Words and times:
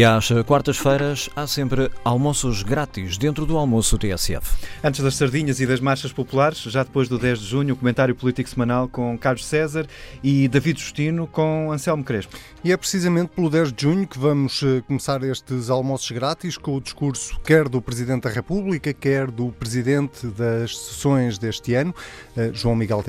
E 0.00 0.04
às 0.04 0.30
quartas-feiras 0.46 1.28
há 1.36 1.46
sempre 1.46 1.90
almoços 2.02 2.62
grátis 2.62 3.18
dentro 3.18 3.44
do 3.44 3.58
almoço 3.58 3.98
TSF. 3.98 4.56
Antes 4.82 5.02
das 5.02 5.14
sardinhas 5.14 5.60
e 5.60 5.66
das 5.66 5.78
marchas 5.78 6.10
populares, 6.10 6.62
já 6.62 6.82
depois 6.82 7.06
do 7.06 7.18
10 7.18 7.38
de 7.38 7.44
junho, 7.44 7.74
o 7.74 7.76
comentário 7.76 8.14
político 8.14 8.48
semanal 8.48 8.88
com 8.88 9.18
Carlos 9.18 9.44
César 9.44 9.86
e 10.24 10.48
David 10.48 10.80
Justino 10.80 11.26
com 11.26 11.70
Anselmo 11.70 12.02
Crespo. 12.02 12.34
E 12.64 12.72
é 12.72 12.76
precisamente 12.78 13.32
pelo 13.36 13.50
10 13.50 13.74
de 13.74 13.82
junho 13.82 14.08
que 14.08 14.18
vamos 14.18 14.62
eh, 14.62 14.82
começar 14.86 15.22
estes 15.22 15.68
almoços 15.68 16.10
grátis 16.10 16.56
com 16.56 16.76
o 16.76 16.80
discurso 16.80 17.38
quer 17.44 17.68
do 17.68 17.82
Presidente 17.82 18.22
da 18.22 18.30
República, 18.30 18.94
quer 18.94 19.30
do 19.30 19.52
Presidente 19.52 20.28
das 20.28 20.78
sessões 20.78 21.36
deste 21.36 21.74
ano, 21.74 21.94
eh, 22.34 22.50
João 22.54 22.74
Miguel 22.74 23.04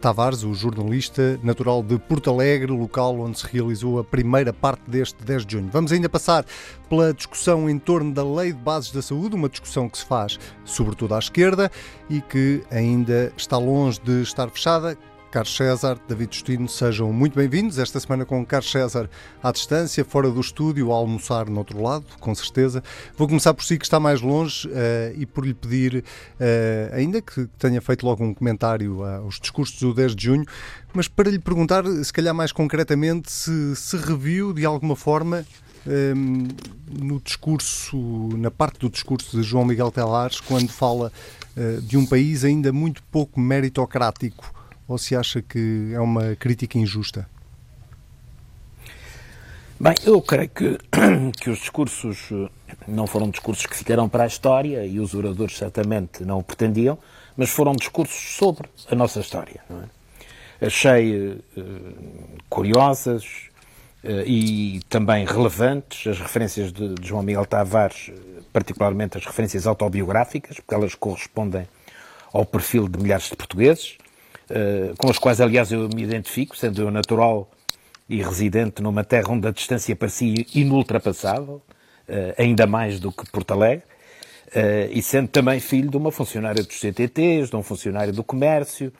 Tavares, 0.00 0.44
o 0.44 0.54
jornalista 0.54 1.36
natural 1.42 1.82
de 1.82 1.98
Porto 1.98 2.30
Alegre, 2.30 2.70
local 2.70 3.18
onde 3.18 3.40
se 3.40 3.46
realizou 3.52 3.98
a 3.98 4.04
primeira 4.04 4.52
parte 4.52 4.82
deste 4.86 5.24
10 5.24 5.44
de 5.44 5.52
junho. 5.54 5.68
Vamos 5.72 5.90
ainda 5.90 6.08
passar 6.08 6.27
pela 6.88 7.14
discussão 7.14 7.68
em 7.68 7.78
torno 7.78 8.12
da 8.12 8.22
Lei 8.22 8.52
de 8.52 8.58
Bases 8.58 8.90
da 8.92 9.00
Saúde, 9.00 9.34
uma 9.34 9.48
discussão 9.48 9.88
que 9.88 9.98
se 9.98 10.04
faz 10.04 10.38
sobretudo 10.64 11.14
à 11.14 11.18
esquerda 11.18 11.70
e 12.08 12.20
que 12.20 12.62
ainda 12.70 13.32
está 13.36 13.56
longe 13.56 14.00
de 14.00 14.22
estar 14.22 14.50
fechada. 14.50 14.96
Carlos 15.30 15.54
César, 15.54 15.98
David 16.08 16.34
Justino, 16.34 16.66
sejam 16.66 17.12
muito 17.12 17.34
bem-vindos. 17.34 17.78
Esta 17.78 18.00
semana 18.00 18.24
com 18.24 18.44
Carlos 18.46 18.70
César 18.70 19.10
à 19.42 19.52
distância, 19.52 20.02
fora 20.02 20.30
do 20.30 20.40
estúdio, 20.40 20.90
a 20.90 20.96
almoçar 20.96 21.50
no 21.50 21.58
outro 21.58 21.82
lado, 21.82 22.06
com 22.18 22.34
certeza. 22.34 22.82
Vou 23.14 23.28
começar 23.28 23.52
por 23.52 23.62
si, 23.62 23.76
que 23.76 23.84
está 23.84 24.00
mais 24.00 24.22
longe, 24.22 24.66
uh, 24.68 24.72
e 25.14 25.26
por 25.26 25.44
lhe 25.44 25.52
pedir, 25.52 26.02
uh, 26.40 26.94
ainda 26.94 27.20
que 27.20 27.46
tenha 27.58 27.80
feito 27.82 28.06
logo 28.06 28.24
um 28.24 28.32
comentário 28.32 29.04
aos 29.04 29.38
discursos 29.38 29.78
do 29.78 29.92
10 29.92 30.16
de 30.16 30.24
junho, 30.24 30.44
mas 30.94 31.08
para 31.08 31.30
lhe 31.30 31.38
perguntar, 31.38 31.84
se 31.86 32.12
calhar 32.12 32.34
mais 32.34 32.50
concretamente, 32.50 33.30
se 33.30 33.76
se 33.76 33.96
reviu 33.98 34.54
de 34.54 34.64
alguma 34.64 34.96
forma 34.96 35.44
um, 35.86 36.48
no 36.90 37.20
discurso, 37.20 37.96
na 38.36 38.50
parte 38.50 38.78
do 38.80 38.90
discurso 38.90 39.36
de 39.36 39.42
João 39.42 39.64
Miguel 39.64 39.90
Telares, 39.90 40.40
quando 40.40 40.68
fala 40.68 41.12
uh, 41.56 41.80
de 41.82 41.96
um 41.96 42.06
país 42.06 42.44
ainda 42.44 42.72
muito 42.72 43.02
pouco 43.04 43.40
meritocrático, 43.40 44.52
ou 44.86 44.96
se 44.96 45.14
acha 45.14 45.42
que 45.42 45.92
é 45.92 46.00
uma 46.00 46.34
crítica 46.36 46.78
injusta? 46.78 47.28
Bem, 49.80 49.94
eu 50.04 50.20
creio 50.20 50.48
que, 50.48 50.78
que 51.40 51.50
os 51.50 51.58
discursos 51.58 52.28
eh, 52.32 52.48
não 52.88 53.06
foram 53.06 53.30
discursos 53.30 53.64
que 53.64 53.76
ficaram 53.76 54.08
para 54.08 54.24
a 54.24 54.26
história 54.26 54.84
e 54.84 54.98
os 54.98 55.14
oradores 55.14 55.56
certamente 55.56 56.24
não 56.24 56.38
o 56.38 56.42
pretendiam, 56.42 56.98
mas 57.36 57.50
foram 57.50 57.72
discursos 57.74 58.36
sobre 58.36 58.68
a 58.90 58.94
nossa 58.96 59.20
história. 59.20 59.60
É? 59.70 60.66
Achei 60.66 61.28
uh, 61.28 61.42
curiosas, 62.48 63.24
e 64.04 64.80
também 64.88 65.24
relevantes 65.26 66.06
as 66.06 66.18
referências 66.20 66.72
de, 66.72 66.94
de 66.94 67.08
João 67.08 67.22
Miguel 67.22 67.44
Tavares, 67.44 68.12
particularmente 68.52 69.18
as 69.18 69.26
referências 69.26 69.66
autobiográficas, 69.66 70.56
porque 70.56 70.74
elas 70.74 70.94
correspondem 70.94 71.66
ao 72.32 72.44
perfil 72.44 72.88
de 72.88 72.98
milhares 72.98 73.28
de 73.28 73.36
portugueses, 73.36 73.98
eh, 74.48 74.92
com 74.98 75.10
os 75.10 75.18
quais, 75.18 75.40
aliás, 75.40 75.72
eu 75.72 75.88
me 75.88 76.02
identifico, 76.02 76.56
sendo 76.56 76.82
eu 76.82 76.90
natural 76.90 77.50
e 78.08 78.22
residente 78.22 78.82
numa 78.82 79.04
terra 79.04 79.30
onde 79.30 79.46
a 79.48 79.50
distância 79.50 79.94
parecia 79.96 80.46
inultrapassável, 80.54 81.60
eh, 82.08 82.34
ainda 82.38 82.66
mais 82.66 83.00
do 83.00 83.10
que 83.10 83.28
Porto 83.30 83.52
Alegre, 83.52 83.84
e 84.90 85.02
sendo 85.02 85.28
também 85.28 85.60
filho 85.60 85.90
de 85.90 85.96
uma 85.98 86.10
funcionária 86.10 86.62
dos 86.62 86.80
CTTs, 86.80 87.50
de 87.50 87.56
um 87.56 87.62
funcionário 87.62 88.14
do 88.14 88.24
comércio, 88.24 88.90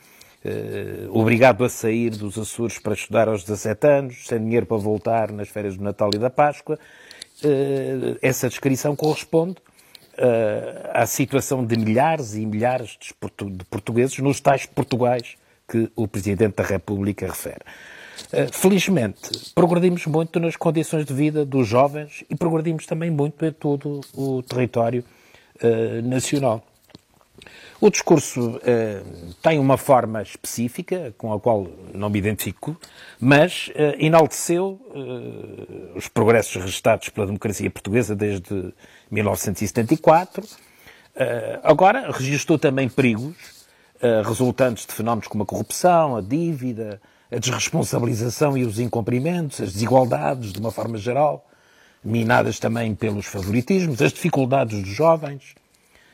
obrigado 1.10 1.64
a 1.64 1.68
sair 1.68 2.10
dos 2.10 2.38
Açores 2.38 2.78
para 2.78 2.94
estudar 2.94 3.28
aos 3.28 3.42
17 3.42 3.86
anos, 3.86 4.26
sem 4.26 4.38
dinheiro 4.38 4.66
para 4.66 4.76
voltar 4.76 5.32
nas 5.32 5.48
férias 5.48 5.76
do 5.76 5.82
Natal 5.82 6.10
e 6.14 6.18
da 6.18 6.30
Páscoa. 6.30 6.78
Uh, 7.44 8.18
essa 8.20 8.48
descrição 8.48 8.96
corresponde 8.96 9.52
uh, 9.52 10.90
à 10.92 11.06
situação 11.06 11.64
de 11.64 11.78
milhares 11.78 12.34
e 12.34 12.44
milhares 12.44 12.98
de, 13.00 13.14
portugueses 13.70 14.18
nos 14.18 14.40
tais 14.40 14.66
Portugais 14.66 15.36
que 15.68 15.88
o 15.94 16.08
Presidente 16.08 16.56
da 16.56 16.64
República 16.64 17.26
refere. 17.26 17.60
felizmente, 18.50 19.52
progredimos 19.54 20.06
muito 20.06 20.40
nas 20.40 20.56
condições 20.56 21.04
de 21.04 21.12
vida 21.12 21.44
dos 21.44 21.68
jovens 21.68 22.24
e 22.28 22.34
progredimos 22.34 22.86
também 22.86 23.10
muito 23.10 23.44
em 23.44 23.52
todo 23.52 24.00
o 24.14 24.42
território 24.42 25.04
nacional. 26.02 26.64
O 27.80 27.90
discurso 27.90 28.60
eh, 28.64 29.02
tem 29.40 29.58
uma 29.60 29.76
forma 29.76 30.20
específica, 30.20 31.14
com 31.16 31.32
a 31.32 31.38
qual 31.38 31.68
não 31.94 32.10
me 32.10 32.18
identifico, 32.18 32.76
mas 33.20 33.70
eh, 33.74 33.96
enalteceu 34.00 34.80
eh, 34.94 35.96
os 35.96 36.08
progressos 36.08 36.56
registrados 36.60 37.08
pela 37.10 37.26
democracia 37.26 37.70
portuguesa 37.70 38.16
desde 38.16 38.74
1974. 39.08 40.44
Eh, 41.14 41.60
agora, 41.62 42.10
registrou 42.10 42.58
também 42.58 42.88
perigos 42.88 43.58
resultantes 44.24 44.86
de 44.86 44.92
fenómenos 44.92 45.26
como 45.26 45.42
a 45.42 45.46
corrupção, 45.46 46.14
a 46.14 46.20
dívida, 46.20 47.00
a 47.32 47.36
desresponsabilização 47.36 48.56
e 48.56 48.64
os 48.64 48.78
incumprimentos, 48.78 49.60
as 49.60 49.72
desigualdades, 49.72 50.52
de 50.52 50.60
uma 50.60 50.70
forma 50.70 50.96
geral, 50.98 51.44
minadas 52.04 52.60
também 52.60 52.94
pelos 52.94 53.26
favoritismos, 53.26 54.00
as 54.00 54.12
dificuldades 54.12 54.80
dos 54.80 54.88
jovens 54.88 55.56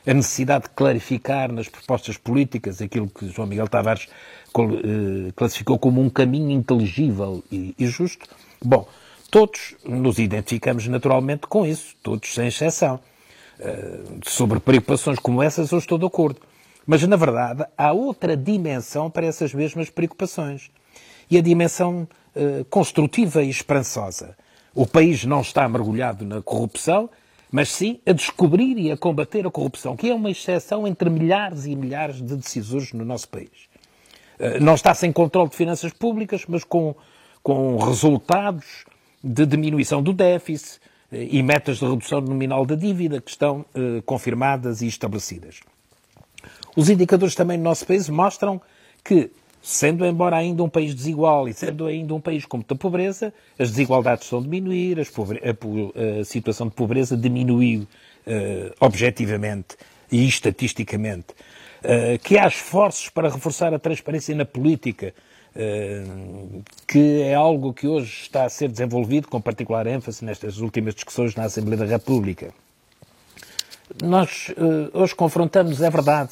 a 0.05 0.13
necessidade 0.13 0.65
de 0.65 0.69
clarificar 0.71 1.51
nas 1.51 1.67
propostas 1.67 2.17
políticas 2.17 2.81
aquilo 2.81 3.07
que 3.07 3.27
João 3.29 3.47
Miguel 3.47 3.67
Tavares 3.67 4.07
eh, 4.07 5.31
classificou 5.35 5.79
como 5.79 6.01
um 6.01 6.09
caminho 6.09 6.51
inteligível 6.51 7.43
e 7.51 7.75
justo. 7.79 8.27
Bom, 8.63 8.87
todos 9.31 9.75
nos 9.83 10.19
identificamos 10.19 10.87
naturalmente 10.87 11.47
com 11.47 11.65
isso, 11.65 11.95
todos 12.03 12.33
sem 12.33 12.47
exceção. 12.47 12.99
Eh, 13.59 13.99
sobre 14.25 14.59
preocupações 14.59 15.17
como 15.17 15.41
essas 15.41 15.71
eu 15.71 15.77
estou 15.77 15.97
de 15.97 16.05
acordo. 16.05 16.41
Mas, 16.85 17.01
na 17.07 17.15
verdade, 17.15 17.65
há 17.77 17.91
outra 17.93 18.35
dimensão 18.35 19.09
para 19.09 19.25
essas 19.25 19.53
mesmas 19.53 19.89
preocupações. 19.89 20.69
E 21.29 21.37
a 21.37 21.41
dimensão 21.41 22.07
uh, 22.35 22.63
construtiva 22.65 23.41
e 23.41 23.49
esperançosa. 23.49 24.37
O 24.75 24.85
país 24.85 25.25
não 25.25 25.41
está 25.41 25.67
mergulhado 25.67 26.23
na 26.23 26.43
corrupção, 26.43 27.09
mas 27.51 27.69
sim 27.69 27.99
a 28.05 28.11
descobrir 28.11 28.77
e 28.77 28.91
a 28.91 28.97
combater 28.97 29.45
a 29.45 29.51
corrupção, 29.51 29.95
que 29.95 30.09
é 30.09 30.13
uma 30.13 30.31
exceção 30.31 30.87
entre 30.87 31.09
milhares 31.09 31.65
e 31.65 31.75
milhares 31.75 32.21
de 32.21 32.35
decisores 32.35 32.93
no 32.93 33.05
nosso 33.05 33.29
país. 33.29 33.69
Eh, 34.39 34.59
não 34.59 34.75
está 34.75 34.93
sem 34.93 35.11
controle 35.11 35.49
de 35.49 35.55
finanças 35.55 35.93
públicas, 35.93 36.45
mas 36.47 36.63
com, 36.63 36.95
com 37.41 37.77
resultados 37.77 38.85
de 39.23 39.45
diminuição 39.45 40.01
do 40.01 40.13
déficit 40.13 40.79
eh, 41.11 41.27
e 41.31 41.43
metas 41.43 41.77
de 41.77 41.85
redução 41.85 42.21
nominal 42.21 42.65
da 42.65 42.75
dívida 42.75 43.21
que 43.21 43.31
estão 43.31 43.65
eh, 43.73 44.01
confirmadas 44.05 44.81
e 44.81 44.87
estabelecidas. 44.87 45.61
Os 46.75 46.89
indicadores 46.89 47.35
também 47.35 47.57
no 47.57 47.63
nosso 47.63 47.85
país 47.85 48.09
mostram 48.09 48.61
que 49.03 49.31
sendo 49.65 50.05
embora 50.05 50.35
ainda 50.35 50.63
um 50.63 50.69
país 50.69 50.93
desigual 50.93 51.49
e 51.49 51.53
sendo 51.53 51.87
ainda 51.87 52.13
um 52.13 52.21
país 52.21 52.45
com 52.45 52.57
muita 52.57 52.75
pobreza, 52.75 53.33
as 53.57 53.71
desigualdades 53.71 54.25
estão 54.25 54.37
a 54.37 54.41
diminuir, 54.43 54.99
a, 54.99 55.01
a, 55.01 56.23
situação 56.23 56.67
de 56.67 56.75
pobreza 56.75 57.17
diminuiu 57.17 57.81
uh, 57.81 58.75
objetivamente 58.79 59.75
e 60.11 60.27
estatisticamente. 60.27 61.33
Uh, 61.83 62.19
que 62.23 62.37
há 62.37 62.47
esforços 62.47 63.09
para 63.09 63.27
reforçar 63.27 63.73
a 63.73 63.79
transparência 63.79 64.35
na 64.35 64.45
política, 64.45 65.15
uh, 65.55 66.63
que 66.87 67.23
é 67.23 67.33
algo 67.33 67.73
que 67.73 67.87
hoje 67.87 68.21
está 68.21 68.45
a 68.45 68.49
ser 68.49 68.69
desenvolvido 68.69 69.27
com 69.27 69.41
particular 69.41 69.87
ênfase 69.87 70.23
nestas 70.23 70.59
últimas 70.59 70.93
discussões 70.93 71.33
na 71.33 71.45
Assembleia 71.45 71.79
da 71.79 71.85
República. 71.87 72.53
Nós 74.03 74.51
hoje 74.93 75.15
confrontamos, 75.15 75.81
é 75.81 75.89
verdade, 75.89 76.31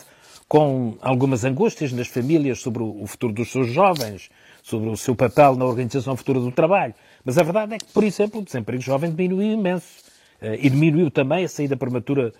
com 0.53 0.95
algumas 1.01 1.43
angústias 1.43 1.91
nas 1.91 2.05
famílias 2.05 2.59
sobre 2.59 2.83
o 2.83 3.07
futuro 3.07 3.33
dos 3.33 3.51
seus 3.51 3.69
jovens, 3.69 4.29
sobre 4.61 4.87
o 4.87 4.95
seu 4.95 5.15
papel 5.15 5.55
na 5.55 5.65
organização 5.65 6.15
futura 6.15 6.39
do 6.39 6.51
trabalho. 6.51 6.93
Mas 7.25 7.39
a 7.39 7.43
verdade 7.43 7.73
é 7.73 7.79
que, 7.79 7.91
por 7.91 8.03
exemplo, 8.03 8.39
o 8.39 8.43
desemprego 8.43 8.79
jovem 8.79 9.09
diminuiu 9.09 9.53
imenso. 9.53 10.03
Eh, 10.39 10.59
e 10.61 10.69
diminuiu 10.69 11.09
também 11.09 11.43
a 11.43 11.49
saída 11.49 11.75
prematura, 11.75 12.31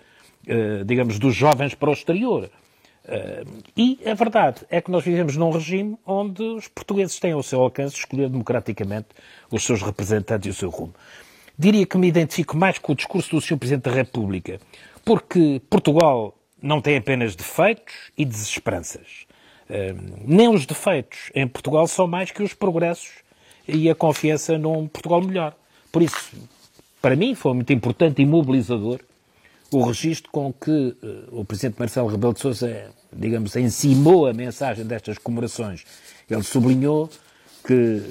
eh, 0.46 0.84
digamos, 0.86 1.18
dos 1.18 1.34
jovens 1.34 1.74
para 1.74 1.90
o 1.90 1.92
exterior. 1.92 2.48
Eh, 3.04 3.44
e 3.76 3.98
a 4.06 4.14
verdade 4.14 4.60
é 4.70 4.80
que 4.80 4.92
nós 4.92 5.02
vivemos 5.02 5.36
num 5.36 5.50
regime 5.50 5.98
onde 6.06 6.40
os 6.40 6.68
portugueses 6.68 7.18
têm 7.18 7.32
ao 7.32 7.42
seu 7.42 7.60
alcance 7.62 7.96
escolher 7.96 8.28
democraticamente 8.28 9.08
os 9.50 9.64
seus 9.64 9.82
representantes 9.82 10.46
e 10.46 10.50
o 10.50 10.54
seu 10.54 10.70
rumo. 10.70 10.94
Diria 11.58 11.84
que 11.84 11.98
me 11.98 12.06
identifico 12.06 12.56
mais 12.56 12.78
com 12.78 12.92
o 12.92 12.94
discurso 12.94 13.34
do 13.34 13.40
Sr. 13.40 13.56
Presidente 13.56 13.90
da 13.90 13.90
República, 13.90 14.60
porque 15.04 15.60
Portugal 15.68 16.32
não 16.64 16.80
tem 16.80 16.96
apenas 16.96 17.36
defeitos 17.36 17.94
e 18.16 18.24
desesperanças. 18.24 19.26
Uh, 19.68 20.24
nem 20.24 20.48
os 20.48 20.64
defeitos 20.64 21.30
em 21.34 21.46
Portugal 21.46 21.86
são 21.86 22.06
mais 22.06 22.30
que 22.30 22.42
os 22.42 22.54
progressos 22.54 23.10
e 23.68 23.90
a 23.90 23.94
confiança 23.94 24.56
num 24.56 24.88
Portugal 24.88 25.20
melhor. 25.20 25.54
Por 25.92 26.02
isso, 26.02 26.32
para 27.02 27.14
mim, 27.14 27.34
foi 27.34 27.52
muito 27.52 27.70
importante 27.72 28.22
e 28.22 28.26
mobilizador 28.26 28.98
o 29.70 29.82
registro 29.82 30.30
com 30.32 30.52
que 30.52 30.70
uh, 30.70 31.40
o 31.40 31.44
Presidente 31.44 31.78
Marcelo 31.78 32.08
Rebelo 32.08 32.32
de 32.32 32.40
Sousa, 32.40 32.90
digamos, 33.12 33.54
encimou 33.56 34.26
a 34.26 34.32
mensagem 34.32 34.86
destas 34.86 35.18
comemorações. 35.18 35.84
Ele 36.30 36.42
sublinhou 36.42 37.10
que, 37.66 38.02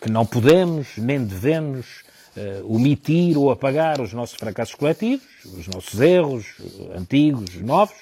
que 0.00 0.10
não 0.10 0.24
podemos 0.24 0.96
nem 0.96 1.24
devemos 1.24 2.04
uh, 2.36 2.74
omitir 2.74 3.36
ou 3.36 3.50
apagar 3.50 4.00
os 4.00 4.12
nossos 4.12 4.36
fracassos 4.36 4.74
coletivos, 4.74 5.26
os 5.44 5.66
nossos 5.68 6.00
erros, 6.00 6.46
antigos, 6.96 7.54
novos, 7.56 7.96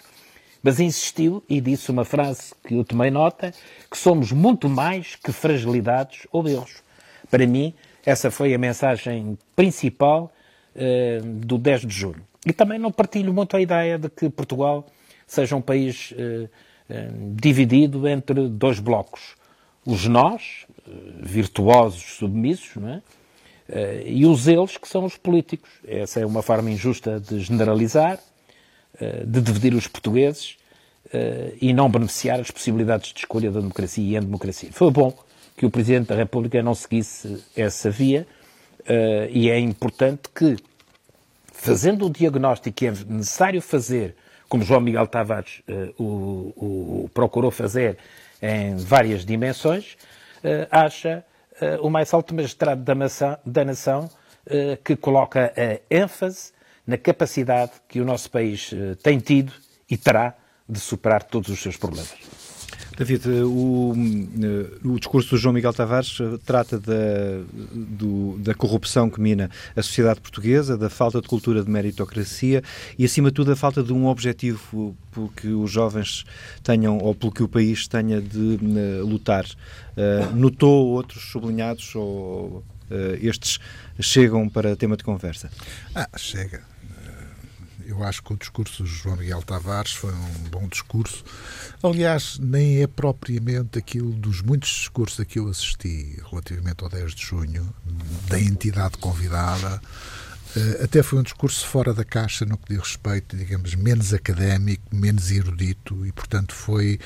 mas 0.62 0.80
insistiu 0.80 1.42
e 1.48 1.60
disse 1.60 1.90
uma 1.90 2.04
frase 2.04 2.52
que 2.64 2.74
eu 2.74 2.84
tomei 2.84 3.10
nota, 3.10 3.52
que 3.90 3.96
somos 3.96 4.32
muito 4.32 4.68
mais 4.68 5.16
que 5.16 5.32
fragilidades 5.32 6.26
ou 6.32 6.46
erros. 6.48 6.82
Para 7.30 7.46
mim, 7.46 7.74
essa 8.04 8.30
foi 8.30 8.54
a 8.54 8.58
mensagem 8.58 9.38
principal 9.54 10.32
uh, 10.74 11.22
do 11.22 11.58
10 11.58 11.82
de 11.82 11.94
julho. 11.94 12.22
E 12.44 12.52
também 12.52 12.78
não 12.78 12.90
partilho 12.90 13.32
muito 13.32 13.56
a 13.56 13.60
ideia 13.60 13.98
de 13.98 14.08
que 14.08 14.28
Portugal 14.28 14.86
seja 15.26 15.54
um 15.54 15.60
país 15.60 16.12
uh, 16.12 16.48
dividido 17.34 18.08
entre 18.08 18.48
dois 18.48 18.80
blocos. 18.80 19.36
Os 19.84 20.06
nós, 20.06 20.66
virtuosos, 21.20 22.02
submissos, 22.02 22.76
não 22.76 22.88
é? 22.88 23.02
E 24.04 24.24
os 24.24 24.48
eles, 24.48 24.76
que 24.76 24.88
são 24.88 25.04
os 25.04 25.16
políticos. 25.16 25.70
Essa 25.86 26.20
é 26.20 26.26
uma 26.26 26.42
forma 26.42 26.70
injusta 26.70 27.20
de 27.20 27.40
generalizar, 27.40 28.18
de 29.26 29.40
dividir 29.40 29.74
os 29.74 29.86
portugueses 29.86 30.56
e 31.60 31.72
não 31.72 31.90
beneficiar 31.90 32.40
as 32.40 32.50
possibilidades 32.50 33.12
de 33.12 33.20
escolha 33.20 33.50
da 33.50 33.60
democracia 33.60 34.04
e 34.04 34.16
a 34.16 34.20
democracia. 34.20 34.70
Foi 34.72 34.90
bom 34.90 35.12
que 35.56 35.66
o 35.66 35.70
Presidente 35.70 36.08
da 36.08 36.14
República 36.14 36.62
não 36.62 36.74
seguisse 36.74 37.44
essa 37.56 37.90
via 37.90 38.26
e 39.30 39.50
é 39.50 39.58
importante 39.58 40.28
que 40.34 40.56
fazendo 41.52 42.06
o 42.06 42.10
diagnóstico 42.10 42.74
que 42.74 42.86
é 42.86 42.92
necessário 43.08 43.60
fazer, 43.60 44.14
como 44.48 44.62
João 44.62 44.80
Miguel 44.80 45.06
Tavares 45.06 45.60
o, 45.98 46.04
o, 46.04 47.10
procurou 47.12 47.50
fazer 47.50 47.98
em 48.40 48.76
várias 48.76 49.24
dimensões, 49.24 49.96
acha 50.70 51.24
o 51.80 51.90
mais 51.90 52.12
alto 52.14 52.34
magistrado 52.34 52.82
da, 52.82 52.94
maçã, 52.94 53.38
da 53.44 53.64
nação 53.64 54.08
que 54.84 54.96
coloca 54.96 55.52
a 55.56 55.80
ênfase 55.94 56.52
na 56.86 56.96
capacidade 56.96 57.72
que 57.86 58.00
o 58.00 58.04
nosso 58.04 58.30
país 58.30 58.70
tem 59.02 59.18
tido 59.18 59.52
e 59.90 59.96
terá 59.96 60.34
de 60.68 60.78
superar 60.80 61.22
todos 61.22 61.48
os 61.50 61.60
seus 61.60 61.76
problemas. 61.76 62.14
David, 62.98 63.28
o, 63.28 63.94
eh, 63.94 64.78
o 64.84 64.98
discurso 64.98 65.30
do 65.30 65.36
João 65.36 65.52
Miguel 65.52 65.72
Tavares 65.72 66.18
eh, 66.20 66.36
trata 66.44 66.80
da, 66.80 67.44
do, 67.72 68.36
da 68.38 68.54
corrupção 68.54 69.08
que 69.08 69.20
mina 69.20 69.48
a 69.76 69.82
sociedade 69.82 70.20
portuguesa, 70.20 70.76
da 70.76 70.90
falta 70.90 71.20
de 71.20 71.28
cultura 71.28 71.62
de 71.62 71.70
meritocracia 71.70 72.60
e, 72.98 73.04
acima 73.04 73.28
de 73.28 73.36
tudo, 73.36 73.50
da 73.50 73.56
falta 73.56 73.84
de 73.84 73.92
um 73.92 74.06
objetivo 74.06 74.96
pelo 75.12 75.28
que 75.28 75.46
os 75.46 75.70
jovens 75.70 76.24
tenham 76.64 76.98
ou 76.98 77.14
pelo 77.14 77.30
que 77.30 77.42
o 77.44 77.48
país 77.48 77.86
tenha 77.86 78.20
de 78.20 78.58
lutar. 79.00 79.44
Uh, 79.44 80.34
notou 80.34 80.88
outros 80.88 81.30
sublinhados 81.30 81.94
ou 81.94 82.64
uh, 82.90 83.14
estes 83.20 83.60
chegam 84.00 84.48
para 84.48 84.74
tema 84.74 84.96
de 84.96 85.04
conversa? 85.04 85.48
Ah, 85.94 86.08
chega 86.16 86.62
eu 87.88 88.04
acho 88.04 88.22
que 88.22 88.34
o 88.34 88.36
discurso 88.36 88.82
do 88.82 88.88
João 88.88 89.16
Miguel 89.16 89.42
Tavares 89.42 89.92
foi 89.92 90.12
um 90.12 90.48
bom 90.50 90.68
discurso. 90.68 91.24
Aliás, 91.82 92.38
nem 92.38 92.82
é 92.82 92.86
propriamente 92.86 93.78
aquilo 93.78 94.12
dos 94.12 94.42
muitos 94.42 94.68
discursos 94.68 95.18
a 95.18 95.24
que 95.24 95.38
eu 95.38 95.48
assisti 95.48 96.22
relativamente 96.30 96.84
ao 96.84 96.90
10 96.90 97.14
de 97.14 97.24
junho, 97.24 97.74
da 98.28 98.38
entidade 98.38 98.98
convidada. 98.98 99.80
Eh, 100.54 100.84
até 100.84 101.02
foi 101.02 101.18
um 101.18 101.22
discurso 101.22 101.66
fora 101.66 101.94
da 101.94 102.04
caixa 102.04 102.44
no 102.44 102.58
que 102.58 102.74
diz 102.74 102.78
respeito, 102.78 103.36
digamos, 103.36 103.74
menos 103.74 104.12
académico, 104.12 104.94
menos 104.94 105.30
erudito 105.30 106.06
e, 106.06 106.12
portanto, 106.12 106.54
foi. 106.54 106.98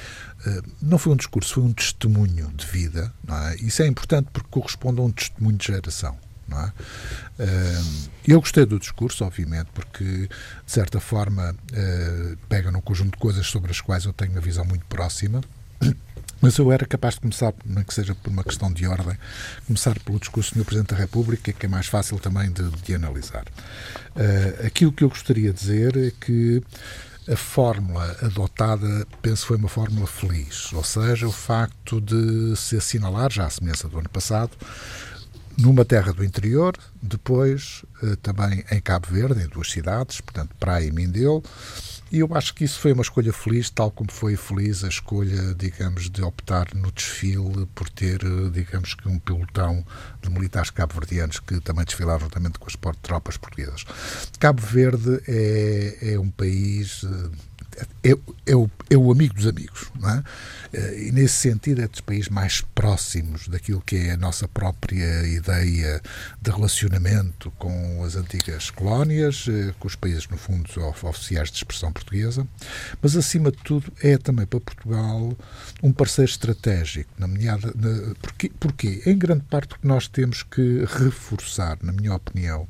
Eh, 0.45 0.63
não 0.81 0.99
foi 0.99 1.13
um 1.13 1.17
discurso, 1.17 1.55
foi 1.55 1.63
um 1.63 1.73
testemunho 1.73 2.53
de 2.57 2.67
vida. 2.67 3.13
É? 3.29 3.57
Isso 3.65 3.83
é 3.83 3.87
importante 3.87 4.31
porque 4.33 4.49
corresponde 4.51 5.01
a 5.01 5.05
um 5.05 5.13
testemunho 5.13 5.57
de 5.57 5.67
geração. 5.67 6.19
É? 6.51 6.73
Eu 8.27 8.41
gostei 8.41 8.65
do 8.65 8.79
discurso, 8.79 9.25
obviamente, 9.25 9.69
porque, 9.75 10.05
de 10.05 10.29
certa 10.67 11.01
forma, 11.01 11.55
eh, 11.73 12.37
pega 12.49 12.71
num 12.71 12.81
conjunto 12.81 13.13
de 13.13 13.19
coisas 13.19 13.47
sobre 13.47 13.71
as 13.71 13.81
quais 13.81 14.05
eu 14.05 14.13
tenho 14.13 14.33
uma 14.33 14.41
visão 14.41 14.65
muito 14.65 14.85
próxima. 14.87 15.41
Mas 16.41 16.59
eu 16.59 16.73
era 16.73 16.85
capaz 16.85 17.15
de 17.15 17.21
começar, 17.21 17.55
não 17.65 17.85
que 17.85 17.95
seja 17.95 18.17
por 18.17 18.29
uma 18.31 18.43
questão 18.43 18.73
de 18.73 18.85
ordem, 18.87 19.17
começar 19.67 19.99
pelo 20.01 20.19
discurso 20.19 20.57
do. 20.57 20.65
Presidente 20.65 20.91
da 20.91 20.97
República, 20.97 21.53
que 21.53 21.67
é 21.67 21.69
mais 21.69 21.87
fácil 21.87 22.19
também 22.19 22.51
de, 22.51 22.69
de 22.69 22.95
analisar. 22.97 23.45
Uh, 24.17 24.67
aquilo 24.67 24.93
que 24.93 25.05
eu 25.05 25.09
gostaria 25.09 25.53
de 25.53 25.61
dizer 25.61 25.97
é 25.97 26.11
que 26.11 26.61
a 27.31 27.37
fórmula 27.37 28.17
adotada, 28.23 29.07
penso, 29.21 29.47
foi 29.47 29.57
uma 29.57 29.69
fórmula 29.69 30.07
feliz. 30.07 30.73
Ou 30.73 30.83
seja, 30.83 31.29
o 31.29 31.33
facto 31.33 32.01
de 32.01 32.57
se 32.57 32.77
assinalar, 32.77 33.31
já 33.31 33.47
à 33.47 33.51
semelhança 33.51 33.89
do 33.89 33.99
ano 33.99 34.09
passado, 34.09 34.51
numa 35.59 35.85
terra 35.85 36.13
do 36.13 36.25
interior, 36.25 36.77
depois 37.01 37.85
eh, 38.03 38.17
também 38.23 38.65
em 38.71 38.81
Cabo 38.81 39.09
Verde, 39.11 39.43
em 39.43 39.49
duas 39.49 39.71
cidades, 39.71 40.21
portanto 40.21 40.55
Praia 40.59 40.87
e 40.87 40.93
Mindelo, 40.93 41.43
e 42.13 42.19
eu 42.19 42.29
acho 42.35 42.55
que 42.55 42.63
isso 42.63 42.79
foi 42.79 42.93
uma 42.93 43.01
escolha 43.01 43.33
feliz, 43.33 43.71
tal 43.71 43.91
como 43.91 44.13
foi 44.13 44.37
feliz 44.37 44.85
a 44.85 44.89
escolha, 44.89 45.55
digamos, 45.55 46.11
de 46.11 46.23
optar 46.23 46.75
no 46.75 46.93
desfile 46.93 47.67
por 47.75 47.89
ter, 47.89 48.23
eh, 48.23 48.51
digamos 48.53 48.93
que 48.93 49.09
um 49.09 49.19
pelotão 49.19 49.83
de 50.21 50.29
militares 50.29 50.71
cabo-verdianos 50.71 51.41
que 51.41 51.59
também 51.61 51.87
desfilaram 51.87 52.21
juntamente 52.21 52.59
com 52.59 52.67
as 52.67 52.77
tropas 53.01 53.39
portuguesas. 53.39 53.87
Cabo 54.39 54.61
Verde 54.61 55.23
é, 55.27 56.13
é 56.13 56.19
um 56.19 56.31
país 56.31 57.03
eh, 57.03 57.31
é, 58.05 58.17
é, 58.47 58.57
o, 58.57 58.71
é 58.91 58.97
o 58.97 59.11
amigo 59.11 59.35
dos 59.35 59.47
amigos, 59.47 59.91
não 59.99 60.11
é? 60.11 60.25
Eh, 60.73 61.09
e 61.09 61.13
nesse 61.13 61.35
sentido 61.35 61.83
é 61.83 61.89
dos 61.89 62.01
países 62.01 62.29
mais 62.29 62.61
próximos 62.75 63.49
daquilo 63.49 63.81
que 63.81 63.97
é 63.97 64.13
a 64.13 64.17
nossa 64.17 64.47
própria 64.49 65.27
ideia 65.27 66.01
de 66.41 66.51
relacionamento 66.51 67.51
com 67.59 68.03
as 68.05 68.17
antigas 68.17 68.71
colónias, 68.71 69.47
eh, 69.49 69.75
com 69.79 69.89
os 69.89 69.95
países, 69.95 70.29
no 70.29 70.37
fundo, 70.37 70.69
oficiais 71.03 71.51
de 71.51 71.57
expressão 71.57 71.93
portuguesa, 71.93 72.47
mas 73.01 73.17
acima 73.17 73.51
de 73.51 73.59
tudo 73.59 73.93
é 74.03 74.19
também 74.19 74.47
para 74.47 74.61
Portugal 74.61 75.37
um 75.83 75.93
parceiro 75.93 76.31
estratégico, 76.31 77.11
na 77.19 77.27
minha, 77.27 77.57
na, 77.57 78.15
porque, 78.21 78.51
porque 78.59 79.03
em 79.07 79.17
grande 79.17 79.45
parte 79.45 79.75
o 79.75 79.79
que 79.79 79.87
nós 79.87 80.09
temos 80.09 80.43
que 80.43 80.85
reforçar, 80.85 81.79
na 81.83 81.93
minha 81.93 82.15
opinião, 82.15 82.69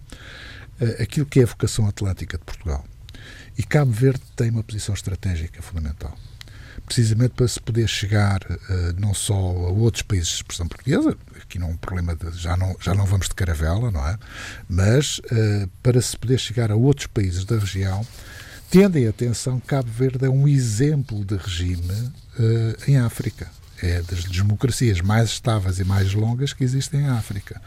eh, 0.80 1.02
aquilo 1.02 1.26
que 1.26 1.40
é 1.40 1.42
a 1.44 1.46
vocação 1.46 1.86
atlântica 1.86 2.38
de 2.38 2.44
Portugal 2.44 2.84
e 3.56 3.62
Cabo 3.62 3.90
Verde 3.90 4.22
tem 4.36 4.50
uma 4.50 4.62
posição 4.62 4.94
estratégica 4.94 5.62
fundamental. 5.62 6.16
Precisamente 6.86 7.34
para 7.34 7.46
se 7.46 7.60
poder 7.60 7.88
chegar 7.88 8.40
uh, 8.42 9.00
não 9.00 9.14
só 9.14 9.34
a 9.34 9.70
outros 9.70 10.02
países 10.02 10.28
de 10.28 10.34
expressão 10.36 10.66
portuguesa, 10.66 11.16
aqui 11.40 11.58
não 11.58 11.68
é 11.68 11.70
um 11.70 11.76
problema 11.76 12.16
de, 12.16 12.30
já 12.36 12.56
não 12.56 12.76
já 12.80 12.94
não 12.94 13.06
vamos 13.06 13.28
de 13.28 13.34
caravela, 13.34 13.90
não 13.90 14.06
é? 14.06 14.18
Mas 14.68 15.18
uh, 15.18 15.68
para 15.82 16.00
se 16.00 16.16
poder 16.16 16.38
chegar 16.38 16.72
a 16.72 16.76
outros 16.76 17.06
países 17.06 17.44
da 17.44 17.58
região, 17.58 18.04
tendem 18.70 19.06
atenção, 19.06 19.60
Cabo 19.60 19.90
Verde 19.90 20.24
é 20.24 20.30
um 20.30 20.48
exemplo 20.48 21.24
de 21.24 21.36
regime 21.36 22.12
uh, 22.38 22.90
em 22.90 22.96
África 22.98 23.48
é 23.82 24.00
das 24.00 24.24
democracias 24.24 25.00
mais 25.00 25.30
estáveis 25.30 25.80
e 25.80 25.84
mais 25.84 26.14
longas 26.14 26.52
que 26.52 26.62
existem 26.62 27.00
em 27.00 27.08
África. 27.08 27.60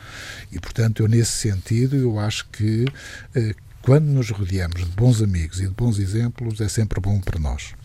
E, 0.50 0.60
portanto, 0.60 1.04
eu 1.04 1.08
nesse 1.10 1.34
sentido, 1.34 1.98
eu 1.98 2.18
acho 2.18 2.48
que 2.48 2.86
quando 3.86 4.06
nos 4.06 4.32
rodeamos 4.32 4.84
de 4.84 4.92
bons 4.94 5.22
amigos 5.22 5.60
e 5.60 5.68
de 5.68 5.74
bons 5.76 6.00
exemplos, 6.00 6.60
é 6.60 6.68
sempre 6.68 7.00
bom 7.00 7.22
para 7.22 7.40
nós. 7.40 7.76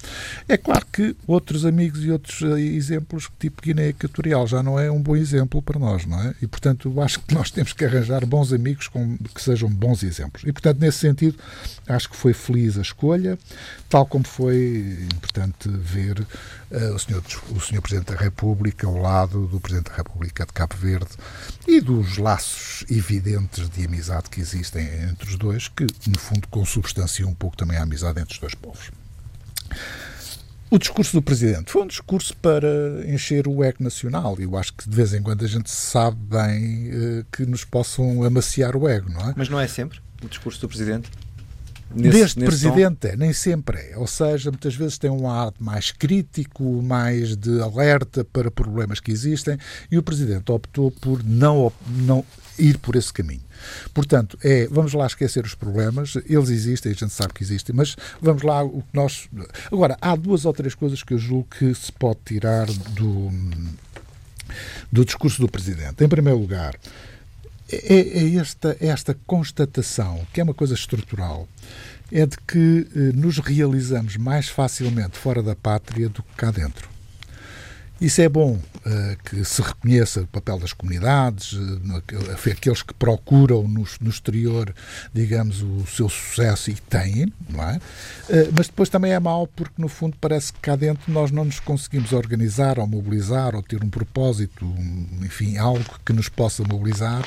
É 0.48 0.56
claro 0.56 0.84
que 0.92 1.16
outros 1.26 1.64
amigos 1.64 2.04
e 2.04 2.10
outros 2.10 2.42
eh, 2.42 2.60
exemplos, 2.60 3.30
tipo 3.38 3.62
Guiné 3.62 3.88
Equatorial, 3.88 4.46
já 4.46 4.62
não 4.62 4.78
é 4.78 4.90
um 4.90 5.00
bom 5.00 5.16
exemplo 5.16 5.62
para 5.62 5.78
nós, 5.78 6.04
não 6.06 6.20
é? 6.20 6.34
E, 6.42 6.46
portanto, 6.46 7.00
acho 7.00 7.20
que 7.20 7.32
nós 7.34 7.50
temos 7.50 7.72
que 7.72 7.84
arranjar 7.84 8.24
bons 8.26 8.52
amigos 8.52 8.88
com, 8.88 9.16
que 9.18 9.42
sejam 9.42 9.68
bons 9.68 10.02
exemplos. 10.02 10.42
E, 10.44 10.52
portanto, 10.52 10.80
nesse 10.80 10.98
sentido, 10.98 11.38
acho 11.86 12.10
que 12.10 12.16
foi 12.16 12.32
feliz 12.32 12.78
a 12.78 12.82
escolha, 12.82 13.38
tal 13.88 14.06
como 14.06 14.26
foi 14.26 14.98
importante 15.14 15.68
ver 15.68 16.20
uh, 16.20 16.94
o, 16.94 16.98
senhor, 16.98 17.22
o 17.50 17.60
senhor 17.60 17.82
Presidente 17.82 18.12
da 18.12 18.18
República 18.18 18.86
ao 18.86 18.96
lado 18.96 19.46
do 19.46 19.60
Presidente 19.60 19.90
da 19.90 19.96
República 19.96 20.46
de 20.46 20.52
Cabo 20.52 20.76
Verde 20.76 21.10
e 21.66 21.80
dos 21.80 22.16
laços 22.16 22.84
evidentes 22.90 23.68
de 23.68 23.84
amizade 23.84 24.30
que 24.30 24.40
existem 24.40 24.84
entre 25.04 25.28
os 25.28 25.36
dois, 25.36 25.68
que, 25.68 25.86
no 26.08 26.18
fundo, 26.18 26.48
consubstanciam 26.48 27.30
um 27.30 27.34
pouco 27.34 27.56
também 27.56 27.76
a 27.76 27.82
amizade 27.82 28.20
entre 28.20 28.34
os 28.34 28.40
dois 28.40 28.54
povos. 28.54 28.90
O 30.70 30.78
discurso 30.78 31.14
do 31.14 31.22
Presidente 31.22 31.72
foi 31.72 31.82
um 31.82 31.86
discurso 31.86 32.36
para 32.36 32.68
encher 33.06 33.48
o 33.48 33.64
ego 33.64 33.82
nacional. 33.82 34.36
Eu 34.38 34.56
acho 34.56 34.72
que 34.72 34.88
de 34.88 34.94
vez 34.94 35.12
em 35.12 35.20
quando 35.20 35.44
a 35.44 35.48
gente 35.48 35.68
sabe 35.68 36.16
bem 36.16 36.90
uh, 36.90 37.26
que 37.32 37.44
nos 37.44 37.64
possam 37.64 38.22
amaciar 38.22 38.76
o 38.76 38.88
ego, 38.88 39.10
não 39.10 39.30
é? 39.30 39.34
Mas 39.36 39.48
não 39.48 39.58
é 39.58 39.66
sempre 39.66 39.98
o 40.22 40.28
discurso 40.28 40.60
do 40.60 40.68
Presidente? 40.68 41.10
Nesse, 41.92 42.18
Deste 42.18 42.38
nesse 42.38 42.50
presidente 42.50 43.08
é, 43.08 43.16
nem 43.16 43.32
sempre 43.32 43.78
é. 43.78 43.98
Ou 43.98 44.06
seja, 44.06 44.50
muitas 44.50 44.76
vezes 44.76 44.96
tem 44.96 45.10
um 45.10 45.26
lado 45.26 45.56
mais 45.58 45.90
crítico, 45.90 46.80
mais 46.82 47.36
de 47.36 47.60
alerta 47.60 48.24
para 48.24 48.50
problemas 48.50 49.00
que 49.00 49.10
existem, 49.10 49.58
e 49.90 49.98
o 49.98 50.02
presidente 50.02 50.52
optou 50.52 50.90
por 50.92 51.22
não, 51.24 51.72
não 51.88 52.24
ir 52.56 52.78
por 52.78 52.94
esse 52.94 53.12
caminho. 53.12 53.42
Portanto, 53.92 54.38
é, 54.42 54.68
vamos 54.68 54.92
lá 54.92 55.06
esquecer 55.06 55.44
os 55.44 55.54
problemas, 55.54 56.16
eles 56.26 56.48
existem, 56.48 56.92
a 56.92 56.94
gente 56.94 57.12
sabe 57.12 57.34
que 57.34 57.42
existem, 57.42 57.74
mas 57.74 57.96
vamos 58.20 58.42
lá 58.42 58.62
o 58.62 58.82
que 58.82 58.94
nós. 58.94 59.28
Agora, 59.70 59.96
há 60.00 60.14
duas 60.14 60.44
ou 60.44 60.52
três 60.52 60.74
coisas 60.74 61.02
que 61.02 61.14
eu 61.14 61.18
julgo 61.18 61.48
que 61.58 61.74
se 61.74 61.90
pode 61.90 62.20
tirar 62.24 62.66
do, 62.66 63.30
do 64.92 65.04
discurso 65.04 65.40
do 65.40 65.48
Presidente. 65.48 66.04
Em 66.04 66.08
primeiro 66.08 66.38
lugar, 66.38 66.76
é, 67.72 68.24
é 68.24 68.36
esta, 68.36 68.76
é 68.80 68.88
esta 68.88 69.16
constatação, 69.26 70.26
que 70.32 70.40
é 70.40 70.44
uma 70.44 70.54
coisa 70.54 70.74
estrutural, 70.74 71.48
é 72.12 72.26
de 72.26 72.36
que 72.38 72.88
eh, 72.94 72.98
nos 73.14 73.38
realizamos 73.38 74.16
mais 74.16 74.48
facilmente 74.48 75.16
fora 75.16 75.42
da 75.42 75.54
pátria 75.54 76.08
do 76.08 76.22
que 76.22 76.34
cá 76.36 76.50
dentro. 76.50 76.89
Isso 78.00 78.22
é 78.22 78.28
bom 78.30 78.52
uh, 78.54 79.16
que 79.24 79.44
se 79.44 79.60
reconheça 79.60 80.22
o 80.22 80.26
papel 80.26 80.58
das 80.58 80.72
comunidades, 80.72 81.52
uh, 81.52 82.02
aqueles 82.50 82.82
que 82.82 82.94
procuram 82.94 83.68
no, 83.68 83.84
no, 84.00 84.08
exterior, 84.08 84.74
digamos, 85.12 85.62
o 85.62 85.86
seu 85.86 86.08
sucesso 86.08 86.70
e 86.70 86.74
têm, 86.74 87.30
não 87.50 87.62
é? 87.62 87.76
Uh, 87.76 88.52
mas 88.56 88.68
depois 88.68 88.88
também 88.88 89.12
é 89.12 89.20
mau 89.20 89.46
porque, 89.46 89.74
no 89.76 89.86
fundo, 89.88 90.16
parece 90.18 90.50
que 90.50 90.60
cá 90.60 90.76
dentro 90.76 91.12
nós 91.12 91.30
não 91.30 91.44
nos 91.44 91.60
conseguimos 91.60 92.12
organizar 92.12 92.78
ou 92.78 92.86
mobilizar 92.86 93.54
ou 93.54 93.62
ter 93.62 93.84
um 93.84 93.90
propósito, 93.90 94.64
um, 94.64 95.20
enfim, 95.22 95.58
algo 95.58 95.84
que 96.02 96.14
nos 96.14 96.30
possa 96.30 96.62
mobilizar. 96.64 97.22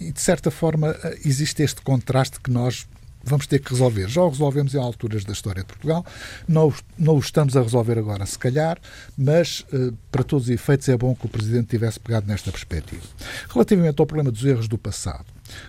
e, 0.00 0.12
de 0.12 0.20
certa 0.20 0.50
forma, 0.50 0.94
existe 1.24 1.62
este 1.62 1.80
contraste 1.80 2.40
que 2.40 2.50
nós 2.50 2.86
vamos 3.24 3.46
ter 3.46 3.58
que 3.58 3.70
resolver. 3.70 4.08
Já 4.08 4.22
o 4.22 4.28
resolvemos 4.28 4.74
em 4.74 4.78
alturas 4.78 5.24
da 5.24 5.32
história 5.32 5.62
de 5.62 5.66
Portugal, 5.66 6.04
não, 6.46 6.72
não 6.98 7.16
o 7.16 7.18
estamos 7.18 7.56
a 7.56 7.62
resolver 7.62 7.98
agora, 7.98 8.24
se 8.26 8.38
calhar, 8.38 8.78
mas 9.16 9.64
eh, 9.72 9.92
para 10.10 10.22
todos 10.22 10.44
os 10.46 10.50
efeitos 10.50 10.88
é 10.88 10.96
bom 10.96 11.14
que 11.14 11.26
o 11.26 11.28
Presidente 11.28 11.68
tivesse 11.68 11.98
pegado 11.98 12.26
nesta 12.26 12.50
perspectiva. 12.50 13.02
Relativamente 13.48 14.00
ao 14.00 14.06
problema 14.06 14.30
dos 14.30 14.44
erros 14.44 14.68
do 14.68 14.78
passado, 14.78 15.26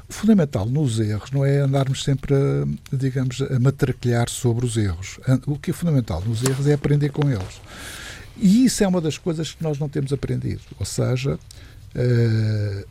o 0.08 0.14
fundamental 0.14 0.66
nos 0.66 1.00
erros 1.00 1.32
não 1.32 1.46
é 1.46 1.60
andarmos 1.60 2.04
sempre 2.04 2.34
a, 2.34 2.96
digamos, 2.96 3.42
a 3.42 3.60
matraquilhar 3.60 4.30
sobre 4.30 4.66
os 4.66 4.78
erros. 4.78 5.20
O 5.46 5.58
que 5.58 5.72
é 5.72 5.74
fundamental 5.74 6.24
nos 6.26 6.44
erros 6.44 6.68
é 6.68 6.74
aprender 6.74 7.10
com 7.10 7.30
eles. 7.30 7.62
E 8.38 8.66
isso 8.66 8.84
é 8.84 8.88
uma 8.88 9.02
das 9.02 9.18
coisas 9.18 9.54
que 9.54 9.64
nós 9.64 9.80
não 9.80 9.88
temos 9.88 10.12
aprendido. 10.12 10.62
Ou 10.80 10.86
seja, 10.86 11.36
uh, 11.36 12.88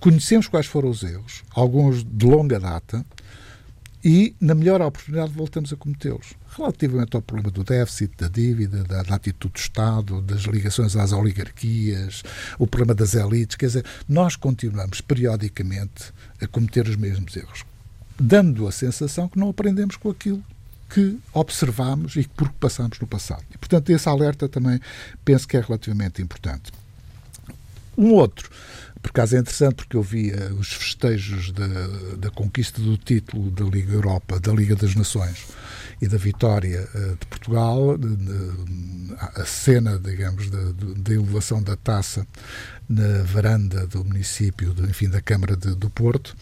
conhecemos 0.00 0.46
quais 0.46 0.66
foram 0.66 0.88
os 0.90 1.02
erros, 1.02 1.42
alguns 1.50 2.04
de 2.04 2.26
longa 2.26 2.60
data, 2.60 3.04
e, 4.04 4.36
na 4.38 4.54
melhor 4.54 4.82
oportunidade, 4.82 5.32
voltamos 5.32 5.72
a 5.72 5.76
cometê-los. 5.76 6.34
Relativamente 6.54 7.16
ao 7.16 7.22
problema 7.22 7.50
do 7.50 7.64
déficit, 7.64 8.12
da 8.18 8.28
dívida, 8.28 8.84
da, 8.84 9.02
da, 9.02 9.14
atitude 9.14 9.54
do 9.54 9.58
Estado, 9.58 10.20
das 10.20 10.42
ligações 10.42 10.94
às 10.94 11.12
oligarquias, 11.12 12.22
o 12.58 12.66
problema 12.66 12.94
das 12.94 13.14
elites, 13.14 13.56
quer 13.56 13.66
dizer, 13.66 13.84
nós 14.06 14.36
continuamos 14.36 15.00
periodicamente 15.00 16.12
a 16.38 16.46
cometer 16.46 16.86
os 16.86 16.96
mesmos 16.96 17.34
erros, 17.34 17.64
dando 18.20 18.68
a 18.68 18.72
sensação 18.72 19.26
que 19.26 19.38
não 19.38 19.48
aprendemos 19.48 19.96
com 19.96 20.10
aquilo 20.10 20.44
que 20.90 21.18
observamos 21.32 22.14
e 22.16 22.28
porque 22.28 22.54
passamos 22.60 23.00
no 23.00 23.06
passado. 23.06 23.42
E, 23.54 23.56
portanto, 23.56 23.88
esse 23.88 24.06
alerta 24.06 24.48
também 24.48 24.78
penso 25.24 25.48
que 25.48 25.56
é 25.56 25.60
relativamente 25.60 26.20
importante. 26.20 26.70
Um 27.96 28.12
outro 28.12 28.50
por 29.04 29.10
acaso 29.10 29.36
é 29.36 29.38
interessante 29.38 29.74
porque 29.74 29.98
eu 29.98 30.02
via 30.02 30.50
os 30.58 30.72
festejos 30.72 31.52
da, 31.52 31.66
da 32.16 32.30
conquista 32.30 32.80
do 32.80 32.96
título 32.96 33.50
da 33.50 33.62
Liga 33.62 33.92
Europa, 33.92 34.40
da 34.40 34.50
Liga 34.50 34.74
das 34.74 34.94
Nações 34.94 35.44
e 36.00 36.08
da 36.08 36.16
vitória 36.16 36.88
uh, 36.94 37.10
de 37.10 37.26
Portugal, 37.26 37.98
a 39.18 39.44
cena, 39.44 39.98
digamos, 39.98 40.48
da 40.48 41.12
elevação 41.12 41.62
da 41.62 41.76
taça 41.76 42.26
na 42.88 43.22
varanda 43.24 43.86
do 43.86 44.02
município, 44.02 44.74
enfim, 44.88 45.10
da 45.10 45.20
Câmara 45.20 45.54
de, 45.54 45.74
do 45.74 45.90
Porto, 45.90 46.34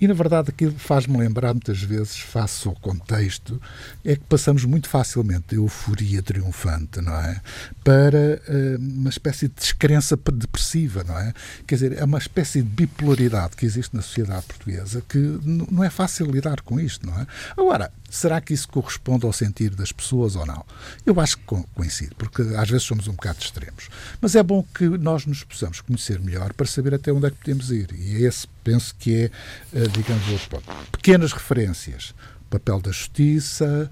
e, 0.00 0.06
na 0.06 0.14
verdade, 0.14 0.50
aquilo 0.50 0.74
faz-me 0.78 1.16
lembrar, 1.18 1.52
muitas 1.52 1.82
vezes, 1.82 2.18
face 2.18 2.66
ao 2.68 2.74
contexto, 2.74 3.60
é 4.04 4.14
que 4.14 4.22
passamos 4.24 4.64
muito 4.64 4.88
facilmente 4.88 5.54
da 5.54 5.56
euforia 5.56 6.22
triunfante, 6.22 7.00
não 7.00 7.14
é? 7.14 7.40
Para 7.82 8.40
uh, 8.48 8.78
uma 8.78 9.10
espécie 9.10 9.48
de 9.48 9.54
descrença 9.54 10.16
depressiva, 10.16 11.04
não 11.04 11.18
é? 11.18 11.32
Quer 11.66 11.74
dizer, 11.74 11.98
é 11.98 12.04
uma 12.04 12.18
espécie 12.18 12.62
de 12.62 12.68
bipolaridade 12.68 13.56
que 13.56 13.66
existe 13.66 13.94
na 13.94 14.02
sociedade 14.02 14.46
portuguesa 14.46 15.02
que 15.08 15.18
não 15.44 15.82
é 15.82 15.90
fácil 15.90 16.26
lidar 16.26 16.60
com 16.60 16.78
isto, 16.78 17.06
não 17.06 17.18
é? 17.18 17.26
Agora, 17.56 17.90
será 18.08 18.40
que 18.40 18.54
isso 18.54 18.68
corresponde 18.68 19.26
ao 19.26 19.32
sentir 19.32 19.70
das 19.70 19.92
pessoas 19.92 20.36
ou 20.36 20.46
não? 20.46 20.64
Eu 21.04 21.18
acho 21.20 21.36
que 21.38 21.44
coincide, 21.74 22.14
porque 22.16 22.42
às 22.56 22.68
vezes 22.68 22.84
somos 22.84 23.08
um 23.08 23.12
bocado 23.12 23.38
extremos. 23.40 23.88
Mas 24.20 24.34
é 24.34 24.42
bom 24.42 24.64
que 24.74 24.88
nós 24.88 25.26
nos 25.26 25.44
possamos 25.44 25.80
conhecer 25.80 26.20
melhor 26.20 26.52
para 26.52 26.66
saber 26.66 26.94
até 26.94 27.12
onde 27.12 27.26
é 27.26 27.30
que 27.30 27.36
podemos 27.36 27.70
ir. 27.70 27.88
E 27.94 28.16
é 28.16 28.28
esse 28.28 28.46
penso 28.64 28.94
que 28.98 29.14
é, 29.14 29.30
eh, 29.74 29.88
digamos, 29.88 30.28
outro 30.28 30.48
ponto. 30.48 30.64
Pequenas 30.92 31.32
referências. 31.32 32.14
Papel 32.50 32.80
da 32.80 32.90
justiça, 32.90 33.90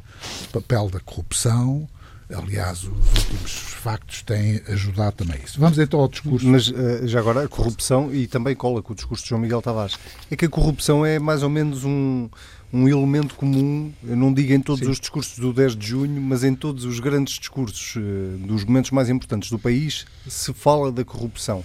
papel 0.51 0.89
da 0.89 0.99
corrupção, 1.01 1.87
Aliás, 2.35 2.83
os 2.83 2.89
últimos 2.89 3.53
factos 3.53 4.23
têm 4.23 4.61
ajudado 4.67 5.13
também 5.13 5.37
a 5.41 5.45
isso. 5.45 5.61
Vamos 5.61 5.79
então 5.79 6.01
ao 6.01 6.09
discurso. 6.09 6.45
Mas 6.45 6.73
eh, 6.75 7.07
já 7.07 7.21
agora, 7.21 7.45
a 7.45 7.49
corrupção, 7.49 8.13
e 8.13 8.27
também 8.27 8.57
cola 8.57 8.83
com 8.83 8.93
o 8.93 8.97
discurso 8.97 9.23
de 9.23 9.31
João 9.31 9.41
Miguel 9.41 9.63
Tavares, 9.63 9.97
é 10.29 10.35
que 10.35 10.45
a 10.45 10.49
corrupção 10.49 11.07
é 11.07 11.21
mais 11.21 11.45
ou 11.45 11.49
menos 11.49 11.85
um, 11.85 12.29
um 12.77 12.89
elemento 12.89 13.35
comum, 13.35 13.93
eu 14.05 14.17
não 14.17 14.33
digo 14.33 14.53
em 14.53 14.61
todos 14.61 14.85
Sim. 14.85 14.91
os 14.91 15.01
discursos 15.01 15.39
do 15.39 15.53
10 15.53 15.77
de 15.77 15.87
junho, 15.87 16.21
mas 16.21 16.45
em 16.45 16.55
todos 16.55 16.85
os 16.85 17.01
grandes 17.01 17.39
discursos 17.39 17.95
eh, 17.97 18.47
dos 18.47 18.65
momentos 18.65 18.91
mais 18.91 19.09
importantes 19.09 19.51
do 19.51 19.59
país, 19.59 20.05
se 20.27 20.53
fala 20.53 20.93
da 20.93 21.05
corrupção. 21.05 21.65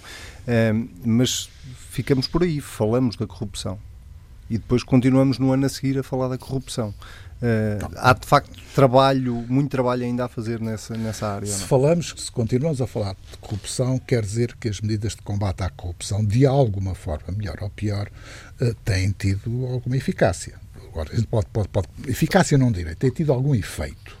mas 1.04 1.48
ficamos 1.90 2.26
por 2.26 2.42
aí, 2.42 2.60
falamos 2.60 3.16
da 3.16 3.26
corrupção. 3.26 3.78
E 4.48 4.58
depois 4.58 4.82
continuamos 4.82 5.38
no 5.38 5.52
ano 5.52 5.66
a 5.66 5.68
seguir 5.68 5.98
a 5.98 6.02
falar 6.02 6.28
da 6.28 6.38
corrupção. 6.38 6.94
Uh, 7.42 7.90
há 7.96 8.12
de 8.12 8.24
facto 8.24 8.56
trabalho, 8.72 9.34
muito 9.48 9.68
trabalho 9.68 10.04
ainda 10.04 10.26
a 10.26 10.28
fazer 10.28 10.60
nessa, 10.60 10.96
nessa 10.96 11.26
área. 11.26 11.46
Se 11.48 11.62
não? 11.62 11.66
falamos, 11.66 12.14
se 12.16 12.30
continuamos 12.30 12.80
a 12.80 12.86
falar 12.86 13.14
de 13.14 13.36
corrupção, 13.38 13.98
quer 13.98 14.22
dizer 14.22 14.54
que 14.60 14.68
as 14.68 14.80
medidas 14.80 15.16
de 15.16 15.22
combate 15.22 15.62
à 15.64 15.68
corrupção, 15.68 16.24
de 16.24 16.46
alguma 16.46 16.94
forma, 16.94 17.34
melhor 17.36 17.56
ou 17.60 17.68
pior, 17.68 18.08
uh, 18.60 18.74
têm 18.84 19.10
tido 19.10 19.66
alguma 19.66 19.96
eficácia. 19.96 20.60
Agora, 20.92 21.10
pode, 21.30 21.46
pode, 21.46 21.68
pode, 21.68 21.88
eficácia 22.06 22.58
não 22.58 22.70
direi, 22.70 22.94
tem 22.94 23.10
tido 23.10 23.32
algum 23.32 23.54
efeito. 23.54 24.16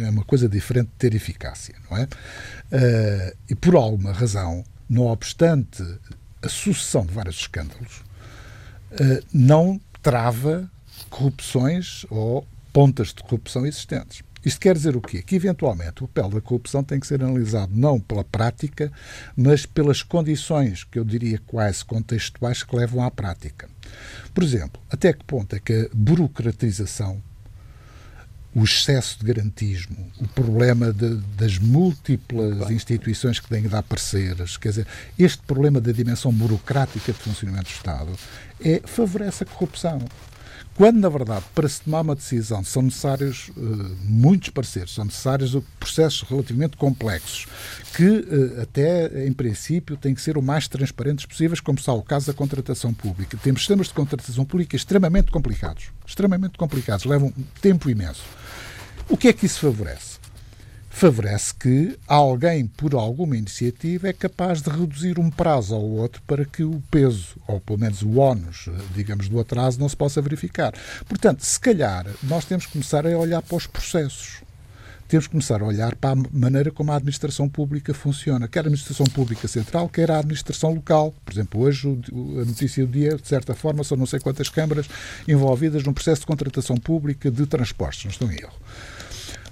É 0.00 0.10
uma 0.10 0.24
coisa 0.24 0.46
diferente 0.46 0.88
de 0.88 0.94
ter 0.98 1.14
eficácia, 1.14 1.74
não 1.90 1.96
é? 1.96 2.04
Uh, 2.04 3.36
e 3.48 3.54
por 3.54 3.74
alguma 3.74 4.12
razão, 4.12 4.62
não 4.88 5.06
obstante 5.06 5.82
a 6.42 6.48
sucessão 6.48 7.06
de 7.06 7.12
vários 7.14 7.36
escândalos, 7.36 8.02
não 9.32 9.80
trava 10.02 10.70
corrupções 11.08 12.04
ou 12.10 12.46
pontas 12.72 13.08
de 13.08 13.22
corrupção 13.22 13.64
existentes. 13.64 14.22
Isto 14.44 14.60
quer 14.60 14.74
dizer 14.74 14.96
o 14.96 15.00
quê? 15.00 15.22
Que, 15.22 15.36
eventualmente, 15.36 16.02
o 16.02 16.08
papel 16.08 16.30
da 16.30 16.40
corrupção 16.40 16.82
tem 16.82 16.98
que 16.98 17.06
ser 17.06 17.22
analisado 17.22 17.72
não 17.74 18.00
pela 18.00 18.24
prática, 18.24 18.90
mas 19.36 19.64
pelas 19.64 20.02
condições, 20.02 20.84
que 20.84 20.98
eu 20.98 21.04
diria 21.04 21.40
quase 21.46 21.84
contextuais, 21.84 22.62
que 22.62 22.74
levam 22.74 23.04
à 23.04 23.10
prática. 23.10 23.68
Por 24.34 24.42
exemplo, 24.42 24.82
até 24.90 25.12
que 25.12 25.24
ponto 25.24 25.54
é 25.54 25.60
que 25.60 25.72
a 25.72 25.88
burocratização, 25.94 27.22
o 28.54 28.64
excesso 28.64 29.18
de 29.18 29.32
garantismo, 29.32 30.10
o 30.20 30.28
problema 30.28 30.92
de, 30.92 31.16
das 31.36 31.58
múltiplas 31.58 32.70
instituições 32.70 33.38
que 33.38 33.48
têm 33.48 33.62
de 33.62 33.68
dar 33.68 33.82
parceiras, 33.82 34.56
quer 34.56 34.70
dizer, 34.70 34.86
este 35.18 35.42
problema 35.42 35.80
da 35.80 35.92
dimensão 35.92 36.32
burocrática 36.32 37.12
de 37.12 37.18
funcionamento 37.18 37.70
do 37.70 37.74
Estado 37.74 38.12
é, 38.60 38.82
favorece 38.84 39.44
a 39.44 39.46
corrupção. 39.46 40.00
Quando, 40.74 40.98
na 40.98 41.08
verdade, 41.08 41.44
para 41.54 41.68
se 41.68 41.82
tomar 41.82 42.00
uma 42.00 42.14
decisão 42.14 42.64
são 42.64 42.82
necessários 42.82 43.50
uh, 43.50 43.96
muitos 44.04 44.48
parceiros, 44.48 44.94
são 44.94 45.04
necessários 45.04 45.56
processos 45.78 46.22
relativamente 46.22 46.78
complexos, 46.78 47.46
que 47.94 48.08
uh, 48.08 48.62
até, 48.62 49.26
em 49.26 49.32
princípio, 49.32 49.98
têm 49.98 50.14
que 50.14 50.22
ser 50.22 50.38
o 50.38 50.42
mais 50.42 50.68
transparentes 50.68 51.26
possíveis, 51.26 51.60
como 51.60 51.78
está 51.78 51.92
o 51.92 52.02
caso 52.02 52.26
da 52.26 52.32
contratação 52.32 52.92
pública. 52.94 53.36
Temos 53.42 53.60
sistemas 53.60 53.88
de 53.88 53.94
contratação 53.94 54.46
pública 54.46 54.74
extremamente 54.74 55.30
complicados, 55.30 55.90
extremamente 56.06 56.56
complicados, 56.56 57.04
levam 57.04 57.32
tempo 57.60 57.90
imenso. 57.90 58.24
O 59.08 59.16
que 59.16 59.28
é 59.28 59.32
que 59.32 59.44
isso 59.44 59.60
favorece? 59.60 60.11
Favorece 60.92 61.54
que 61.54 61.98
alguém, 62.06 62.66
por 62.66 62.94
alguma 62.94 63.36
iniciativa, 63.36 64.08
é 64.08 64.12
capaz 64.12 64.60
de 64.60 64.70
reduzir 64.70 65.18
um 65.18 65.30
prazo 65.30 65.74
ao 65.74 65.82
outro 65.82 66.22
para 66.26 66.44
que 66.44 66.62
o 66.62 66.82
peso, 66.90 67.36
ou 67.48 67.58
pelo 67.58 67.78
menos 67.78 68.02
o 68.02 68.18
ónus, 68.18 68.68
digamos, 68.94 69.28
do 69.28 69.40
atraso 69.40 69.80
não 69.80 69.88
se 69.88 69.96
possa 69.96 70.20
verificar. 70.20 70.72
Portanto, 71.08 71.44
se 71.44 71.58
calhar, 71.58 72.06
nós 72.22 72.44
temos 72.44 72.66
que 72.66 72.72
começar 72.72 73.06
a 73.06 73.18
olhar 73.18 73.42
para 73.42 73.56
os 73.56 73.66
processos. 73.66 74.42
Temos 75.08 75.26
que 75.26 75.32
começar 75.32 75.60
a 75.60 75.64
olhar 75.66 75.94
para 75.96 76.12
a 76.12 76.22
maneira 76.32 76.70
como 76.70 76.92
a 76.92 76.96
administração 76.96 77.48
pública 77.48 77.92
funciona, 77.92 78.46
quer 78.46 78.60
a 78.60 78.62
administração 78.62 79.06
pública 79.06 79.48
central, 79.48 79.88
quer 79.88 80.10
a 80.10 80.18
administração 80.18 80.72
local. 80.74 81.12
Por 81.24 81.34
exemplo, 81.34 81.60
hoje 81.60 81.88
a 82.40 82.44
notícia 82.44 82.86
do 82.86 82.92
dia, 82.92 83.16
de 83.16 83.26
certa 83.26 83.54
forma, 83.54 83.82
são 83.82 83.96
não 83.96 84.06
sei 84.06 84.20
quantas 84.20 84.48
câmaras 84.48 84.88
envolvidas 85.26 85.82
num 85.84 85.92
processo 85.92 86.20
de 86.20 86.26
contratação 86.26 86.76
pública 86.76 87.30
de 87.30 87.44
transportes, 87.44 88.04
não 88.04 88.10
estou 88.10 88.30
em 88.30 88.36
erro. 88.42 88.54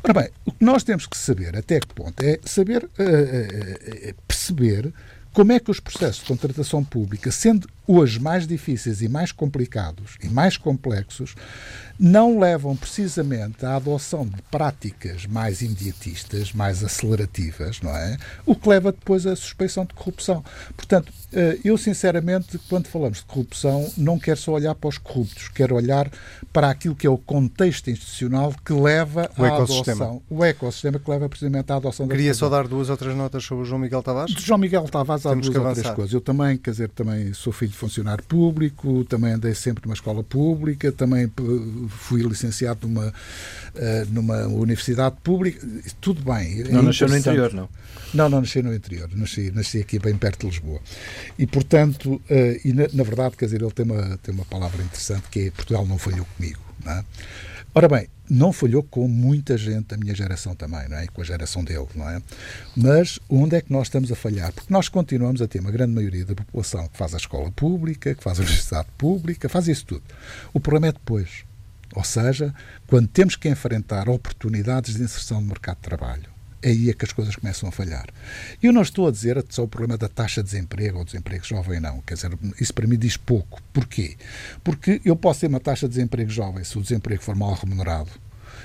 Ora 0.03 0.15
bem, 0.15 0.31
o 0.45 0.53
que 0.53 0.65
nós 0.65 0.83
temos 0.83 1.07
que 1.07 1.17
saber, 1.17 1.57
até 1.57 1.79
que 1.79 1.89
ponto, 1.89 2.23
é 2.23 2.39
saber 2.45 2.85
uh, 2.85 2.89
uh, 2.89 4.15
perceber 4.27 4.93
como 5.33 5.53
é 5.53 5.61
que 5.61 5.71
os 5.71 5.79
processos 5.79 6.23
de 6.23 6.29
contratação 6.29 6.83
pública, 6.83 7.31
sendo 7.31 7.69
hoje 7.87 8.21
mais 8.21 8.47
difíceis 8.47 9.03
e 9.03 9.09
mais 9.09 9.33
complicados 9.33 10.17
e 10.23 10.29
mais 10.29 10.57
complexos, 10.57 11.35
não 11.99 12.39
levam 12.39 12.75
precisamente 12.75 13.67
à 13.67 13.77
adoção 13.77 14.27
de 14.27 14.41
práticas 14.51 15.27
mais 15.27 15.61
imediatistas, 15.61 16.53
mais 16.53 16.83
acelerativas, 16.83 17.81
não 17.83 17.95
é? 17.95 18.17
O 18.47 18.55
que 18.55 18.69
leva 18.69 18.91
depois 18.91 19.27
à 19.27 19.37
suspeição 19.37 19.85
de 19.85 19.93
corrupção. 19.93 20.43
Portanto, 20.75 21.13
eh, 21.33 21.59
eu 21.63 21.77
sinceramente, 21.77 22.59
quando 22.71 22.87
falamos 22.87 23.19
de 23.19 23.25
corrupção, 23.25 23.87
não 23.99 24.19
quero 24.19 24.39
só 24.39 24.53
olhar 24.53 24.75
para 24.75 24.89
os 24.89 24.97
corruptos, 24.97 25.49
quero 25.49 25.75
olhar 25.75 26.11
para 26.53 26.71
aquilo 26.71 26.97
que 26.97 27.07
é 27.07 27.11
o 27.11 27.19
contexto 27.19 27.91
institucional 27.91 28.55
que 28.65 28.73
leva 28.73 29.31
o 29.37 29.45
à 29.45 29.49
ecossistema. 29.49 30.05
adoção. 30.05 30.23
O 30.31 30.43
ecossistema 30.43 30.99
que 30.99 31.11
leva 31.11 31.29
precisamente 31.29 31.71
à 31.71 31.77
adoção 31.77 32.09
da 32.09 32.15
Queria 32.15 32.33
só 32.33 32.49
dar 32.49 32.67
duas 32.67 32.89
ou 32.89 32.97
três 32.97 33.15
notas 33.15 33.45
sobre 33.45 33.65
o 33.65 33.67
João 33.67 33.79
Miguel 33.79 34.03
Tavares. 34.03 34.35
de 34.35 34.43
João 34.43 34.59
Miguel 34.59 34.85
Tavares 34.85 35.27
há 35.27 35.31
Temos 35.31 35.51
duas 35.51 35.67
ou 35.67 35.75
três 35.75 35.95
coisas. 35.95 36.15
Eu 36.15 36.21
também, 36.23 36.57
quer 36.57 36.71
dizer, 36.71 36.89
também 36.89 37.33
sou 37.35 37.53
filho 37.53 37.70
de 37.71 37.77
funcionário 37.77 38.23
público, 38.25 39.05
também 39.05 39.33
andei 39.33 39.55
sempre 39.55 39.85
numa 39.87 39.95
escola 39.95 40.23
pública, 40.23 40.93
também 40.93 41.29
p- 41.29 41.43
fui 41.89 42.23
licenciado 42.23 42.87
numa, 42.87 43.13
eh, 43.75 44.07
numa 44.11 44.47
universidade 44.47 45.17
pública. 45.23 45.67
Tudo 46.01 46.23
bem. 46.23 46.63
é 46.63 46.69
Não 46.73 46.83
nasceu 46.83 47.09
no 47.09 47.17
interior, 47.17 47.53
não. 47.55 47.69
Não, 48.13 48.29
não 48.29 48.41
nasci 48.41 48.61
no 48.61 48.75
interior, 48.75 49.09
nasci, 49.15 49.53
nasci 49.55 49.79
aqui 49.79 49.99
bem 49.99 50.17
perto 50.17 50.41
de 50.41 50.47
Lisboa. 50.49 50.81
E, 51.39 51.47
portanto, 51.47 52.21
eh, 52.29 52.61
e 52.65 52.73
na, 52.73 52.89
na 52.93 53.05
verdade, 53.05 53.37
quer 53.37 53.45
dizer, 53.45 53.63
ele 53.63 53.71
tem 53.71 53.87
uma, 53.87 54.19
tem 54.19 54.35
uma 54.35 54.45
palavra 54.45 54.83
interessante 54.83 55.25
que 55.31 55.47
é 55.47 55.51
Portugal 55.53 55.87
não 55.87 55.97
falhou 55.97 56.27
comigo. 56.37 56.59
Não 56.85 56.93
é? 56.93 57.05
Ora 57.73 57.89
bem, 57.89 58.09
não 58.29 58.53
falhou 58.53 58.83
com 58.83 59.07
muita 59.07 59.57
gente 59.57 59.89
da 59.89 59.97
minha 59.97 60.15
geração 60.15 60.57
também, 60.57 60.89
não 60.89 60.97
é? 60.97 61.07
Com 61.07 61.21
a 61.21 61.25
geração 61.25 61.63
dele, 61.63 61.87
não 61.95 62.09
é? 62.09 62.21
Mas 62.77 63.21
onde 63.29 63.55
é 63.55 63.61
que 63.61 63.73
nós 63.73 63.87
estamos 63.87 64.11
a 64.11 64.17
falhar? 64.17 64.53
Porque 64.53 64.73
nós 64.73 64.89
continuamos 64.89 65.41
a 65.41 65.47
ter 65.47 65.61
uma 65.61 65.71
grande 65.71 65.95
maioria 65.95 66.25
da 66.25 66.35
população 66.35 66.89
que 66.89 66.99
faz 66.99 67.15
a 67.15 67.17
escola 67.17 67.51
pública, 67.53 68.13
que 68.13 68.23
faz 68.23 68.39
a 68.39 68.43
universidade 68.43 68.89
pública, 68.99 69.49
faz 69.49 69.69
isso 69.69 69.87
tudo. 69.87 70.03
O 70.53 70.59
problema 70.59 70.89
é 70.89 70.93
depois. 70.93 71.45
Ou 71.95 72.03
seja, 72.03 72.53
quando 72.89 73.07
temos 73.07 73.37
que 73.37 73.49
enfrentar 73.49 74.09
oportunidades 74.09 74.95
de 74.95 75.03
inserção 75.03 75.41
no 75.41 75.47
mercado 75.47 75.77
de 75.77 75.83
trabalho, 75.83 76.40
aí 76.65 76.91
é 76.91 76.93
que 76.93 77.05
as 77.05 77.13
coisas 77.13 77.35
começam 77.37 77.69
a 77.69 77.73
falhar. 77.73 78.07
Eu 78.63 78.73
não 78.73 78.83
estou 78.83 79.09
a 79.09 79.11
dizer 79.11 79.43
só 79.49 79.65
o 79.65 79.69
problema 79.69 79.97
da 79.97 80.09
taxa 80.09 80.43
de 80.43 80.51
desemprego 80.51 80.99
ou 80.99 81.05
desemprego 81.05 81.45
jovem, 81.45 81.81
não. 81.81 82.01
Quer 82.03 82.15
dizer, 82.15 82.31
isso 82.61 82.75
para 82.75 82.87
mim 82.87 82.99
diz 82.99 83.17
pouco. 83.17 83.63
Porquê? 83.73 84.17
Porque 84.63 85.01
eu 85.05 85.17
posso 85.17 85.41
ter 85.41 85.47
uma 85.47 85.61
taxa 85.61 85.87
de 85.89 85.95
desemprego 85.95 86.31
jovem 86.31 86.65
se 86.65 86.79
o 86.79 86.83
desemprego 86.83 87.23
for 87.23 87.35
mal 87.35 87.55
remunerado 87.55 88.11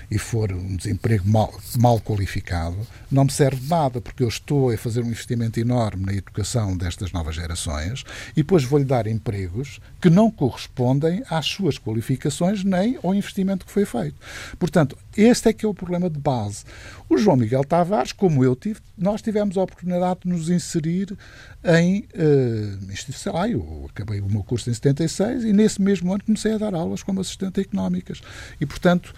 e 0.09 0.17
for 0.17 0.51
um 0.51 0.75
desemprego 0.75 1.27
mal, 1.27 1.53
mal 1.77 1.99
qualificado, 1.99 2.77
não 3.11 3.25
me 3.25 3.31
serve 3.31 3.67
nada, 3.67 4.01
porque 4.01 4.23
eu 4.23 4.27
estou 4.27 4.71
a 4.71 4.77
fazer 4.77 5.01
um 5.01 5.07
investimento 5.07 5.59
enorme 5.59 6.05
na 6.05 6.13
educação 6.13 6.75
destas 6.75 7.11
novas 7.11 7.35
gerações 7.35 8.03
e 8.31 8.37
depois 8.37 8.63
vou-lhe 8.63 8.85
dar 8.85 9.07
empregos 9.07 9.79
que 10.01 10.09
não 10.09 10.29
correspondem 10.29 11.23
às 11.29 11.45
suas 11.45 11.77
qualificações 11.77 12.63
nem 12.63 12.97
ao 13.03 13.13
investimento 13.13 13.65
que 13.65 13.71
foi 13.71 13.85
feito. 13.85 14.15
Portanto, 14.59 14.97
este 15.15 15.49
é 15.49 15.53
que 15.53 15.65
é 15.65 15.69
o 15.69 15.73
problema 15.73 16.09
de 16.09 16.19
base. 16.19 16.65
O 17.07 17.17
João 17.17 17.37
Miguel 17.37 17.63
Tavares, 17.63 18.11
como 18.11 18.43
eu 18.43 18.55
tive, 18.55 18.79
nós 18.97 19.21
tivemos 19.21 19.57
a 19.57 19.63
oportunidade 19.63 20.21
de 20.23 20.29
nos 20.29 20.49
inserir 20.49 21.15
em, 21.63 22.07
uh, 22.15 23.13
sei 23.13 23.31
lá, 23.31 23.47
eu 23.47 23.87
acabei 23.89 24.19
o 24.19 24.29
meu 24.29 24.43
curso 24.43 24.69
em 24.69 24.73
76 24.73 25.43
e 25.43 25.53
nesse 25.53 25.81
mesmo 25.81 26.11
ano 26.11 26.23
comecei 26.23 26.53
a 26.53 26.57
dar 26.57 26.73
aulas 26.73 27.03
como 27.03 27.21
assistente 27.21 27.61
económicas. 27.61 28.21
E, 28.59 28.65
portanto, 28.65 29.13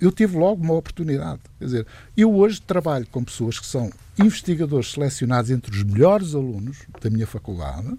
eu 0.00 0.12
tive 0.12 0.36
logo 0.36 0.62
uma 0.62 0.74
oportunidade. 0.74 1.40
Quer 1.58 1.64
dizer, 1.64 1.86
eu 2.16 2.34
hoje 2.34 2.60
trabalho 2.60 3.06
com 3.06 3.22
pessoas 3.22 3.58
que 3.58 3.66
são 3.66 3.90
investigadores 4.18 4.92
selecionados 4.92 5.50
entre 5.50 5.70
os 5.70 5.82
melhores 5.82 6.34
alunos 6.34 6.78
da 7.00 7.10
minha 7.10 7.26
faculdade 7.26 7.96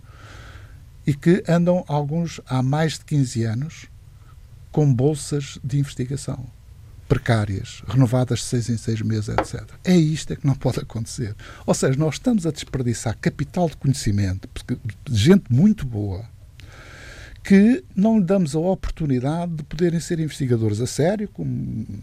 e 1.05 1.13
que 1.13 1.43
andam, 1.47 1.83
alguns, 1.87 2.39
há 2.45 2.61
mais 2.61 2.93
de 2.93 3.05
15 3.05 3.43
anos 3.43 3.85
com 4.71 4.91
bolsas 4.91 5.59
de 5.63 5.77
investigação 5.77 6.45
precárias, 7.07 7.83
renovadas 7.87 8.39
de 8.39 8.45
seis 8.45 8.69
em 8.69 8.77
seis 8.77 9.01
meses, 9.01 9.29
etc. 9.29 9.63
É 9.83 9.95
isto 9.95 10.33
é 10.33 10.35
que 10.35 10.47
não 10.47 10.55
pode 10.55 10.79
acontecer. 10.79 11.35
Ou 11.65 11.73
seja, 11.73 11.97
nós 11.99 12.15
estamos 12.15 12.47
a 12.47 12.51
desperdiçar 12.51 13.15
capital 13.19 13.69
de 13.69 13.77
conhecimento, 13.77 14.49
gente 15.09 15.43
muito 15.49 15.85
boa, 15.85 16.25
que 17.43 17.83
não 17.93 18.19
lhe 18.19 18.23
damos 18.23 18.55
a 18.55 18.59
oportunidade 18.59 19.53
de 19.53 19.63
poderem 19.63 19.99
ser 19.99 20.19
investigadores 20.19 20.79
a 20.79 20.87
sério, 20.87 21.27
com, 21.27 21.43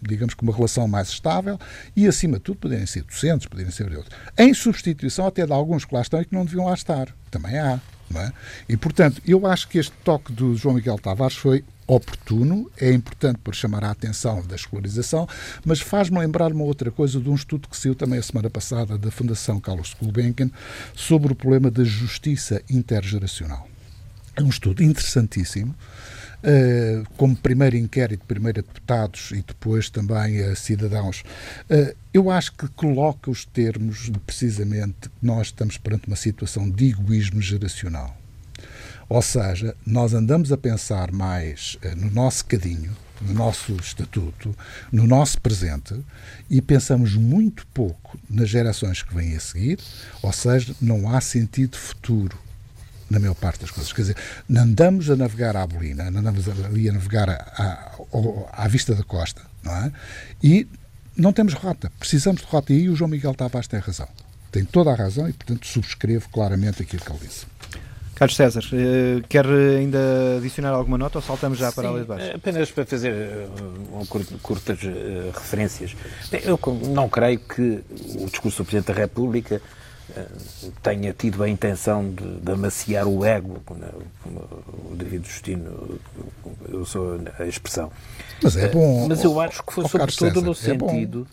digamos, 0.03 0.35
com 0.35 0.45
uma 0.45 0.55
relação 0.55 0.87
mais 0.87 1.09
estável 1.09 1.59
e, 1.97 2.07
acima 2.07 2.37
de 2.37 2.45
tudo, 2.45 2.59
poderem 2.59 2.87
ser 2.87 3.03
docentes, 3.03 3.47
poderem 3.47 3.73
ser 3.73 3.91
outros. 3.97 4.15
Em 4.37 4.53
substituição 4.53 5.27
até 5.27 5.47
de 5.47 5.53
alguns 5.53 5.85
que 5.85 5.95
lá 5.95 6.03
estão 6.03 6.21
e 6.21 6.25
que 6.27 6.35
não 6.35 6.45
deviam 6.45 6.67
lá 6.67 6.75
estar. 6.75 7.09
Também 7.31 7.59
há. 7.59 7.81
Não 8.11 8.21
é? 8.21 8.33
E, 8.69 8.77
portanto, 8.77 9.23
eu 9.27 9.47
acho 9.47 9.69
que 9.69 9.79
este 9.79 9.93
toque 10.05 10.33
do 10.33 10.55
João 10.57 10.75
Miguel 10.75 10.99
Tavares 10.99 11.37
foi 11.37 11.65
oportuno, 11.87 12.71
é 12.77 12.93
importante 12.93 13.39
para 13.39 13.53
chamar 13.53 13.85
a 13.85 13.91
atenção 13.91 14.45
da 14.47 14.57
escolarização, 14.57 15.29
mas 15.65 15.81
faz-me 15.81 16.19
lembrar 16.19 16.53
uma 16.53 16.65
outra 16.65 16.91
coisa 16.91 17.21
de 17.21 17.29
um 17.29 17.35
estudo 17.35 17.69
que 17.69 17.77
saiu 17.77 17.95
também 17.95 18.19
a 18.19 18.23
semana 18.23 18.51
passada 18.51 18.99
da 18.99 19.11
Fundação 19.11 19.61
Carlos 19.61 19.95
Gulbenkian 20.01 20.51
sobre 20.95 21.33
o 21.33 21.37
problema 21.37 21.71
da 21.71 21.85
justiça 21.85 22.63
intergeracional. 22.69 23.70
Um 24.43 24.49
estudo 24.49 24.83
interessantíssimo. 24.83 25.75
Uh, 26.43 27.07
como 27.19 27.37
primeiro 27.37 27.77
inquérito, 27.77 28.25
primeiro 28.27 28.61
a 28.61 28.63
deputados 28.63 29.31
e 29.33 29.45
depois 29.47 29.91
também 29.91 30.43
a 30.43 30.57
cidadãos, 30.57 31.23
uh, 31.69 31.95
eu 32.15 32.31
acho 32.31 32.53
que 32.53 32.67
coloca 32.69 33.31
os 33.31 33.45
termos 33.45 34.11
de 34.11 34.19
precisamente 34.21 35.11
que 35.11 35.11
nós 35.21 35.49
estamos 35.49 35.77
perante 35.77 36.07
uma 36.07 36.17
situação 36.17 36.71
de 36.71 36.89
egoísmo 36.89 37.43
geracional. 37.43 38.17
Ou 39.07 39.21
seja, 39.21 39.77
nós 39.85 40.15
andamos 40.15 40.51
a 40.51 40.57
pensar 40.57 41.13
mais 41.13 41.77
uh, 41.85 41.95
no 41.95 42.11
nosso 42.11 42.47
cadinho, 42.47 42.97
no 43.21 43.35
nosso 43.35 43.75
estatuto, 43.75 44.57
no 44.91 45.07
nosso 45.07 45.39
presente 45.43 45.95
e 46.49 46.63
pensamos 46.63 47.17
muito 47.17 47.67
pouco 47.67 48.19
nas 48.31 48.49
gerações 48.49 49.03
que 49.03 49.15
vêm 49.15 49.37
a 49.37 49.41
seguir, 49.41 49.79
ou 50.23 50.33
seja, 50.33 50.75
não 50.81 51.15
há 51.15 51.21
sentido 51.21 51.77
futuro 51.77 52.39
na 53.11 53.19
maior 53.19 53.35
parte 53.35 53.61
das 53.61 53.71
coisas. 53.71 53.93
Quer 53.93 54.03
dizer, 54.03 54.17
não 54.49 54.63
andamos 54.63 55.11
a 55.11 55.17
navegar 55.17 55.57
à 55.57 55.67
bolina, 55.67 56.11
não 56.11 56.21
andamos 56.21 56.49
ali 56.49 56.89
a 56.89 56.93
navegar 56.93 57.29
à, 57.29 57.35
à, 57.59 58.65
à 58.65 58.69
vista 58.69 58.95
da 58.95 59.03
costa, 59.03 59.43
não 59.63 59.77
é? 59.77 59.93
E 60.43 60.67
não 61.17 61.33
temos 61.33 61.53
rota, 61.55 61.91
precisamos 61.99 62.41
de 62.41 62.47
rota. 62.47 62.73
E 62.73 62.77
aí 62.77 62.89
o 62.89 62.97
João 62.97 63.11
Miguel 63.11 63.35
Tavares 63.35 63.67
tem 63.67 63.81
razão. 63.81 64.09
Tem 64.51 64.65
toda 64.65 64.91
a 64.91 64.95
razão 64.95 65.29
e, 65.29 65.33
portanto, 65.33 65.67
subscrevo 65.67 66.29
claramente 66.31 66.83
aquilo 66.83 67.03
que 67.03 67.11
ele 67.11 67.21
disse. 67.21 67.47
Carlos 68.21 68.37
César, 68.37 68.63
eh, 68.75 69.23
quer 69.31 69.47
ainda 69.47 70.37
adicionar 70.37 70.71
alguma 70.71 70.99
nota 70.99 71.19
ou 71.19 71.23
saltamos 71.23 71.59
já 71.59 71.73
para 71.73 71.85
Sim, 71.85 71.89
a 71.89 71.93
lei 71.93 72.03
de 72.03 72.09
baixo? 72.09 72.37
Apenas 72.37 72.71
para 72.71 72.85
fazer 72.85 73.15
uh, 73.15 74.07
curtas 74.43 74.79
uh, 74.83 75.31
referências. 75.33 75.97
Bem, 76.31 76.43
eu 76.45 76.61
não 76.93 77.09
creio 77.09 77.39
que 77.39 77.83
o 78.19 78.27
discurso 78.27 78.59
do 78.59 78.67
Presidente 78.67 78.93
da 78.93 79.01
República 79.01 79.63
tenha 80.83 81.13
tido 81.13 81.43
a 81.43 81.49
intenção 81.49 82.11
de, 82.11 82.41
de 82.41 82.53
amaciar 82.53 83.07
o 83.07 83.25
ego, 83.25 83.61
como 83.65 84.41
o 84.91 84.97
David 84.97 85.29
Justino 85.29 85.99
usou 86.73 87.21
a 87.39 87.47
expressão. 87.47 87.91
Mas 88.43 88.57
é 88.57 88.69
bom. 88.69 89.07
Mas 89.09 89.23
eu 89.25 89.41
acho 89.41 89.63
que 89.63 89.73
foi 89.73 89.89
sobretudo 89.89 90.43
no 90.43 90.55
César, 90.55 90.79
sentido. 90.79 91.27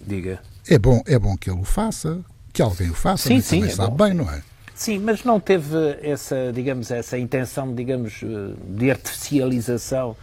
É 0.00 0.08
diga. 0.08 0.40
É 0.68 0.78
bom, 0.78 1.02
é 1.06 1.18
bom 1.18 1.36
que 1.36 1.50
ele 1.50 1.60
o 1.60 1.64
faça, 1.64 2.20
que 2.52 2.62
alguém 2.62 2.90
o 2.90 2.94
faça, 2.94 3.28
sim, 3.28 3.36
mas 3.36 3.44
sim, 3.44 3.56
também 3.56 3.72
é 3.72 3.74
sabe 3.74 3.90
bom. 3.90 4.04
bem, 4.04 4.14
não 4.14 4.30
é? 4.30 4.42
Sim, 4.74 4.98
mas 4.98 5.24
não 5.24 5.38
teve 5.38 5.76
essa, 6.02 6.50
digamos, 6.54 6.90
essa 6.90 7.18
intenção, 7.18 7.74
digamos, 7.74 8.22
de 8.76 8.90
artificialização 8.90 10.16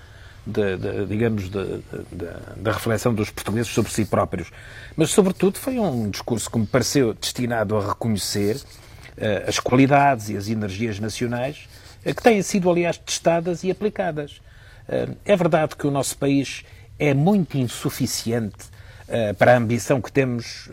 de, 0.47 0.77
de, 0.77 1.05
digamos, 1.05 1.49
da 1.49 2.71
reflexão 2.71 3.13
dos 3.13 3.29
portugueses 3.29 3.71
sobre 3.71 3.91
si 3.91 4.05
próprios. 4.05 4.49
Mas, 4.95 5.09
sobretudo, 5.09 5.57
foi 5.59 5.77
um 5.77 6.09
discurso 6.09 6.49
que 6.49 6.57
me 6.57 6.65
pareceu 6.65 7.13
destinado 7.13 7.75
a 7.75 7.89
reconhecer 7.89 8.55
uh, 8.55 9.47
as 9.47 9.59
qualidades 9.59 10.29
e 10.29 10.37
as 10.37 10.47
energias 10.47 10.99
nacionais 10.99 11.67
uh, 12.05 12.15
que 12.15 12.23
têm 12.23 12.41
sido, 12.41 12.69
aliás, 12.69 12.97
testadas 12.97 13.63
e 13.63 13.69
aplicadas. 13.69 14.41
Uh, 14.87 15.15
é 15.25 15.35
verdade 15.35 15.75
que 15.75 15.85
o 15.85 15.91
nosso 15.91 16.17
país 16.17 16.63
é 16.97 17.13
muito 17.13 17.57
insuficiente 17.57 18.77
para 19.37 19.53
a 19.53 19.57
ambição 19.57 20.01
que 20.01 20.11
temos 20.11 20.69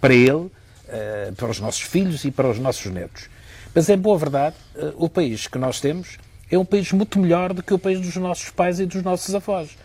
para 0.00 0.12
ele, 0.12 0.50
para 1.36 1.46
os 1.48 1.60
nossos 1.60 1.82
filhos 1.82 2.24
e 2.24 2.30
para 2.30 2.48
os 2.48 2.58
nossos 2.58 2.90
netos. 2.90 3.28
Mas, 3.72 3.88
em 3.88 3.96
boa 3.96 4.18
verdade, 4.18 4.56
o 4.96 5.08
país 5.08 5.46
que 5.46 5.58
nós 5.58 5.78
temos 5.78 6.18
é 6.50 6.58
um 6.58 6.64
país 6.64 6.92
muito 6.92 7.18
melhor 7.18 7.52
do 7.52 7.62
que 7.62 7.74
o 7.74 7.78
país 7.78 8.00
dos 8.00 8.16
nossos 8.16 8.50
pais 8.50 8.80
e 8.80 8.86
dos 8.86 9.02
nossos 9.02 9.34
avós. 9.34 9.76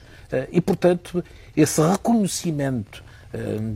E, 0.51 0.59
portanto, 0.61 1.23
esse 1.55 1.81
reconhecimento 1.81 3.03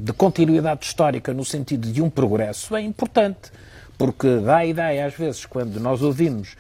de 0.04 0.14
continuidade 0.14 0.86
histórica 0.86 1.34
no 1.34 1.44
sentido 1.44 1.92
de 1.92 2.02
um 2.02 2.10
progresso 2.10 2.76
é 2.76 2.82
importante, 2.82 3.52
porque 3.98 4.40
dá 4.40 4.58
a 4.58 4.66
ideia, 4.66 5.06
às 5.06 5.14
vezes, 5.14 5.46
quando 5.46 5.80
nós 5.80 6.02
ouvimos 6.02 6.56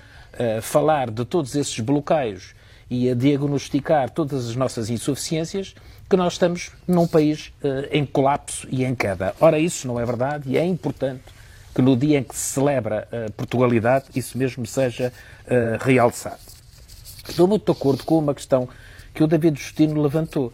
falar 0.61 1.09
de 1.09 1.25
todos 1.25 1.55
esses 1.55 1.79
bloqueios 1.79 2.53
e 2.89 3.09
a 3.09 3.15
diagnosticar 3.15 4.09
todas 4.09 4.49
as 4.49 4.55
nossas 4.55 4.89
insuficiências, 4.89 5.75
que 6.09 6.15
nós 6.15 6.33
estamos 6.33 6.71
num 6.87 7.05
país 7.05 7.51
em 7.91 8.05
colapso 8.05 8.67
e 8.71 8.85
em 8.85 8.95
queda. 8.95 9.35
Ora, 9.41 9.59
isso 9.59 9.87
não 9.87 9.99
é 9.99 10.05
verdade 10.05 10.49
e 10.49 10.57
é 10.57 10.65
importante 10.65 11.23
que 11.77 11.81
no 11.83 11.95
dia 11.95 12.17
em 12.17 12.23
que 12.23 12.35
se 12.35 12.53
celebra 12.53 13.07
a 13.11 13.31
Portugalidade, 13.33 14.05
isso 14.15 14.35
mesmo 14.35 14.65
seja 14.65 15.13
uh, 15.45 15.77
realçado. 15.79 16.39
Estou 17.29 17.47
muito 17.47 17.71
de 17.71 17.71
acordo 17.71 18.03
com 18.03 18.17
uma 18.17 18.33
questão 18.33 18.67
que 19.13 19.23
o 19.23 19.27
David 19.27 19.61
Justino 19.61 20.01
levantou. 20.01 20.51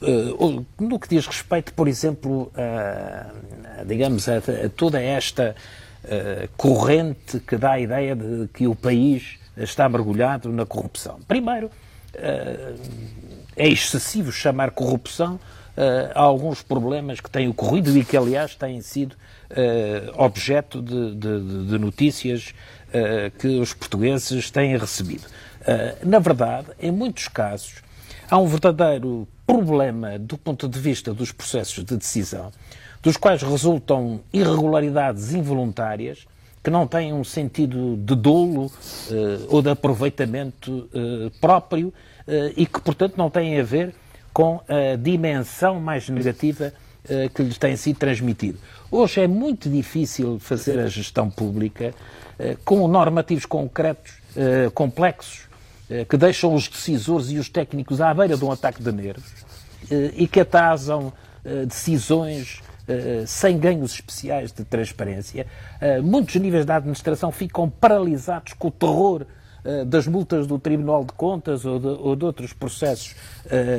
Uh, 0.00 0.56
uh, 0.56 0.66
no 0.78 1.00
que 1.00 1.08
diz 1.08 1.26
respeito, 1.26 1.74
por 1.74 1.88
exemplo, 1.88 2.52
digamos, 3.84 4.28
a, 4.28 4.36
a 4.36 4.68
toda 4.76 5.02
esta 5.02 5.56
corrente 6.56 7.40
que 7.40 7.56
dá 7.56 7.72
a 7.72 7.80
ideia 7.80 8.14
de 8.14 8.46
que 8.54 8.68
o 8.68 8.76
país 8.76 9.40
está 9.56 9.88
mergulhado 9.88 10.50
na 10.50 10.64
corrupção. 10.64 11.18
Primeiro, 11.26 11.68
é 13.56 13.68
excessivo 13.68 14.30
chamar 14.30 14.70
corrupção 14.70 15.40
a 16.14 16.20
alguns 16.20 16.62
problemas 16.62 17.20
que 17.20 17.30
têm 17.30 17.48
ocorrido 17.48 17.96
e 17.96 18.04
que, 18.04 18.16
aliás, 18.16 18.54
têm 18.54 18.80
sido 18.80 19.16
objeto 20.16 20.82
de, 20.82 21.14
de, 21.14 21.66
de 21.66 21.78
notícias 21.78 22.54
que 23.38 23.48
os 23.58 23.72
portugueses 23.72 24.50
têm 24.50 24.76
recebido. 24.76 25.24
Eh, 25.66 25.96
na 26.04 26.18
verdade, 26.18 26.68
em 26.80 26.90
muitos 26.90 27.28
casos, 27.28 27.76
há 28.28 28.36
um 28.38 28.46
verdadeiro 28.46 29.28
problema 29.46 30.18
do 30.18 30.36
ponto 30.36 30.68
de 30.68 30.78
vista 30.78 31.14
dos 31.14 31.30
processos 31.30 31.84
de 31.84 31.96
decisão, 31.96 32.50
dos 33.02 33.16
quais 33.16 33.42
resultam 33.42 34.20
irregularidades 34.32 35.32
involuntárias 35.32 36.26
que 36.62 36.70
não 36.70 36.86
têm 36.86 37.12
um 37.12 37.24
sentido 37.24 37.96
de 37.96 38.14
dolo 38.14 38.70
ou 39.48 39.60
de 39.60 39.70
aproveitamento 39.70 40.88
próprio 41.40 41.92
e 42.56 42.64
que, 42.66 42.80
portanto, 42.80 43.14
não 43.16 43.28
têm 43.28 43.58
a 43.58 43.64
ver 43.64 43.92
com 44.32 44.60
a 44.68 44.96
dimensão 44.96 45.80
mais 45.80 46.08
negativa 46.08 46.72
que 47.34 47.42
lhes 47.42 47.58
tem 47.58 47.76
sido 47.76 47.98
transmitido. 47.98 48.58
Hoje 48.90 49.20
é 49.20 49.26
muito 49.26 49.68
difícil 49.68 50.38
fazer 50.38 50.78
a 50.78 50.86
gestão 50.86 51.28
pública 51.28 51.92
com 52.64 52.86
normativos 52.86 53.44
concretos, 53.44 54.12
complexos, 54.72 55.48
eh, 55.90 56.04
que 56.04 56.16
deixam 56.16 56.54
os 56.54 56.68
decisores 56.68 57.30
e 57.30 57.38
os 57.38 57.48
técnicos 57.48 58.00
à 58.00 58.14
beira 58.14 58.36
de 58.36 58.44
um 58.44 58.52
ataque 58.52 58.82
de 58.82 58.92
nervos 58.92 59.30
e 60.16 60.28
que 60.28 60.40
atasam 60.40 61.12
decisões 61.66 62.62
sem 63.26 63.58
ganhos 63.58 63.94
especiais 63.94 64.52
de 64.52 64.64
transparência. 64.64 65.46
Muitos 66.04 66.36
níveis 66.36 66.64
da 66.64 66.76
administração 66.76 67.32
ficam 67.32 67.68
paralisados 67.68 68.52
com 68.52 68.68
o 68.68 68.70
terror 68.70 69.26
das 69.86 70.06
multas 70.06 70.46
do 70.46 70.58
Tribunal 70.58 71.04
de 71.04 71.12
Contas 71.12 71.64
ou 71.64 71.78
de, 71.78 71.86
ou 71.86 72.16
de 72.16 72.24
outros 72.24 72.52
processos 72.52 73.14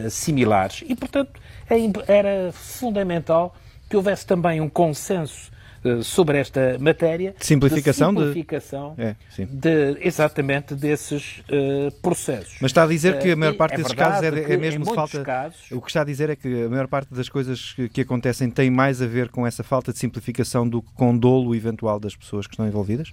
similares. 0.09 0.83
E, 0.87 0.95
portanto, 0.95 1.39
é 1.69 1.77
era 2.07 2.51
fundamental 2.53 3.55
que 3.89 3.97
houvesse 3.97 4.25
também 4.25 4.61
um 4.61 4.69
consenso 4.69 5.51
eh, 5.85 6.01
sobre 6.01 6.37
esta 6.37 6.77
matéria. 6.79 7.35
De 7.37 7.45
simplificação? 7.45 8.13
De 8.13 8.21
simplificação 8.21 8.95
de, 8.95 9.03
é, 9.03 9.15
de 9.45 9.97
exatamente 10.07 10.73
desses 10.75 11.39
uh, 11.39 11.91
processos. 12.01 12.55
Mas 12.61 12.71
está 12.71 12.83
a 12.83 12.87
dizer 12.87 13.19
que 13.19 13.31
a 13.31 13.35
maior 13.35 13.53
eh, 13.53 13.57
parte 13.57 13.73
é 13.73 13.77
desses 13.77 13.93
casos 13.93 14.23
é, 14.23 14.53
é 14.53 14.57
mesmo 14.57 14.85
de 14.85 14.95
falta. 14.95 15.21
Casos, 15.23 15.71
o 15.71 15.81
que 15.81 15.89
está 15.89 16.01
a 16.01 16.05
dizer 16.05 16.29
é 16.29 16.35
que 16.37 16.63
a 16.63 16.69
maior 16.69 16.87
parte 16.87 17.13
das 17.13 17.27
coisas 17.27 17.73
que, 17.73 17.89
que, 17.89 18.01
acontecem 18.01 18.49
tem 18.49 18.71
mais 18.71 19.01
a 19.01 19.07
ver 19.07 19.29
com 19.29 19.45
essa 19.45 19.63
falta 19.63 19.91
de 19.91 19.99
simplificação 19.99 20.67
do 20.67 20.81
que 20.81 20.91
com 20.93 21.17
dolo 21.17 21.53
eventual 21.53 21.99
das 21.99 22.15
pessoas 22.15 22.47
que 22.47 22.53
estão 22.53 22.65
envolvidas? 22.65 23.11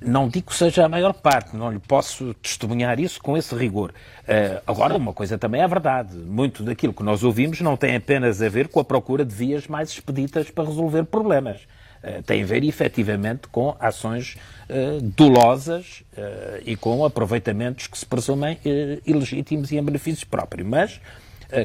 Não 0.00 0.28
digo 0.28 0.46
que 0.46 0.54
seja 0.54 0.86
a 0.86 0.88
maior 0.88 1.12
parte, 1.12 1.54
não 1.54 1.70
lhe 1.70 1.78
posso 1.78 2.32
testemunhar 2.34 2.98
isso 2.98 3.20
com 3.20 3.36
esse 3.36 3.54
rigor. 3.54 3.92
Uh, 4.22 4.62
agora, 4.66 4.96
uma 4.96 5.12
coisa 5.12 5.36
também 5.36 5.60
é 5.60 5.68
verdade: 5.68 6.16
muito 6.16 6.62
daquilo 6.62 6.94
que 6.94 7.02
nós 7.02 7.22
ouvimos 7.22 7.60
não 7.60 7.76
tem 7.76 7.94
apenas 7.96 8.40
a 8.40 8.48
ver 8.48 8.68
com 8.68 8.80
a 8.80 8.84
procura 8.84 9.24
de 9.24 9.34
vias 9.34 9.66
mais 9.66 9.90
expeditas 9.90 10.50
para 10.50 10.64
resolver 10.64 11.04
problemas. 11.04 11.60
Eh, 12.02 12.22
tem 12.22 12.42
a 12.42 12.46
ver 12.46 12.64
efetivamente 12.64 13.46
com 13.48 13.76
ações 13.78 14.36
uh, 14.70 15.02
dolosas 15.02 16.02
uh, 16.16 16.62
e 16.64 16.74
com 16.74 17.04
aproveitamentos 17.04 17.86
que 17.86 17.98
se 17.98 18.06
presumem 18.06 18.54
uh, 18.54 19.02
ilegítimos 19.04 19.70
e 19.70 19.76
em 19.76 19.82
benefício 19.82 20.26
próprio. 20.26 20.64
Mas 20.64 21.00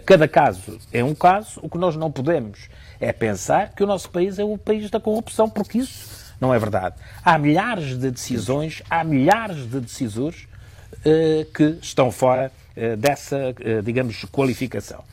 cada 0.04 0.28
caso 0.28 0.80
é 0.92 1.04
um 1.04 1.14
caso, 1.14 1.60
o 1.62 1.70
que 1.70 1.78
nós 1.78 1.96
não 1.96 2.12
podemos 2.12 2.70
é 3.00 3.14
pensar 3.14 3.70
que 3.76 3.84
o 3.84 3.86
nosso 3.86 4.10
país 4.10 4.40
é 4.40 4.44
o 4.44 4.58
país 4.58 4.90
da 4.90 5.00
corrupção, 5.00 5.48
porque 5.48 5.78
isso 5.78 6.25
não 6.40 6.54
é 6.54 6.60
verdade. 6.60 6.96
Há 7.24 7.38
milhares 7.38 7.98
de 8.00 8.12
decisões, 8.12 8.82
há 8.90 9.04
milhares 9.04 9.70
de 9.70 9.80
decisores 9.80 10.48
que 11.54 11.78
estão 11.82 12.12
fora 12.12 12.52
dessa, 12.98 13.54
digamos, 13.84 14.26
qualificação. 14.26 15.04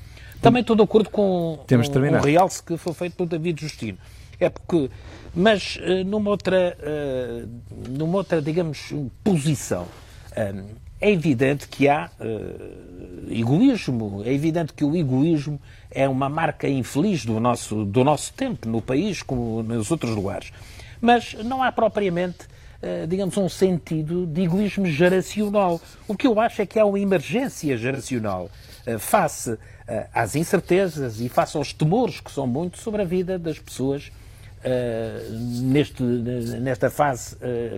Também 0.43 0.61
estou 0.61 0.75
de 0.75 0.83
acordo 0.83 1.09
com 1.09 1.61
Temos 1.69 1.89
um, 1.89 2.17
um 2.17 2.21
realce 2.21 2.61
que 2.61 2.77
foi 2.77 2.93
feito 2.93 3.17
pelo 3.17 3.29
David 3.29 3.61
Justino. 3.61 3.97
É 4.41 4.51
porque, 4.51 4.91
mas 5.33 5.77
uh, 5.77 6.05
numa 6.05 6.31
outra, 6.31 6.77
uh, 6.83 7.49
numa 7.89 8.19
outra, 8.19 8.43
digamos, 8.43 8.93
posição, 9.23 9.87
um, 10.37 10.65
é 11.01 11.13
evidente 11.13 11.69
que 11.69 11.89
há 11.89 12.11
uh, 12.21 13.33
egoísmo, 13.33 14.23
é 14.25 14.33
evidente 14.33 14.73
que 14.73 14.85
o 14.85 14.97
egoísmo 14.97 15.61
é 15.89 16.09
uma 16.09 16.29
marca 16.29 16.69
infeliz 16.69 17.25
do 17.25 17.39
nosso, 17.39 17.85
do 17.85 18.03
nosso 18.03 18.33
tempo, 18.33 18.69
no 18.69 18.83
país 18.83 19.23
como 19.23 19.63
nos 19.63 19.93
outros 19.93 20.13
lugares. 20.13 20.53
Mas 21.03 21.35
não 21.35 21.61
há 21.63 21.73
propriamente, 21.73 22.47
digamos, 23.09 23.37
um 23.37 23.49
sentido 23.49 24.25
de 24.25 24.43
egoísmo 24.43 24.87
geracional. 24.87 25.81
O 26.07 26.17
que 26.17 26.29
eu 26.29 26.39
acho 26.39 26.63
é 26.63 26.67
que 26.67 26.79
há 26.79 26.87
uma 26.87 27.01
emergência 27.01 27.77
geracional 27.77 28.49
face 29.01 29.59
às 30.15 30.37
incertezas 30.37 31.21
e 31.21 31.29
face 31.29 31.57
aos 31.57 31.73
temores 31.73 32.21
que 32.21 32.31
são 32.31 32.47
muitos 32.47 32.81
sobre 32.81 33.03
a 33.03 33.05
vida 33.05 33.37
das 33.37 33.59
pessoas 33.59 34.13
neste, 35.61 36.05
nesta 36.05 36.89
fase 36.89 37.37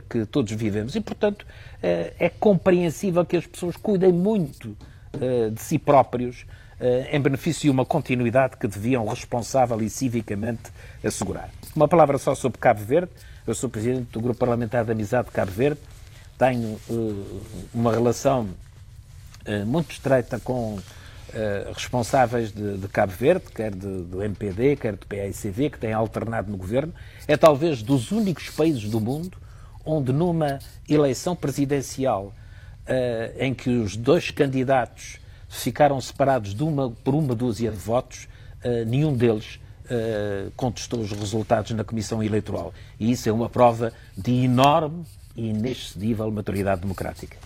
que 0.08 0.26
todos 0.26 0.52
vivemos. 0.52 0.94
E, 0.94 1.00
portanto, 1.00 1.46
é 1.82 2.28
compreensível 2.28 3.24
que 3.24 3.38
as 3.38 3.46
pessoas 3.46 3.74
cuidem 3.74 4.12
muito 4.12 4.76
de 5.50 5.62
si 5.62 5.78
próprios 5.78 6.44
em 7.10 7.20
benefício 7.20 7.62
de 7.62 7.70
uma 7.70 7.84
continuidade 7.84 8.56
que 8.56 8.66
deviam 8.66 9.06
responsável 9.06 9.80
e 9.80 9.88
civicamente 9.88 10.70
assegurar. 11.04 11.50
Uma 11.74 11.88
palavra 11.88 12.18
só 12.18 12.34
sobre 12.34 12.58
Cabo 12.58 12.84
Verde. 12.84 13.10
Eu 13.46 13.54
sou 13.54 13.70
presidente 13.70 14.10
do 14.12 14.20
Grupo 14.20 14.38
Parlamentar 14.38 14.84
de 14.84 14.92
Amizade 14.92 15.28
de 15.28 15.32
Cabo 15.32 15.52
Verde. 15.52 15.80
Tenho 16.37 16.78
uma 17.72 17.92
relação 17.92 18.48
muito 19.66 19.92
estreita 19.92 20.40
com 20.40 20.78
eh, 21.37 21.72
responsáveis 21.74 22.52
de, 22.52 22.78
de, 22.78 22.87
Cabo 22.87 23.12
Verde, 23.12 23.46
quer 23.52 23.72
de, 23.72 24.02
do 24.04 24.22
MPD, 24.22 24.76
quer 24.76 24.92
do 24.94 25.04
PAICV, 25.04 25.70
que 25.70 25.78
têm 25.80 25.92
alternado 25.92 26.48
no 26.48 26.56
governo, 26.56 26.94
é 27.26 27.37
talvez 27.37 27.82
dos 27.82 28.12
únicos 28.12 28.50
países 28.50 28.88
do 28.88 29.00
mundo 29.00 29.37
onde 29.84 30.12
numa 30.12 30.60
eleição 30.88 31.34
presidencial 31.34 32.26
uh, 32.26 33.37
em 33.37 33.52
que 33.52 33.68
os 33.68 33.96
dois 33.96 34.30
candidatos 34.30 35.18
ficaram 35.55 36.01
separados 36.01 36.53
uma, 36.61 36.90
por 36.90 37.14
uma 37.14 37.35
dúzia 37.35 37.71
de 37.71 37.77
votos, 37.77 38.27
uh, 38.64 38.85
nenhum 38.87 39.14
deles 39.14 39.61
uh, 39.85 40.51
contestou 40.57 41.01
os 41.01 41.12
resultados 41.12 41.71
na 41.71 41.85
Comissão 41.85 42.23
Eleitoral. 42.23 42.75
E 42.99 43.11
isso 43.11 43.29
é 43.29 43.33
uma 43.33 43.49
prova 43.49 43.93
de 44.17 44.33
enorme 44.45 45.05
e 45.37 45.49
inexcedível 45.51 46.31
maturidade 46.31 46.81
democrática. 46.81 47.37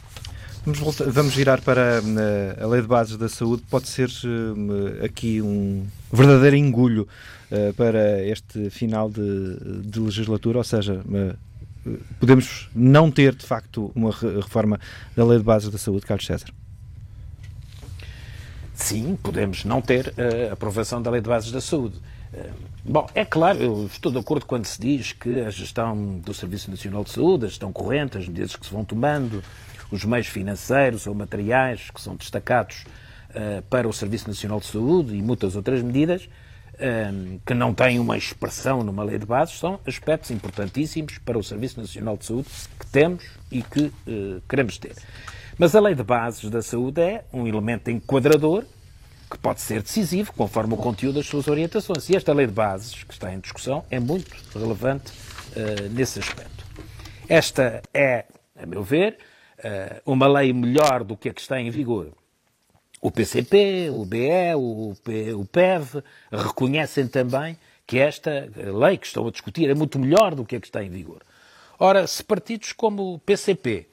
Vamos, 0.64 0.80
voltar, 0.80 1.04
vamos 1.10 1.34
virar 1.34 1.60
para 1.60 2.00
uh, 2.02 2.64
a 2.64 2.66
Lei 2.66 2.80
de 2.80 2.88
Bases 2.88 3.16
da 3.16 3.28
Saúde. 3.28 3.62
Pode 3.70 3.88
ser 3.88 4.10
aqui 5.04 5.40
um 5.42 5.86
verdadeiro 6.12 6.56
engulho 6.56 7.06
para 7.76 8.22
este 8.26 8.68
final 8.68 9.08
de, 9.08 9.80
de 9.82 9.98
legislatura, 9.98 10.58
ou 10.58 10.64
seja, 10.64 11.02
podemos 12.20 12.68
não 12.74 13.10
ter 13.10 13.34
de 13.34 13.46
facto 13.46 13.90
uma 13.94 14.10
reforma 14.10 14.78
da 15.16 15.24
Lei 15.24 15.38
de 15.38 15.44
Bases 15.44 15.70
da 15.70 15.78
Saúde, 15.78 16.04
Carlos 16.04 16.26
César? 16.26 16.48
Sim, 18.78 19.18
podemos 19.20 19.64
não 19.64 19.82
ter 19.82 20.14
a 20.48 20.52
aprovação 20.52 21.02
da 21.02 21.10
Lei 21.10 21.20
de 21.20 21.28
Bases 21.28 21.50
da 21.50 21.60
Saúde. 21.60 22.00
Bom, 22.84 23.06
é 23.12 23.24
claro, 23.24 23.58
eu 23.58 23.86
estou 23.86 24.10
de 24.12 24.18
acordo 24.18 24.46
quando 24.46 24.64
se 24.64 24.80
diz 24.80 25.12
que 25.12 25.40
a 25.40 25.50
gestão 25.50 26.20
do 26.20 26.32
Serviço 26.32 26.70
Nacional 26.70 27.02
de 27.02 27.10
Saúde, 27.10 27.46
a 27.46 27.48
gestão 27.48 27.72
corrente, 27.72 28.16
as 28.16 28.28
medidas 28.28 28.54
que 28.54 28.64
se 28.64 28.72
vão 28.72 28.84
tomando, 28.84 29.42
os 29.90 30.04
meios 30.04 30.28
financeiros 30.28 31.06
ou 31.06 31.14
materiais 31.14 31.90
que 31.90 32.00
são 32.00 32.14
destacados 32.16 32.84
uh, 33.30 33.62
para 33.62 33.88
o 33.88 33.92
Serviço 33.92 34.28
Nacional 34.28 34.60
de 34.60 34.66
Saúde 34.66 35.16
e 35.16 35.22
muitas 35.22 35.56
outras 35.56 35.82
medidas 35.82 36.28
uh, 36.74 37.40
que 37.44 37.54
não 37.54 37.74
têm 37.74 37.98
uma 37.98 38.16
expressão 38.16 38.82
numa 38.82 39.02
lei 39.02 39.18
de 39.18 39.26
bases, 39.26 39.58
são 39.58 39.80
aspectos 39.86 40.30
importantíssimos 40.30 41.18
para 41.18 41.36
o 41.36 41.42
Serviço 41.42 41.80
Nacional 41.80 42.16
de 42.16 42.26
Saúde 42.26 42.48
que 42.78 42.86
temos 42.86 43.24
e 43.50 43.60
que 43.62 43.92
uh, 44.06 44.42
queremos 44.48 44.78
ter. 44.78 44.94
Mas 45.58 45.74
a 45.74 45.80
lei 45.80 45.92
de 45.92 46.04
bases 46.04 46.48
da 46.48 46.62
saúde 46.62 47.00
é 47.00 47.24
um 47.32 47.44
elemento 47.44 47.90
enquadrador 47.90 48.64
que 49.28 49.36
pode 49.36 49.60
ser 49.60 49.82
decisivo 49.82 50.32
conforme 50.32 50.74
o 50.74 50.76
conteúdo 50.76 51.16
das 51.16 51.26
suas 51.26 51.48
orientações. 51.48 52.08
E 52.08 52.14
esta 52.14 52.32
lei 52.32 52.46
de 52.46 52.52
bases 52.52 53.02
que 53.02 53.12
está 53.12 53.34
em 53.34 53.40
discussão 53.40 53.84
é 53.90 53.98
muito 53.98 54.36
relevante 54.56 55.10
uh, 55.10 55.88
nesse 55.90 56.20
aspecto. 56.20 56.64
Esta 57.28 57.82
é, 57.92 58.26
a 58.56 58.64
meu 58.66 58.84
ver, 58.84 59.18
uh, 59.58 60.12
uma 60.12 60.28
lei 60.28 60.52
melhor 60.52 61.02
do 61.02 61.16
que 61.16 61.28
a 61.28 61.34
que 61.34 61.40
está 61.40 61.60
em 61.60 61.70
vigor. 61.70 62.12
O 63.02 63.10
PCP, 63.10 63.90
o 63.92 64.04
BE, 64.04 64.54
o, 64.54 64.94
P, 65.02 65.34
o 65.34 65.44
PEV 65.44 66.04
reconhecem 66.30 67.08
também 67.08 67.58
que 67.84 67.98
esta 67.98 68.48
lei 68.54 68.96
que 68.96 69.08
estão 69.08 69.26
a 69.26 69.30
discutir 69.32 69.68
é 69.68 69.74
muito 69.74 69.98
melhor 69.98 70.36
do 70.36 70.44
que 70.44 70.54
a 70.54 70.60
que 70.60 70.68
está 70.68 70.84
em 70.84 70.90
vigor. 70.90 71.22
Ora, 71.80 72.06
se 72.06 72.22
partidos 72.22 72.72
como 72.72 73.14
o 73.14 73.18
PCP, 73.18 73.88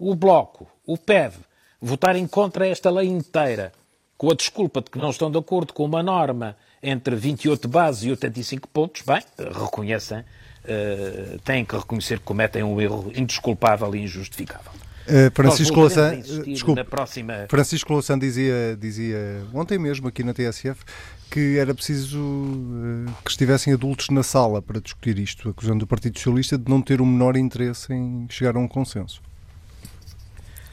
o 0.00 0.14
Bloco, 0.14 0.66
o 0.86 0.96
PEV, 0.96 1.34
votarem 1.80 2.26
contra 2.26 2.66
esta 2.66 2.90
lei 2.90 3.06
inteira, 3.06 3.70
com 4.16 4.30
a 4.30 4.34
desculpa 4.34 4.80
de 4.80 4.90
que 4.90 4.98
não 4.98 5.10
estão 5.10 5.30
de 5.30 5.38
acordo 5.38 5.74
com 5.74 5.84
uma 5.84 6.02
norma 6.02 6.56
entre 6.82 7.14
28 7.14 7.68
bases 7.68 8.04
e 8.04 8.10
85 8.10 8.66
pontos, 8.68 9.02
bem, 9.02 9.22
reconhecem, 9.38 10.20
uh, 10.20 11.38
têm 11.44 11.64
que 11.66 11.76
reconhecer 11.76 12.18
que 12.18 12.24
cometem 12.24 12.62
um 12.62 12.80
erro 12.80 13.12
indesculpável 13.14 13.94
e 13.94 14.02
injustificável. 14.02 14.72
Uh, 15.06 15.30
Francisco 15.34 15.78
Louçã, 15.78 16.18
desculpe, 16.46 16.84
próxima... 16.84 17.46
Francisco 17.48 17.92
Louçã 17.92 18.18
dizia, 18.18 18.76
dizia 18.80 19.44
ontem 19.52 19.78
mesmo 19.78 20.08
aqui 20.08 20.22
na 20.22 20.32
TSF 20.32 20.82
que 21.30 21.58
era 21.58 21.74
preciso 21.74 22.18
uh, 22.18 23.12
que 23.22 23.30
estivessem 23.30 23.74
adultos 23.74 24.08
na 24.08 24.22
sala 24.22 24.62
para 24.62 24.80
discutir 24.80 25.18
isto, 25.18 25.50
acusando 25.50 25.84
o 25.84 25.86
Partido 25.86 26.18
Socialista 26.18 26.56
de 26.56 26.70
não 26.70 26.80
ter 26.80 27.02
o 27.02 27.06
menor 27.06 27.36
interesse 27.36 27.92
em 27.92 28.26
chegar 28.30 28.56
a 28.56 28.58
um 28.58 28.66
consenso. 28.66 29.20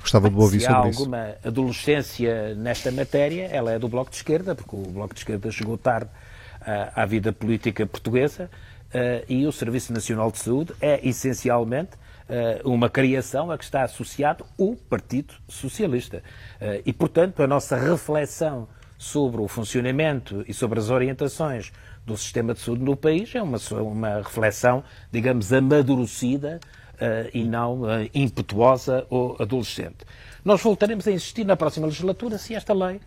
Gostava 0.07 0.29
de 0.29 0.37
ouvir 0.37 0.61
sobre 0.61 0.89
isso. 0.89 0.99
Se 0.99 1.03
há 1.03 1.03
alguma 1.03 1.35
adolescência 1.43 2.55
nesta 2.55 2.89
matéria, 2.91 3.49
ela 3.51 3.73
é 3.73 3.77
do 3.77 3.89
Bloco 3.89 4.09
de 4.09 4.15
Esquerda, 4.15 4.55
porque 4.55 4.73
o 4.73 4.83
Bloco 4.83 5.13
de 5.13 5.19
Esquerda 5.19 5.51
chegou 5.51 5.77
tarde 5.77 6.09
uh, 6.61 6.91
à 6.95 7.05
vida 7.05 7.33
política 7.33 7.85
portuguesa 7.85 8.49
uh, 8.93 9.25
e 9.27 9.45
o 9.45 9.51
Serviço 9.51 9.91
Nacional 9.91 10.31
de 10.31 10.37
Saúde 10.37 10.73
é 10.79 11.05
essencialmente 11.05 11.91
uh, 12.29 12.69
uma 12.69 12.89
criação 12.89 13.51
a 13.51 13.57
que 13.57 13.65
está 13.65 13.83
associado 13.83 14.45
o 14.57 14.77
Partido 14.77 15.33
Socialista. 15.45 16.23
e, 16.85 16.93
portanto, 16.93 17.43
a 17.43 17.47
nossa 17.47 17.75
reflexão 17.75 18.69
sobre 18.97 19.41
o 19.41 19.47
funcionamento 19.49 20.45
e 20.47 20.53
sobre 20.53 20.79
as 20.79 20.89
orientações 20.89 21.73
do 22.05 22.15
sistema 22.15 22.53
de 22.53 22.61
saúde 22.61 22.81
no 22.81 22.95
país 22.95 23.35
é 23.35 23.41
uma, 23.41 23.57
uma 23.81 24.17
reflexão, 24.19 24.85
digamos, 25.11 25.51
amadurecida 25.51 26.61
e 27.33 27.43
não 27.43 27.81
uh, 27.81 28.09
impetuosa 28.13 29.05
ou 29.09 29.35
adolescente. 29.39 29.97
Nós 30.43 30.61
voltaremos 30.61 31.07
a 31.07 31.11
insistir 31.11 31.45
na 31.45 31.55
próxima 31.55 31.87
legislatura 31.87 32.37
se 32.37 32.55
esta 32.55 32.73
lei 32.73 32.99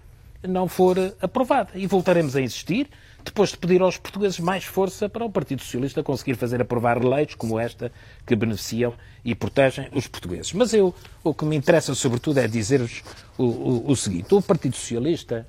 não 0.47 0.69
for 0.69 0.99
uh, 0.99 1.13
aprovada. 1.21 1.71
E 1.75 1.87
voltaremos 1.87 2.37
a 2.37 2.41
insistir 2.41 2.89
depois 3.25 3.51
de 3.51 3.59
pedir 3.59 3.83
aos 3.83 3.99
portugueses 3.99 4.41
mais 4.41 4.65
força 4.65 5.09
para 5.09 5.25
o 5.25 5.31
Partido 5.31 5.63
Socialista 5.63 6.03
conseguir 6.03 6.37
fazer 6.37 6.61
aprovar 6.61 7.05
leis 7.05 7.35
como 7.35 7.59
esta 7.59 7.93
que 8.27 8.35
beneficiam 8.35 8.95
e 9.25 9.35
protegem 9.35 9.89
os 9.93 10.07
portugueses. 10.07 10.53
Mas 10.53 10.73
eu, 10.73 10.95
o 11.23 11.35
que 11.35 11.45
me 11.45 11.57
interessa 11.57 11.95
sobretudo 11.95 12.39
é 12.39 12.49
dizer-vos 12.49 13.03
o, 13.37 13.45
o, 13.45 13.91
o 13.91 13.97
seguinte: 13.97 14.35
o 14.35 14.41
Partido 14.41 14.77
Socialista 14.77 15.47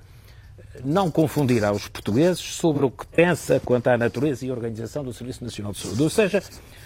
não 0.84 1.12
confundirá 1.12 1.72
os 1.72 1.88
portugueses 1.88 2.42
sobre 2.42 2.86
o 2.86 2.92
que 2.92 3.06
pensa 3.08 3.60
quanto 3.64 3.88
à 3.88 3.98
natureza 3.98 4.46
e 4.46 4.52
organização 4.52 5.04
do 5.04 5.14
Serviço 5.14 5.44
Nacional 5.44 5.74
de 5.74 5.80
Saúde. 5.80 6.02
Ou 6.02 6.10
seja, 6.10 6.42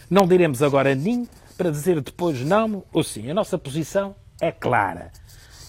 não 0.09 0.27
diremos 0.27 0.61
agora 0.61 0.95
nem 0.95 1.27
para 1.57 1.69
dizer 1.69 2.01
depois 2.01 2.39
não 2.41 2.83
ou 2.91 3.03
sim. 3.03 3.29
A 3.29 3.33
nossa 3.33 3.57
posição 3.57 4.15
é 4.41 4.51
clara. 4.51 5.11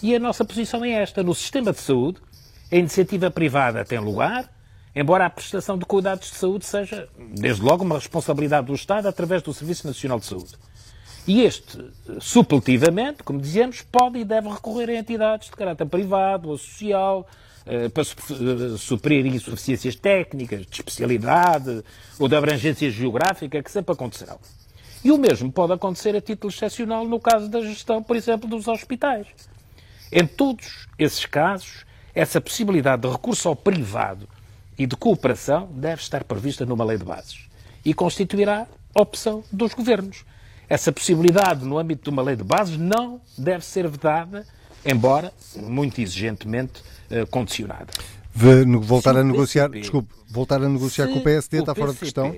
E 0.01 0.15
a 0.15 0.19
nossa 0.19 0.45
posição 0.45 0.83
é 0.85 0.91
esta. 0.91 1.23
No 1.23 1.33
sistema 1.33 1.71
de 1.71 1.79
saúde, 1.79 2.19
a 2.71 2.75
iniciativa 2.75 3.31
privada 3.31 3.83
tem 3.83 3.99
lugar, 3.99 4.49
embora 4.95 5.25
a 5.25 5.29
prestação 5.29 5.77
de 5.77 5.85
cuidados 5.85 6.29
de 6.29 6.35
saúde 6.35 6.65
seja, 6.65 7.07
desde 7.17 7.61
logo, 7.61 7.83
uma 7.83 7.95
responsabilidade 7.95 8.67
do 8.67 8.73
Estado 8.75 9.07
através 9.07 9.41
do 9.41 9.53
Serviço 9.53 9.87
Nacional 9.87 10.19
de 10.19 10.25
Saúde. 10.25 10.53
E 11.27 11.41
este, 11.41 11.77
supletivamente, 12.21 13.23
como 13.23 13.41
dizemos, 13.41 13.81
pode 13.81 14.19
e 14.19 14.23
deve 14.23 14.47
recorrer 14.47 14.89
a 14.89 14.95
entidades 14.95 15.49
de 15.49 15.55
caráter 15.55 15.85
privado 15.85 16.49
ou 16.49 16.57
social 16.57 17.27
eh, 17.65 17.89
para 17.89 18.03
eh, 18.03 18.77
suprir 18.77 19.25
insuficiências 19.25 19.95
técnicas, 19.95 20.65
de 20.65 20.73
especialidade 20.73 21.83
ou 22.17 22.29
de 22.29 22.35
abrangência 22.35 22.89
geográfica, 22.89 23.61
que 23.61 23.69
sempre 23.69 23.91
acontecerão. 23.91 24.39
E 25.03 25.11
o 25.11 25.17
mesmo 25.17 25.51
pode 25.51 25.73
acontecer 25.73 26.15
a 26.15 26.21
título 26.21 26.51
excepcional 26.51 27.05
no 27.05 27.19
caso 27.19 27.47
da 27.49 27.61
gestão, 27.61 28.01
por 28.01 28.15
exemplo, 28.15 28.49
dos 28.49 28.67
hospitais. 28.67 29.27
Em 30.11 30.25
todos 30.25 30.87
esses 30.97 31.25
casos, 31.25 31.85
essa 32.13 32.41
possibilidade 32.41 33.03
de 33.03 33.09
recurso 33.09 33.47
ao 33.47 33.55
privado 33.55 34.27
e 34.77 34.85
de 34.85 34.95
cooperação 34.95 35.69
deve 35.71 36.01
estar 36.01 36.23
prevista 36.23 36.65
numa 36.65 36.83
lei 36.83 36.97
de 36.97 37.03
bases 37.03 37.47
e 37.85 37.93
constituirá 37.93 38.67
opção 38.93 39.43
dos 39.51 39.73
governos. 39.73 40.25
Essa 40.69 40.91
possibilidade, 40.91 41.63
no 41.63 41.77
âmbito 41.77 42.03
de 42.03 42.09
uma 42.09 42.21
lei 42.21 42.35
de 42.35 42.43
bases, 42.43 42.77
não 42.77 43.21
deve 43.37 43.63
ser 43.63 43.87
vedada, 43.87 44.45
embora 44.85 45.31
muito 45.55 46.01
exigentemente 46.01 46.81
uh, 47.09 47.25
condicionada. 47.27 47.87
voltar 48.81 49.15
a 49.15 49.23
negociar, 49.23 49.69
desculpe, 49.69 50.13
voltar 50.27 50.61
a 50.61 50.67
negociar 50.67 51.07
com 51.07 51.19
o 51.19 51.23
PSD 51.23 51.59
está 51.59 51.73
fora 51.73 51.93
de 51.93 51.99
questão? 51.99 52.35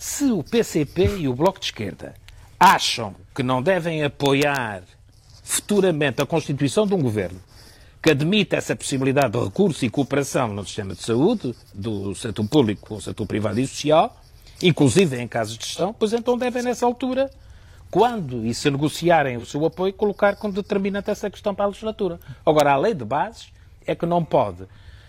Se 0.00 0.32
o 0.32 0.42
PCP 0.42 1.18
e 1.18 1.28
o 1.28 1.34
Bloco 1.34 1.60
de 1.60 1.66
Esquerda 1.66 2.14
acham 2.58 3.14
que 3.34 3.42
não 3.42 3.60
devem 3.60 4.02
apoiar 4.02 4.82
futuramente 5.44 6.22
a 6.22 6.26
constituição 6.26 6.86
de 6.86 6.94
um 6.94 7.02
governo 7.02 7.38
que 8.02 8.10
admita 8.10 8.56
essa 8.56 8.74
possibilidade 8.74 9.34
de 9.34 9.44
recurso 9.44 9.84
e 9.84 9.90
cooperação 9.90 10.54
no 10.54 10.64
sistema 10.64 10.94
de 10.94 11.02
saúde, 11.02 11.54
do 11.74 12.14
setor 12.14 12.48
público 12.48 12.88
com 12.88 12.94
o 12.94 13.00
setor 13.02 13.26
privado 13.26 13.60
e 13.60 13.66
social, 13.66 14.18
inclusive 14.62 15.20
em 15.20 15.28
casos 15.28 15.58
de 15.58 15.66
gestão, 15.66 15.92
pois 15.92 16.14
então 16.14 16.38
devem, 16.38 16.62
nessa 16.62 16.86
altura, 16.86 17.30
quando 17.90 18.46
e 18.46 18.54
se 18.54 18.70
negociarem 18.70 19.36
o 19.36 19.44
seu 19.44 19.66
apoio, 19.66 19.92
colocar 19.92 20.34
como 20.36 20.54
determinante 20.54 21.10
essa 21.10 21.28
questão 21.28 21.54
para 21.54 21.66
a 21.66 21.68
legislatura. 21.68 22.18
Agora, 22.46 22.72
a 22.72 22.76
lei 22.78 22.94
de 22.94 23.04
bases 23.04 23.52
é 23.86 23.94
que 23.94 24.06
não 24.06 24.24
pode 24.24 24.64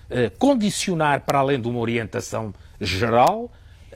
eh, 0.09 0.29
condicionar, 0.31 1.21
para 1.21 1.39
além 1.39 1.61
de 1.61 1.69
uma 1.69 1.79
orientação 1.79 2.53
geral, 2.81 3.49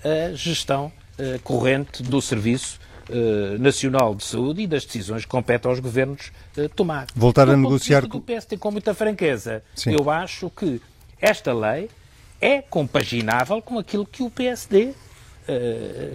a 0.06 0.34
gestão 0.34 0.92
uh, 1.20 1.40
corrente 1.42 2.04
do 2.04 2.22
Serviço 2.22 2.80
uh, 3.10 3.58
Nacional 3.58 4.14
de 4.14 4.24
Saúde 4.24 4.62
e 4.62 4.68
das 4.68 4.86
decisões 4.86 5.24
que 5.24 5.32
competem 5.32 5.70
aos 5.70 5.80
governos 5.80 6.32
uh, 6.58 6.70
tomar. 6.70 7.08
Voltar 7.16 7.46
do 7.46 7.54
a 7.54 7.58
negociar 7.58 8.08
com 8.08 8.20
o 8.20 8.22
PSD 8.22 8.58
com 8.58 8.70
muita 8.70 8.94
franqueza. 8.94 9.64
Sim. 9.76 9.94
Eu 9.94 10.10
acho 10.12 10.50
que 10.52 10.80
esta 11.20 11.52
lei 11.52 11.90
é 12.40 12.62
compaginável 12.62 13.62
com 13.62 13.80
aquilo 13.80 14.06
que 14.06 14.22
o 14.22 14.30
PSD 14.30 14.94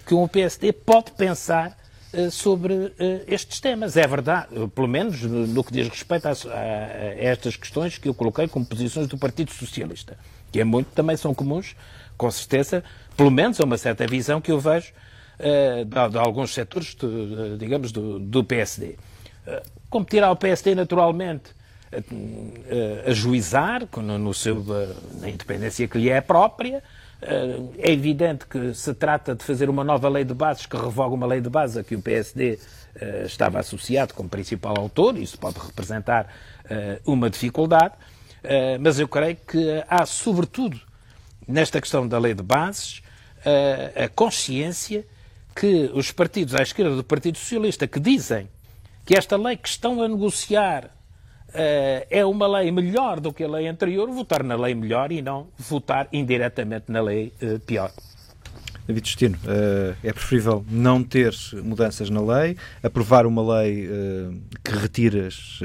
que 0.07 0.13
o 0.13 0.27
PSD 0.27 0.73
pode 0.73 1.13
pensar 1.13 1.79
sobre 2.33 2.93
estes 3.29 3.61
temas. 3.61 3.97
É 3.97 4.05
verdade, 4.05 4.49
pelo 4.75 4.89
menos 4.89 5.23
no 5.23 5.63
que 5.63 5.73
diz 5.73 5.89
respeito 5.89 6.27
a, 6.27 6.33
estas 7.17 7.55
questões 7.55 7.97
que 7.97 8.09
eu 8.09 8.15
coloquei 8.15 8.49
como 8.49 8.67
posições 8.67 9.07
do 9.07 9.17
Partido 9.17 9.53
Socialista, 9.53 10.19
que 10.51 10.59
é 10.59 10.65
muito, 10.65 10.89
também 10.89 11.17
são 11.17 11.33
comuns, 11.33 11.77
com 12.21 12.31
certeza, 12.31 12.85
pelo 13.17 13.31
menos 13.31 13.59
a 13.59 13.65
uma 13.65 13.79
certa 13.79 14.07
visão 14.07 14.43
que 14.43 14.53
eu 14.53 14.61
vejo 14.61 14.93
uh, 15.39 15.85
de, 15.87 16.09
de, 16.11 16.19
alguns 16.19 16.53
setores, 16.53 16.95
de, 16.95 17.57
digamos, 17.57 17.93
do, 17.93 18.19
do 18.19 18.45
PSD. 18.45 18.89
Uh, 18.89 18.97
eh, 19.47 19.63
competirá 19.89 20.27
ao 20.27 20.37
PSD, 20.37 20.75
naturalmente, 20.75 21.55
a, 21.91 23.09
a 23.09 23.13
juizar 23.15 23.89
no, 23.97 24.19
no 24.19 24.35
seu, 24.35 24.63
na 25.19 25.31
independência 25.31 25.89
que 25.89 25.97
lhe 25.97 26.11
é 26.11 26.21
própria. 26.21 26.83
Uh, 27.23 27.73
é 27.79 27.91
evidente 27.91 28.47
que 28.47 28.75
se 28.75 28.93
trata 28.93 29.35
de 29.35 29.43
fazer 29.43 29.71
uma 29.71 29.83
nova 29.83 30.07
lei 30.11 30.23
de 30.25 30.35
bases 30.35 30.67
que 30.67 30.77
revoga 30.77 31.15
uma 31.15 31.27
lei 31.27 31.41
de 31.41 31.49
base 31.49 31.81
a 31.81 31.83
que 31.83 31.95
o 31.97 32.03
PSD 32.03 32.59
uh, 32.97 33.25
estava 33.25 33.61
associado 33.61 34.13
como 34.13 34.29
principal 34.29 34.75
autor, 34.77 35.17
isso 35.17 35.39
pode 35.39 35.59
representar 35.59 36.27
uh, 36.67 37.11
uma 37.11 37.31
dificuldade, 37.31 37.95
mas 38.81 38.99
eu 38.99 39.07
creio 39.07 39.37
que 39.37 39.85
há, 39.87 40.07
sobretudo, 40.07 40.81
nesta 41.51 41.81
questão 41.81 42.07
da 42.07 42.19
lei 42.19 42.35
de 42.35 42.43
bases, 42.43 43.03
a, 43.45 44.05
a 44.05 44.09
consciência 44.09 45.05
que 45.55 45.91
os 45.95 46.11
partidos 46.13 46.55
à 46.55 46.63
esquerda 46.63 46.95
do 46.95 47.05
Partido 47.05 47.37
Socialista 47.39 47.87
que 47.87 47.99
dizem 47.99 48.49
que 49.05 49.17
esta 49.17 49.37
lei 49.37 49.57
que 49.57 49.69
estão 49.69 50.03
a 50.03 50.09
negociar 50.09 50.85
uh, 50.85 52.07
é 52.11 52.25
uma 52.25 52.47
lei 52.47 52.71
melhor 52.71 53.21
do 53.21 53.33
que 53.33 53.45
a 53.45 53.49
lei 53.49 53.67
anterior, 53.67 54.09
votar 54.11 54.43
na 54.43 54.57
lei 54.57 54.75
melhor 54.75 55.11
e 55.13 55.21
não 55.21 55.49
votar 55.59 56.09
indiretamente 56.13 56.87
na 56.89 57.01
lei 57.01 57.33
uh, 57.43 57.59
pior. 57.61 57.93
David 58.87 59.05
Destino, 59.05 59.39
uh, 59.45 59.97
é 60.03 60.13
preferível 60.13 60.65
não 60.69 61.03
ter 61.03 61.35
mudanças 61.63 62.11
na 62.11 62.21
lei, 62.21 62.57
aprovar 62.83 63.27
uma 63.27 63.59
lei 63.59 63.89
que 64.65 64.73
retira 64.73 65.29
as, 65.29 65.61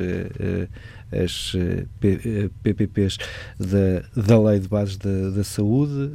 as 1.11 1.53
PPPs 2.63 3.17
da, 3.59 4.21
da 4.21 4.41
lei 4.41 4.59
de 4.59 4.67
bases 4.67 4.97
da, 4.97 5.29
da 5.29 5.43
saúde, 5.43 6.11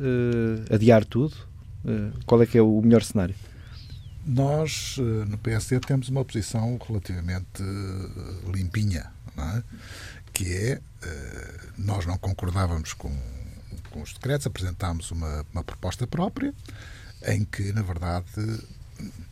adiar 0.70 1.05
tudo? 1.05 1.50
Eh, 1.85 2.11
qual 2.26 2.42
é 2.42 2.46
que 2.46 2.59
é 2.59 2.62
o 2.62 2.81
melhor 2.83 3.03
cenário? 3.03 3.35
Nós, 4.24 4.96
eh, 4.98 5.24
no 5.26 5.38
PSD, 5.38 5.81
temos 5.81 6.09
uma 6.09 6.24
posição 6.24 6.79
relativamente 6.87 7.62
eh, 7.62 8.50
limpinha, 8.55 9.11
não 9.37 9.44
é? 9.44 9.62
que 10.33 10.55
é, 10.55 10.81
nós 11.76 12.07
não 12.07 12.16
concordávamos 12.16 12.92
com, 12.94 13.14
com 13.90 14.00
os 14.00 14.14
decretos, 14.14 14.46
apresentámos 14.46 15.11
uma, 15.11 15.44
uma 15.53 15.64
proposta 15.64 16.07
própria, 16.07 16.55
em 17.26 17.44
que, 17.44 17.72
na 17.72 17.83
verdade, 17.83 18.24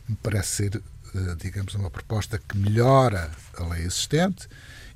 me 0.07 0.15
parece 0.21 0.49
ser, 0.49 0.83
digamos, 1.37 1.73
uma 1.73 1.89
proposta 1.89 2.37
que 2.37 2.57
melhora 2.57 3.31
a 3.57 3.63
lei 3.67 3.83
existente 3.83 4.49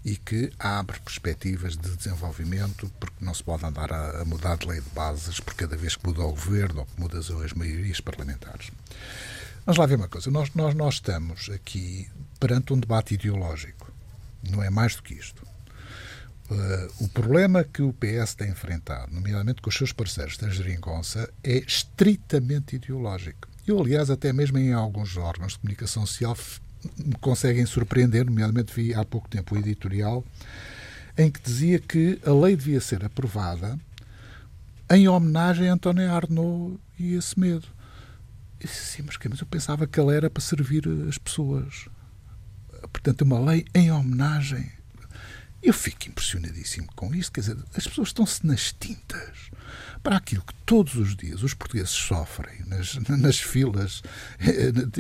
e 0.06 0.18
que 0.18 0.52
abre 0.60 1.00
perspectivas 1.00 1.78
de 1.78 1.96
desenvolvimento, 1.96 2.92
porque 3.00 3.24
não 3.24 3.34
se 3.34 3.44
pode 3.44 3.66
andar 3.66 3.92
a, 3.92 4.22
a 4.22 4.26
mudar 4.26 4.58
de 4.58 4.68
lei 4.68 4.82
de 4.82 4.90
bases 4.90 5.40
por 5.40 5.54
cada 5.54 5.78
vez 5.78 5.96
que 5.96 6.06
muda 6.06 6.22
o 6.22 6.32
governo 6.32 6.82
ou 6.82 6.86
que 6.86 7.00
mudam 7.00 7.42
as 7.42 7.54
maiorias 7.54 8.02
parlamentares. 8.02 8.70
Vamos 9.66 9.78
lá 9.78 9.86
ver 9.86 9.96
uma 9.96 10.10
coisa. 10.10 10.30
Nós, 10.30 10.54
nós, 10.54 10.76
nós 10.76 10.96
estamos 10.96 11.50
aqui 11.50 12.10
perante 12.38 12.74
um 12.74 12.80
debate 12.80 13.14
ideológico. 13.14 13.92
Não 14.50 14.62
é 14.62 14.70
mais 14.70 14.96
do 14.96 15.04
que 15.04 15.14
isto. 15.14 15.42
Uh, 16.52 17.06
o 17.06 17.08
problema 17.08 17.64
que 17.64 17.82
o 17.82 17.94
PS 17.94 18.36
tem 18.36 18.50
enfrentado, 18.50 19.14
nomeadamente 19.14 19.62
com 19.62 19.70
os 19.70 19.76
seus 19.76 19.94
parceiros 19.94 20.38
da 20.38 20.50
Geringonça, 20.50 21.32
é 21.42 21.60
estritamente 21.60 22.76
ideológico. 22.76 23.48
Eu, 23.66 23.80
aliás, 23.80 24.10
até 24.10 24.34
mesmo 24.34 24.58
em 24.58 24.74
alguns 24.74 25.16
órgãos 25.16 25.54
de 25.54 25.60
comunicação 25.60 26.06
social 26.06 26.36
me 26.98 27.16
conseguem 27.16 27.66
surpreender, 27.66 28.26
nomeadamente 28.26 28.74
vi 28.74 28.94
há 28.94 29.04
pouco 29.06 29.30
tempo 29.30 29.56
o 29.56 29.58
editorial, 29.58 30.24
em 31.18 31.30
que 31.30 31.42
dizia 31.42 31.80
que 31.80 32.20
a 32.26 32.32
lei 32.32 32.56
devia 32.56 32.82
ser 32.82 33.06
aprovada 33.06 33.80
em 34.90 35.08
homenagem 35.08 35.70
a 35.70 35.74
António 35.74 36.12
Arnaud 36.12 36.80
e 37.00 37.16
a 37.18 37.22
Semedo. 37.22 37.68
Eu 38.60 38.68
disse, 38.68 38.98
sim, 38.98 39.04
mas, 39.06 39.40
eu 39.40 39.48
pensava 39.48 39.88
que 39.88 40.00
ela 40.00 40.14
era 40.14 40.30
para 40.30 40.42
servir 40.42 40.84
as 41.10 41.18
pessoas. 41.18 41.88
Portanto, 42.92 43.22
uma 43.22 43.40
lei 43.40 43.66
em 43.74 43.92
homenagem. 43.92 44.72
Eu 45.64 45.74
fico 45.74 46.10
impressionadíssimo 46.10 46.88
com 46.94 47.16
isto. 47.16 47.32
Quer 47.32 47.40
dizer, 47.40 47.58
as 47.74 47.88
pessoas 47.88 48.10
estão-se 48.10 48.46
nas 48.46 48.74
tintas 48.74 49.50
para 50.04 50.18
aquilo 50.18 50.44
que 50.44 50.54
todos 50.66 50.96
os 50.96 51.16
dias 51.16 51.42
os 51.42 51.54
portugueses 51.54 51.92
sofrem 51.92 52.62
nas, 52.68 52.96
nas 53.08 53.40
filas, 53.40 54.04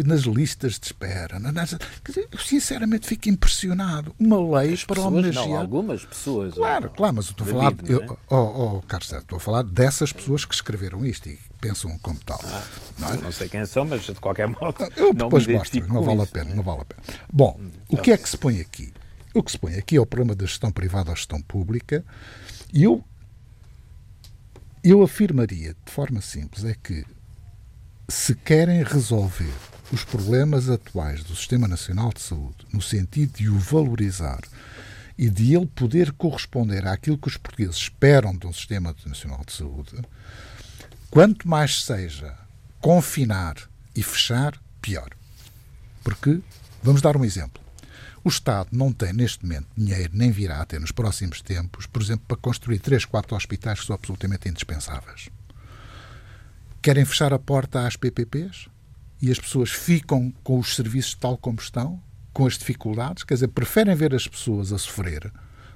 nas 0.06 0.22
listas 0.22 0.80
de 0.80 0.86
espera. 0.86 1.38
Nas, 1.38 1.76
dizer, 2.06 2.30
eu 2.32 2.40
sinceramente 2.40 3.06
fico 3.06 3.28
impressionado. 3.28 4.16
Uma 4.18 4.60
lei 4.60 4.74
As 4.74 4.86
para 4.86 4.96
pessoas, 4.96 5.14
homenagear. 5.14 5.48
Não, 5.50 5.58
algumas 5.58 6.06
pessoas. 6.06 6.54
Claro, 6.54 6.90
claro, 6.92 7.16
mas 7.16 7.26
eu 7.26 7.32
estou 7.32 7.46
a 7.46 7.50
falar. 7.50 7.74
eu, 7.86 8.02
é? 8.02 8.08
oh, 8.30 8.78
oh, 8.78 8.82
Carlos, 8.84 9.12
estou 9.12 9.36
a 9.36 9.42
falar 9.42 9.64
dessas 9.64 10.14
pessoas 10.14 10.46
que 10.46 10.56
escreveram 10.56 11.06
isto 11.06 11.28
e 11.28 11.38
pensam 11.60 11.98
como 12.00 12.20
tal. 12.20 12.40
Ah, 12.46 12.64
não, 13.00 13.10
é? 13.10 13.18
não, 13.18 13.32
sei 13.34 13.50
quem 13.50 13.66
são, 13.66 13.84
mas 13.84 14.04
de 14.04 14.14
qualquer 14.16 14.48
modo. 14.48 14.76
Eu 14.96 15.14
depois 15.14 15.46
mostro, 15.46 15.86
não 15.90 16.04
vale 16.04 16.22
a 16.22 16.26
pena, 16.26 16.56
não 16.56 16.64
vale 16.64 16.82
a 16.82 16.86
pena. 16.86 17.02
Bom, 17.32 17.60
o 17.90 17.98
que 17.98 18.12
é 18.12 18.18
que 18.18 18.30
se 18.30 18.38
põe 18.38 18.62
aqui? 18.62 18.94
O 19.34 19.42
que 19.42 19.52
se 19.52 19.58
põe 19.58 19.76
aqui 19.76 19.96
é 19.96 20.02
o 20.02 20.06
problema 20.06 20.36
da 20.36 20.46
gestão 20.46 20.72
privada 20.72 21.12
à 21.12 21.16
gestão 21.16 21.42
pública. 21.42 22.06
E 22.72 22.84
eu 22.84 23.04
eu 24.84 25.02
afirmaria, 25.02 25.74
de 25.86 25.92
forma 25.92 26.20
simples, 26.20 26.66
é 26.66 26.76
que 26.76 27.06
se 28.10 28.36
querem 28.36 28.84
resolver 28.84 29.54
os 29.94 30.04
problemas 30.04 30.70
atuais 30.70 31.24
do 31.24 31.34
Sistema 31.34 31.70
Nacional 31.70 32.12
de 32.14 32.20
Saúde, 32.20 32.68
no 32.74 32.82
sentido 32.82 33.38
de 33.38 33.48
o 33.48 33.58
valorizar 33.58 34.42
e 35.18 35.30
de 35.30 35.56
ele 35.56 35.68
poder 35.68 36.12
corresponder 36.12 36.86
àquilo 36.86 37.18
que 37.18 37.30
os 37.30 37.38
portugueses 37.38 37.78
esperam 37.78 38.36
de 38.36 38.46
um 38.46 38.52
Sistema 38.52 38.94
Nacional 39.06 39.42
de 39.46 39.54
Saúde, 39.54 40.02
quanto 41.10 41.48
mais 41.48 41.82
seja 41.86 42.38
confinar 42.82 43.56
e 43.96 44.04
fechar, 44.04 44.60
pior. 44.82 45.12
Porque, 46.04 46.42
vamos 46.82 47.02
dar 47.02 47.16
um 47.16 47.24
exemplo. 47.24 47.63
O 48.24 48.30
Estado 48.30 48.70
não 48.72 48.94
tem, 48.94 49.12
neste 49.12 49.44
momento, 49.44 49.68
dinheiro, 49.76 50.12
nem 50.14 50.32
virá 50.32 50.62
a 50.62 50.66
ter 50.66 50.80
nos 50.80 50.92
próximos 50.92 51.42
tempos, 51.42 51.86
por 51.86 52.02
exemplo, 52.02 52.24
para 52.28 52.38
construir 52.38 52.80
três, 52.80 53.04
quatro 53.04 53.36
hospitais 53.36 53.82
que 53.82 53.86
são 53.86 53.96
absolutamente 53.96 54.48
indispensáveis. 54.48 55.30
Querem 56.82 57.04
fechar 57.04 57.34
a 57.34 57.40
porta 57.40 57.86
às 57.86 57.98
PPPs 57.98 58.68
e 59.22 59.30
as 59.30 59.40
pessoas 59.40 59.72
ficam 59.72 60.34
com 60.44 60.58
os 60.58 60.76
serviços 60.76 61.16
tal 61.16 61.38
como 61.38 61.60
estão, 61.60 62.02
com 62.32 62.46
as 62.46 62.58
dificuldades, 62.58 63.24
quer 63.24 63.34
dizer, 63.36 63.50
preferem 63.50 63.96
ver 63.96 64.16
as 64.16 64.28
pessoas 64.28 64.72
a 64.72 64.78
sofrer 64.78 65.32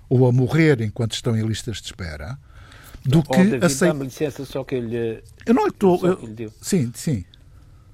ou 0.09 0.27
a 0.27 0.31
morrer 0.31 0.81
enquanto 0.81 1.13
estão 1.13 1.37
em 1.37 1.45
listas 1.45 1.77
de 1.77 1.87
espera 1.87 2.37
do 3.05 3.23
que 3.23 3.65
aceitar. 3.65 3.95
licença, 4.03 4.45
só 4.45 4.63
que 4.63 4.75
eu 4.75 4.81
lhe. 4.81 5.23
Eu 5.45 5.53
não 5.53 5.67
estou. 5.67 5.99
Eu... 6.05 6.53
Sim, 6.61 6.91
sim. 6.93 7.25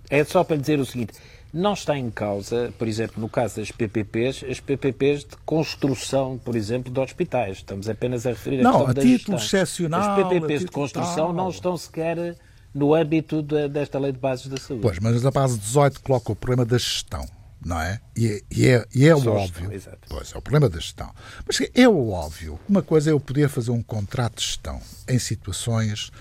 É 0.09 0.23
só 0.23 0.43
para 0.43 0.55
lhe 0.55 0.61
dizer 0.61 0.79
o 0.79 0.85
seguinte: 0.85 1.13
não 1.53 1.73
está 1.73 1.95
em 1.95 2.09
causa, 2.09 2.73
por 2.79 2.87
exemplo, 2.87 3.21
no 3.21 3.29
caso 3.29 3.57
das 3.57 3.71
PPPs, 3.71 4.43
as 4.49 4.59
PPPs 4.59 5.19
de 5.19 5.37
construção, 5.45 6.39
por 6.43 6.55
exemplo, 6.55 6.91
de 6.91 6.99
hospitais. 6.99 7.57
Estamos 7.57 7.87
apenas 7.87 8.25
a 8.25 8.29
referir 8.29 8.61
a 8.61 8.63
Não, 8.63 8.87
a 8.87 8.93
título 8.93 9.37
excepcional. 9.37 10.01
As 10.01 10.17
PPPs 10.17 10.61
de 10.61 10.71
construção 10.71 11.27
tal. 11.27 11.33
não 11.33 11.49
estão 11.49 11.77
sequer 11.77 12.35
no 12.73 12.95
âmbito 12.95 13.43
de, 13.43 13.69
desta 13.69 13.99
lei 13.99 14.11
de 14.11 14.17
bases 14.17 14.47
da 14.47 14.57
saúde. 14.57 14.81
Pois, 14.81 14.97
mas 14.97 15.23
a 15.23 15.29
base 15.29 15.59
18 15.59 16.01
coloca 16.01 16.31
o 16.31 16.35
problema 16.35 16.65
da 16.65 16.77
gestão. 16.77 17.23
Não 17.63 17.79
é? 17.79 18.01
E, 18.15 18.27
é, 18.27 18.41
e 18.51 18.67
é, 18.67 18.85
e 18.93 19.07
é 19.07 19.15
o 19.15 19.19
óbvio. 19.19 19.71
Gestão, 19.71 19.93
pois, 20.09 20.33
é 20.33 20.37
o 20.37 20.41
problema 20.41 20.67
da 20.67 20.79
gestão. 20.79 21.13
Mas 21.45 21.59
é 21.73 21.87
o 21.87 22.09
óbvio. 22.09 22.59
Uma 22.67 22.81
coisa 22.81 23.11
é 23.11 23.13
eu 23.13 23.19
poder 23.19 23.47
fazer 23.47 23.71
um 23.71 23.81
contrato 23.81 24.37
de 24.37 24.43
gestão 24.43 24.81
em 25.07 25.17
situações 25.17 26.11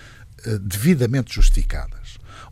uh, 0.45 0.59
devidamente 0.59 1.33
justificadas. 1.33 2.02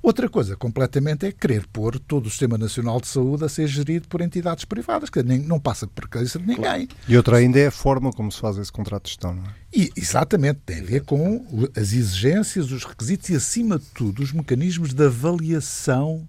Outra 0.02 0.28
coisa 0.28 0.56
completamente 0.56 1.28
é 1.28 1.32
querer 1.32 1.68
pôr 1.68 2.00
todo 2.00 2.26
o 2.26 2.30
Sistema 2.30 2.58
Nacional 2.58 3.00
de 3.00 3.08
Saúde 3.08 3.46
a 3.46 3.50
ser 3.50 3.68
gerido 3.68 4.08
por 4.08 4.20
entidades 4.20 4.66
privadas, 4.66 5.12
que 5.12 5.22
nem, 5.22 5.38
não 5.38 5.60
passa 5.60 5.86
por 5.86 6.10
cabeça 6.10 6.40
de 6.40 6.48
ninguém. 6.48 6.88
Claro. 6.88 6.88
E 7.08 7.16
outra 7.16 7.38
ainda 7.38 7.60
é 7.60 7.68
a 7.68 7.72
forma 7.72 8.12
como 8.12 8.32
se 8.32 8.40
faz 8.40 8.58
esse 8.58 8.72
contrato 8.72 9.04
de 9.04 9.10
gestão, 9.10 9.36
não 9.36 9.44
é? 9.44 9.54
E, 9.72 9.92
exatamente, 9.96 10.60
tem 10.66 10.80
a 10.80 10.84
ver 10.84 11.04
com 11.04 11.46
as 11.76 11.94
exigências, 11.94 12.72
os 12.72 12.84
requisitos 12.84 13.30
e, 13.30 13.36
acima 13.36 13.78
de 13.78 13.86
tudo, 13.94 14.24
os 14.24 14.34
mecanismos 14.34 14.92
de 14.92 15.06
avaliação 15.06 16.28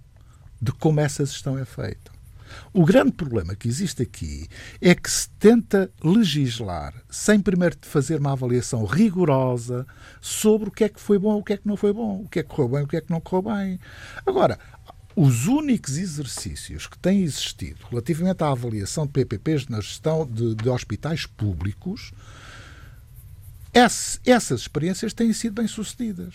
de 0.60 0.70
como 0.72 1.00
essa 1.00 1.24
gestão 1.24 1.58
é 1.58 1.64
feita. 1.64 2.12
O 2.72 2.84
grande 2.84 3.12
problema 3.12 3.54
que 3.54 3.68
existe 3.68 4.02
aqui 4.02 4.46
é 4.80 4.94
que 4.94 5.10
se 5.10 5.28
tenta 5.30 5.90
legislar 6.02 6.94
sem 7.10 7.40
primeiro 7.40 7.76
fazer 7.82 8.18
uma 8.20 8.32
avaliação 8.32 8.84
rigorosa 8.84 9.86
sobre 10.20 10.68
o 10.68 10.72
que 10.72 10.84
é 10.84 10.88
que 10.88 11.00
foi 11.00 11.18
bom, 11.18 11.38
o 11.38 11.42
que 11.42 11.52
é 11.52 11.56
que 11.56 11.66
não 11.66 11.76
foi 11.76 11.92
bom, 11.92 12.22
o 12.22 12.28
que 12.28 12.40
é 12.40 12.42
que 12.42 12.48
correu 12.48 12.68
bem, 12.68 12.82
o 12.82 12.86
que 12.86 12.96
é 12.96 13.00
que 13.00 13.10
não 13.10 13.20
correu 13.20 13.54
bem. 13.54 13.78
Agora, 14.26 14.58
os 15.14 15.46
únicos 15.46 15.98
exercícios 15.98 16.86
que 16.86 16.98
têm 16.98 17.22
existido 17.22 17.86
relativamente 17.90 18.42
à 18.42 18.50
avaliação 18.50 19.06
de 19.06 19.12
PPPs 19.12 19.68
na 19.68 19.80
gestão 19.80 20.26
de, 20.26 20.54
de 20.54 20.68
hospitais 20.68 21.26
públicos, 21.26 22.12
esse, 23.74 24.18
essas 24.24 24.62
experiências 24.62 25.12
têm 25.12 25.32
sido 25.32 25.54
bem-sucedidas. 25.54 26.34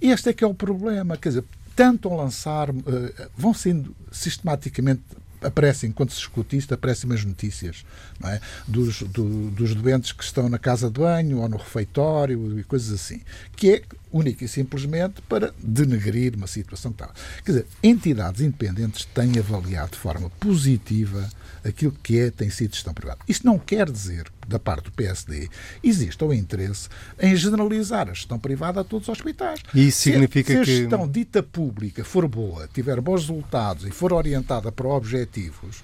Este 0.00 0.30
é 0.30 0.32
que 0.32 0.42
é 0.42 0.46
o 0.46 0.54
problema. 0.54 1.16
Quer 1.16 1.28
dizer, 1.30 1.44
tentam 1.76 2.16
lançar, 2.16 2.70
uh, 2.70 3.30
vão 3.36 3.54
sendo 3.54 3.94
sistematicamente 4.10 5.02
aparecem, 5.42 5.90
quando 5.92 6.10
se 6.10 6.16
discute 6.16 6.56
isto, 6.56 6.74
aparecem 6.74 7.12
as 7.12 7.24
notícias 7.24 7.84
é? 8.24 8.40
dos, 8.66 9.02
do, 9.02 9.50
dos 9.50 9.74
doentes 9.74 10.12
que 10.12 10.24
estão 10.24 10.48
na 10.48 10.58
casa 10.58 10.90
de 10.90 11.00
banho 11.00 11.38
ou 11.38 11.48
no 11.48 11.56
refeitório 11.56 12.58
e 12.58 12.64
coisas 12.64 12.92
assim, 12.92 13.20
que 13.56 13.70
é 13.70 13.82
única 14.12 14.44
e 14.44 14.48
simplesmente 14.48 15.22
para 15.22 15.54
denegrir 15.58 16.34
uma 16.36 16.46
situação 16.46 16.92
que 16.92 17.02
está. 17.02 17.14
Quer 17.44 17.52
dizer, 17.52 17.66
entidades 17.82 18.40
independentes 18.40 19.04
têm 19.06 19.38
avaliado 19.38 19.92
de 19.92 19.98
forma 19.98 20.30
positiva 20.38 21.28
aquilo 21.64 21.92
que 22.02 22.18
é, 22.18 22.30
tem 22.30 22.50
sido 22.50 22.74
gestão 22.74 22.92
privada. 22.92 23.20
Isto 23.28 23.46
não 23.46 23.58
quer 23.58 23.90
dizer, 23.90 24.26
da 24.46 24.58
parte 24.58 24.84
do 24.84 24.92
PSD, 24.92 25.48
existe 25.82 26.22
o 26.24 26.32
interesse 26.32 26.88
em 27.20 27.34
generalizar 27.36 28.08
a 28.08 28.14
gestão 28.14 28.38
privada 28.38 28.80
a 28.80 28.84
todos 28.84 29.08
os 29.08 29.12
hospitais. 29.12 29.60
E 29.74 29.88
isso 29.88 30.00
significa 30.00 30.52
que... 30.52 30.64
Se 30.64 30.72
a 30.72 30.76
gestão 30.76 31.06
que... 31.06 31.12
dita 31.12 31.42
pública 31.42 32.04
for 32.04 32.26
boa, 32.26 32.68
tiver 32.72 33.00
bons 33.00 33.22
resultados 33.22 33.86
e 33.86 33.90
for 33.90 34.12
orientada 34.12 34.70
para 34.72 34.88
objetivos, 34.88 35.82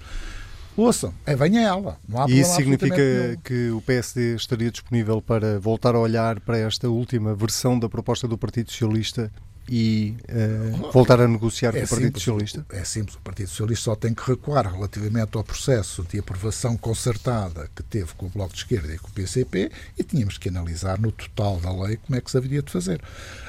ouçam, 0.75 1.13
é, 1.25 1.35
venha 1.35 1.61
ela. 1.61 1.97
Não 2.07 2.21
há 2.21 2.29
e 2.29 2.39
isso 2.39 2.55
significa 2.55 2.95
que 3.43 3.69
o 3.71 3.81
PSD 3.81 4.35
estaria 4.35 4.71
disponível 4.71 5.21
para 5.21 5.59
voltar 5.59 5.95
a 5.95 5.99
olhar 5.99 6.39
para 6.39 6.57
esta 6.57 6.89
última 6.89 7.33
versão 7.35 7.77
da 7.77 7.89
proposta 7.89 8.27
do 8.27 8.37
Partido 8.37 8.71
Socialista 8.71 9.31
e 9.69 10.17
uh, 10.27 10.91
voltar 10.91 11.21
a 11.21 11.27
negociar 11.27 11.75
é 11.75 11.81
com 11.81 11.85
o 11.85 11.89
Partido 11.89 12.05
simples, 12.05 12.23
Socialista? 12.23 12.65
É 12.69 12.83
simples, 12.83 13.15
o 13.15 13.19
Partido 13.19 13.49
Socialista 13.49 13.83
só 13.85 13.95
tem 13.95 14.15
que 14.15 14.23
recuar 14.25 14.71
relativamente 14.73 15.37
ao 15.37 15.43
processo 15.43 16.03
de 16.09 16.17
aprovação 16.17 16.75
concertada 16.75 17.69
que 17.75 17.83
teve 17.83 18.13
com 18.15 18.25
o 18.25 18.29
Bloco 18.29 18.53
de 18.53 18.59
Esquerda 18.59 18.93
e 18.93 18.97
com 18.97 19.09
o 19.09 19.11
PCP 19.11 19.71
e 19.97 20.03
tínhamos 20.03 20.39
que 20.39 20.49
analisar 20.49 20.99
no 20.99 21.11
total 21.11 21.59
da 21.59 21.71
lei 21.71 21.97
como 21.97 22.17
é 22.17 22.21
que 22.21 22.31
se 22.31 22.37
haveria 22.37 22.63
de 22.63 22.71
fazer. 22.71 22.99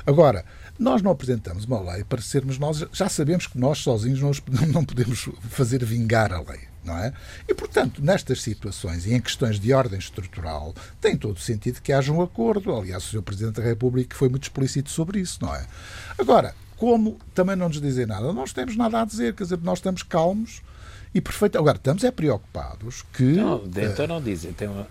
Agora, 0.07 0.45
nós 0.79 1.01
não 1.01 1.11
apresentamos 1.11 1.65
uma 1.65 1.81
lei 1.93 2.05
para 2.05 2.21
sermos 2.21 2.59
nós, 2.59 2.85
já 2.93 3.09
sabemos 3.09 3.47
que 3.47 3.59
nós 3.59 3.79
sozinhos 3.79 4.21
não 4.69 4.85
podemos 4.85 5.29
fazer 5.49 5.83
vingar 5.85 6.33
a 6.33 6.41
lei 6.41 6.70
não 6.85 6.97
é? 6.97 7.13
E, 7.49 7.55
portanto, 7.55 8.03
nestas 8.03 8.43
situações 8.43 9.07
e 9.07 9.15
em 9.15 9.21
questões 9.21 9.59
de 9.59 9.73
ordem 9.73 9.99
estrutural, 9.99 10.75
tem 11.01 11.17
todo 11.17 11.37
o 11.37 11.41
sentido 11.41 11.81
que 11.81 11.93
haja 11.93 12.13
um 12.13 12.23
acordo. 12.23 12.75
Aliás, 12.75 13.05
o 13.05 13.09
Sr. 13.09 13.23
Presidente 13.23 13.61
da 13.61 13.63
República 13.63 14.17
foi 14.17 14.29
muito 14.29 14.45
explícito 14.45 14.91
sobre 14.91 15.21
isso, 15.21 15.39
não 15.43 15.55
é? 15.55 15.67
Agora, 16.19 16.55
como 16.77 17.19
também 17.35 17.57
não 17.57 17.69
nos 17.69 17.81
dizem 17.81 18.07
nada, 18.07 18.33
nós 18.33 18.53
temos 18.53 18.77
nada 18.77 19.03
a 19.03 19.05
dizer, 19.05 19.35
quer 19.35 19.45
dizer, 19.45 19.59
nós 19.63 19.79
estamos 19.79 20.03
calmos 20.03 20.63
e 21.15 21.21
perfeito. 21.21 21.59
Agora, 21.59 21.77
estamos 21.77 22.05
é 22.05 22.11
preocupados 22.11 23.05
que. 23.13 23.23
Não, 23.23 23.63
então 23.67 24.07
não 24.07 24.23
dizem, 24.23 24.53
tem 24.53 24.69
uma... 24.69 24.87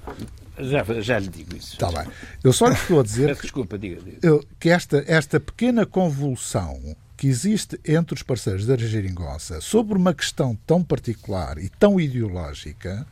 Já, 0.59 0.83
já 1.01 1.17
lhe 1.17 1.29
digo 1.29 1.55
isso. 1.55 1.73
Está 1.73 1.89
bem. 1.89 2.11
Eu 2.43 2.51
só 2.51 2.67
lhe 2.67 2.73
estou 2.73 2.99
a 2.99 3.03
dizer. 3.03 3.33
Desculpa, 3.41 3.77
diga, 3.77 4.01
diga. 4.01 4.41
Que 4.59 4.69
esta, 4.69 5.03
esta 5.07 5.39
pequena 5.39 5.85
convulsão 5.85 6.95
que 7.19 7.27
existe 7.27 7.77
entre 7.85 8.15
os 8.15 8.23
parceiros 8.23 8.65
da 8.65 8.77
Geringonça 8.77 9.59
sobre 9.59 9.97
uma 9.97 10.13
questão 10.13 10.57
tão 10.65 10.81
particular 10.81 11.57
e 11.57 11.67
tão 11.67 11.99
ideológica 11.99 13.05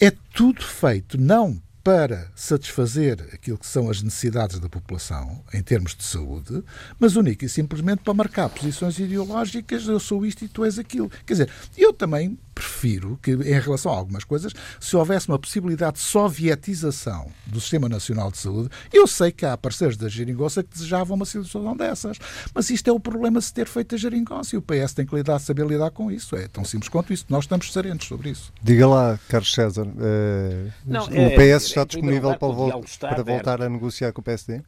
é 0.00 0.10
tudo 0.10 0.64
feito 0.64 1.16
não 1.16 1.62
para 1.84 2.30
satisfazer 2.34 3.20
aquilo 3.30 3.58
que 3.58 3.66
são 3.66 3.90
as 3.90 4.02
necessidades 4.02 4.58
da 4.58 4.70
população 4.70 5.44
em 5.52 5.62
termos 5.62 5.94
de 5.94 6.02
saúde, 6.02 6.64
mas 6.98 7.14
única 7.14 7.44
e 7.44 7.48
simplesmente 7.48 8.02
para 8.02 8.14
marcar 8.14 8.48
posições 8.48 8.98
ideológicas, 8.98 9.86
eu 9.86 10.00
sou 10.00 10.24
isto 10.24 10.46
e 10.46 10.48
tu 10.48 10.64
és 10.64 10.78
aquilo. 10.78 11.10
Quer 11.26 11.34
dizer, 11.34 11.50
eu 11.76 11.92
também 11.92 12.38
prefiro 12.54 13.18
que, 13.20 13.32
em 13.32 13.60
relação 13.60 13.92
a 13.92 13.96
algumas 13.96 14.24
coisas, 14.24 14.52
se 14.80 14.96
houvesse 14.96 15.28
uma 15.28 15.38
possibilidade 15.38 15.96
de 15.96 16.02
sovietização 16.02 17.30
do 17.46 17.60
Sistema 17.60 17.88
Nacional 17.88 18.30
de 18.30 18.38
Saúde, 18.38 18.70
eu 18.92 19.06
sei 19.06 19.32
que 19.32 19.44
há 19.44 19.56
parceiros 19.56 19.96
da 19.96 20.08
geringonça 20.08 20.62
que 20.62 20.70
desejavam 20.70 21.16
uma 21.16 21.26
situação 21.26 21.76
dessas, 21.76 22.16
mas 22.54 22.70
isto 22.70 22.88
é 22.88 22.92
o 22.92 23.00
problema 23.00 23.40
de 23.40 23.46
se 23.46 23.52
ter 23.52 23.66
feito 23.66 23.96
a 23.96 23.98
geringonça 23.98 24.54
e 24.54 24.58
o 24.58 24.62
PS 24.62 24.94
tem 24.94 25.04
que 25.04 25.14
lidar, 25.14 25.38
saber 25.40 25.66
lidar 25.66 25.90
com 25.90 26.10
isso. 26.10 26.36
É 26.36 26.46
tão 26.46 26.64
simples 26.64 26.88
quanto 26.88 27.12
isso. 27.12 27.26
Nós 27.28 27.44
estamos 27.44 27.72
serenos 27.72 28.06
sobre 28.06 28.30
isso. 28.30 28.52
Diga 28.62 28.86
lá, 28.86 29.18
Carlos 29.28 29.52
César, 29.52 29.86
uh, 29.86 30.72
Não, 30.86 31.08
o 31.08 31.12
é, 31.12 31.56
PS 31.56 31.73
está 31.80 31.84
disponível 31.84 32.30
lugar, 32.40 32.80
para, 33.00 33.14
para 33.14 33.22
voltar 33.22 33.62
a 33.62 33.68
negociar 33.68 34.12
com 34.12 34.20
o 34.20 34.24
PSD? 34.24 34.62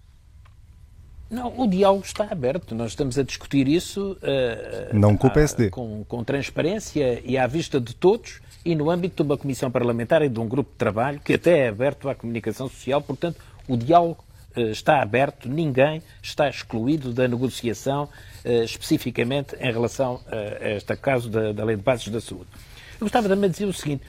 Não, 1.29 1.53
o 1.59 1.67
diálogo 1.67 2.05
está 2.05 2.29
aberto. 2.31 2.75
Nós 2.75 2.93
estamos 2.93 3.19
a 3.19 3.23
discutir 3.23 3.67
isso 3.67 4.13
uh, 4.23 4.97
não 4.97 5.17
com 5.17 5.27
o 5.27 5.31
PSD. 5.31 5.71
Com, 5.71 6.05
com, 6.05 6.23
transparência 6.23 7.21
e 7.25 7.37
à 7.37 7.47
vista 7.47 7.81
de 7.81 7.95
todos 7.95 8.41
e 8.65 8.75
no 8.75 8.91
âmbito 8.91 9.23
de 9.23 9.29
uma 9.29 9.37
comissão 9.37 9.71
parlamentar 9.71 10.23
e 10.23 10.29
de 10.29 10.39
um 10.39 10.47
grupo 10.47 10.71
de 10.71 10.77
trabalho 10.77 11.21
que 11.21 11.35
até 11.35 11.61
é 11.61 11.69
aberto 11.69 12.09
à 12.09 12.15
comunicação 12.15 12.69
social. 12.69 13.03
Portanto, 13.03 13.41
o 13.67 13.77
diálogo 13.77 14.25
uh, 14.57 14.61
está 14.71 15.03
aberto, 15.03 15.49
ninguém 15.49 16.01
está 16.23 16.49
excluído 16.49 17.13
da 17.13 17.27
negociação, 17.27 18.05
uh, 18.45 18.63
especificamente 18.63 19.57
em 19.57 19.73
relação 19.73 20.21
a 20.31 20.69
este 20.71 20.97
caso 20.97 21.29
da, 21.29 21.51
da 21.51 21.65
Lei 21.65 21.75
de 21.75 21.83
Bases 21.83 22.07
da 22.09 22.21
Saúde. 22.21 22.47
Eu 22.95 23.01
gostava 23.01 23.29
também 23.29 23.51
de 23.51 23.55
dizer 23.55 23.67
o 23.67 23.73
seguinte. 23.73 24.05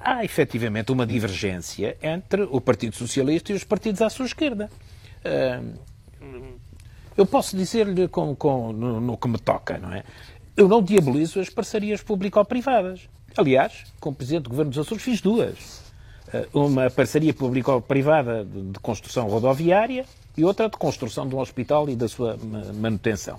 Há 0.00 0.24
efetivamente 0.24 0.90
uma 0.90 1.06
divergência 1.06 1.96
entre 2.02 2.42
o 2.42 2.60
Partido 2.60 2.96
Socialista 2.96 3.52
e 3.52 3.54
os 3.54 3.64
partidos 3.64 4.02
à 4.02 4.10
sua 4.10 4.26
esquerda. 4.26 4.68
Eu 7.16 7.26
posso 7.26 7.56
dizer-lhe 7.56 8.08
com, 8.08 8.34
com, 8.34 8.72
no, 8.72 9.00
no, 9.00 9.16
que 9.16 9.28
me 9.28 9.38
toca, 9.38 9.78
não 9.78 9.92
é? 9.92 10.02
Eu 10.56 10.68
não 10.68 10.82
diabolizo 10.82 11.40
as 11.40 11.48
parcerias 11.48 12.02
público-privadas. 12.02 13.08
Aliás, 13.36 13.84
como 14.00 14.16
Presidente 14.16 14.44
do 14.44 14.50
Governo 14.50 14.70
dos 14.70 14.78
Açores 14.78 15.02
fiz 15.02 15.20
duas. 15.20 15.82
Uma 16.52 16.90
parceria 16.90 17.34
público-privada 17.34 18.44
de 18.44 18.78
construção 18.80 19.28
rodoviária 19.28 20.06
e 20.36 20.44
outra 20.44 20.68
de 20.68 20.76
construção 20.76 21.28
de 21.28 21.34
um 21.34 21.38
hospital 21.38 21.88
e 21.90 21.96
da 21.96 22.08
sua 22.08 22.38
manutenção. 22.74 23.38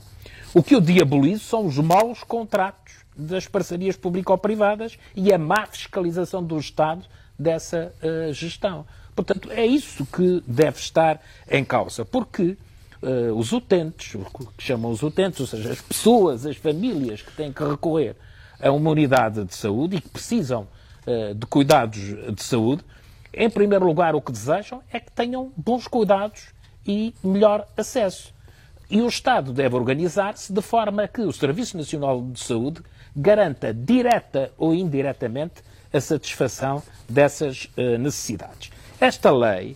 O 0.54 0.62
que 0.62 0.76
eu 0.76 0.82
diabolizo 0.82 1.44
são 1.46 1.66
os 1.66 1.80
maus 1.80 2.24
contratos 2.24 2.94
das 3.18 3.48
parcerias 3.48 3.96
público-privadas 3.96 5.00
e 5.16 5.34
a 5.34 5.38
má 5.38 5.66
fiscalização 5.66 6.44
do 6.44 6.58
Estado 6.60 7.06
dessa 7.38 7.92
uh, 8.04 8.32
gestão. 8.32 8.86
Portanto, 9.16 9.52
é 9.52 9.66
isso 9.66 10.06
que 10.06 10.44
deve 10.46 10.78
estar 10.78 11.20
em 11.50 11.66
causa, 11.66 12.06
porque 12.06 12.56
uh, 13.02 13.34
os 13.36 13.52
utentes, 13.52 14.14
o 14.14 14.26
que 14.56 14.64
chamam 14.64 14.92
os 14.92 15.02
utentes, 15.02 15.40
ou 15.40 15.48
seja, 15.48 15.72
as 15.72 15.82
pessoas, 15.82 16.46
as 16.46 16.58
famílias 16.58 17.24
que 17.24 17.32
têm 17.32 17.52
que 17.52 17.64
recorrer 17.64 18.16
a 18.62 18.72
uma 18.72 18.92
unidade 18.92 19.44
de 19.44 19.56
saúde 19.56 19.98
e 19.98 20.02
que 20.02 20.10
precisam 20.10 20.68
uh, 21.08 21.34
de 21.34 21.46
cuidados 21.48 22.00
de 22.00 22.44
saúde, 22.44 22.84
em 23.34 23.50
primeiro 23.50 23.86
lugar, 23.86 24.14
o 24.14 24.22
que 24.22 24.32
desejam 24.32 24.84
é 24.92 25.00
que 25.00 25.12
tenham 25.12 25.52
bons 25.58 25.88
cuidados 25.88 26.50
e 26.86 27.14
melhor 27.24 27.68
acesso. 27.76 28.33
E 28.94 29.02
o 29.02 29.08
Estado 29.08 29.52
deve 29.52 29.76
organizar-se 29.76 30.54
de 30.54 30.62
forma 30.62 31.08
que 31.08 31.22
o 31.22 31.34
Serviço 31.34 31.76
Nacional 31.76 32.22
de 32.22 32.40
Saúde 32.40 32.84
garanta 33.16 33.74
direta 33.74 34.52
ou 34.56 34.72
indiretamente 34.72 35.64
a 35.92 36.00
satisfação 36.00 36.84
dessas 37.10 37.68
uh, 37.76 37.98
necessidades. 37.98 38.70
Esta 39.02 39.32
lei 39.32 39.76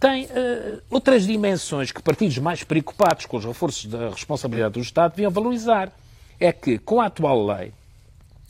tem 0.00 0.24
uh, 0.24 0.80
outras 0.88 1.26
dimensões 1.26 1.92
que 1.92 2.00
partidos 2.00 2.38
mais 2.38 2.64
preocupados 2.64 3.26
com 3.26 3.36
os 3.36 3.44
reforços 3.44 3.90
da 3.90 4.08
responsabilidade 4.08 4.72
do 4.72 4.80
Estado 4.80 5.10
deviam 5.10 5.30
valorizar. 5.30 5.92
É 6.40 6.50
que, 6.50 6.78
com 6.78 6.98
a 6.98 7.08
atual 7.08 7.44
lei, 7.44 7.74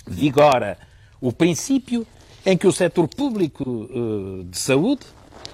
vigora 0.07 0.78
o 1.20 1.32
princípio 1.32 2.07
em 2.44 2.57
que 2.57 2.68
o 2.68 2.72
setor 2.72 3.09
público 3.09 3.64
uh, 3.68 4.44
de 4.44 4.57
saúde 4.57 5.04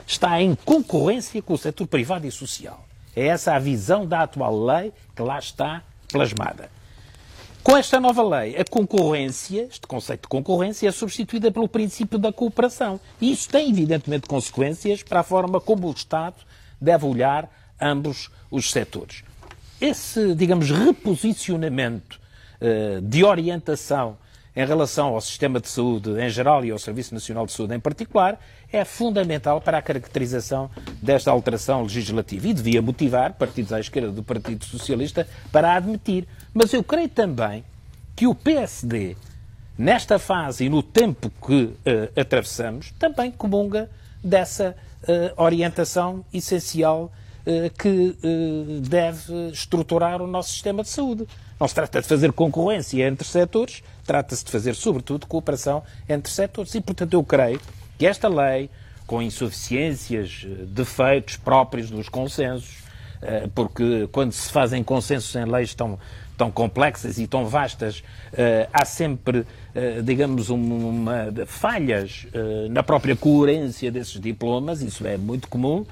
está 0.07 0.43
em 0.43 0.55
concorrência 0.55 1.41
com 1.41 1.55
o 1.55 1.59
setor 1.59 1.87
privado 1.87 2.27
e 2.27 2.31
social. 2.31 2.85
É 3.15 3.27
essa 3.27 3.55
a 3.55 3.59
visão 3.59 4.07
da 4.07 4.23
atual 4.23 4.65
lei 4.65 4.93
que 5.15 5.23
lá 5.23 5.39
está 5.39 5.83
plasmada. 6.11 6.71
Com 7.63 7.77
esta 7.77 8.01
nova 8.01 8.23
lei, 8.23 8.57
a 8.57 8.65
concorrência, 8.65 9.69
este 9.71 9.87
conceito 9.87 10.23
de 10.23 10.29
concorrência, 10.29 10.89
é 10.89 10.91
substituída 10.91 11.53
pelo 11.53 11.69
princípio 11.69 12.19
da 12.19 12.33
cooperação. 12.33 12.99
E 13.21 13.31
isso 13.31 13.49
tem, 13.49 13.71
evidentemente, 13.71 14.27
consequências 14.27 15.03
para 15.05 15.21
a 15.21 15.23
forma 15.23 15.61
como 15.61 15.87
o 15.87 15.93
Estado 15.93 16.37
deve 16.81 17.07
olhar 17.07 17.49
ambos 17.81 18.31
os 18.51 18.71
setores. 18.71 19.23
Esse, 19.81 20.35
digamos, 20.35 20.71
reposicionamento 20.71 22.21
uh, 22.61 23.01
de 23.01 23.23
orientação 23.25 24.19
em 24.55 24.67
relação 24.67 25.09
ao 25.09 25.21
sistema 25.21 25.59
de 25.59 25.69
saúde 25.69 26.11
em 26.21 26.29
geral 26.29 26.65
e 26.65 26.71
ao 26.71 26.79
Serviço 26.79 27.15
Nacional 27.15 27.47
de 27.47 27.53
Saúde 27.53 27.75
em 27.75 27.81
particular, 27.81 28.39
é 28.71 28.85
fundamental 28.85 29.61
para 29.61 29.79
a 29.79 29.83
caracterização 29.83 30.71
desta 31.01 31.31
alteração 31.31 31.83
legislativa 31.83 32.49
e 32.49 32.55
devia 32.55 32.83
motivar 32.83 33.33
partidos 33.35 33.73
à 33.73 33.81
esquerda 33.81 34.11
do 34.11 34.23
Partido 34.23 34.65
Socialista 34.65 35.27
para 35.51 35.73
a 35.73 35.77
admitir. 35.77 36.27
Mas 36.53 36.73
eu 36.73 36.85
creio 36.85 37.09
também 37.09 37.65
que 38.15 38.27
o 38.27 38.35
PSD, 38.35 39.17
nesta 39.77 40.19
fase 40.19 40.67
e 40.67 40.69
no 40.69 40.83
tempo 40.83 41.31
que 41.47 41.65
uh, 41.65 42.21
atravessamos, 42.21 42.93
também 42.99 43.31
comunga 43.31 43.91
dessa 44.23 44.77
uh, 45.03 45.43
orientação 45.43 46.25
essencial 46.33 47.11
que 47.79 48.17
deve 48.83 49.51
estruturar 49.51 50.23
o 50.23 50.27
nosso 50.27 50.51
sistema 50.51 50.83
de 50.83 50.89
saúde. 50.89 51.27
Não 51.59 51.67
se 51.67 51.75
trata 51.75 52.01
de 52.01 52.09
fazer 52.09 52.33
concorrência 52.33 53.07
entre 53.07 53.27
setores, 53.27 53.83
trata-se 54.07 54.45
de 54.45 54.51
fazer, 54.51 54.75
sobretudo, 54.75 55.27
cooperação 55.27 55.83
entre 56.09 56.33
setores. 56.33 56.75
E, 56.75 56.81
portanto, 56.81 57.15
eu 57.15 57.23
creio 57.23 57.61
que 57.99 58.07
esta 58.07 58.29
lei, 58.29 58.69
com 59.07 59.23
insuficiências, 59.23 60.47
defeitos 60.69 61.37
próprios 61.37 61.91
dos 61.91 62.09
consensos, 62.09 62.83
porque 63.55 64.09
quando 64.11 64.33
se 64.33 64.51
fazem 64.51 64.83
consensos 64.83 65.35
em 65.37 65.45
leis 65.45 65.75
tão 65.75 65.99
tão 66.37 66.51
complexas 66.51 67.19
e 67.19 67.27
tão 67.29 67.47
vastas, 67.47 68.03
há 68.73 68.85
sempre, 68.85 69.47
digamos, 70.03 70.49
uma, 70.51 70.75
uma 70.75 71.47
falhas 71.47 72.27
na 72.71 72.83
própria 72.83 73.15
coerência 73.15 73.93
desses 73.93 74.19
diplomas, 74.19 74.83
isso 74.83 75.07
é 75.07 75.17
muito 75.17 75.47
comum, 75.47 75.87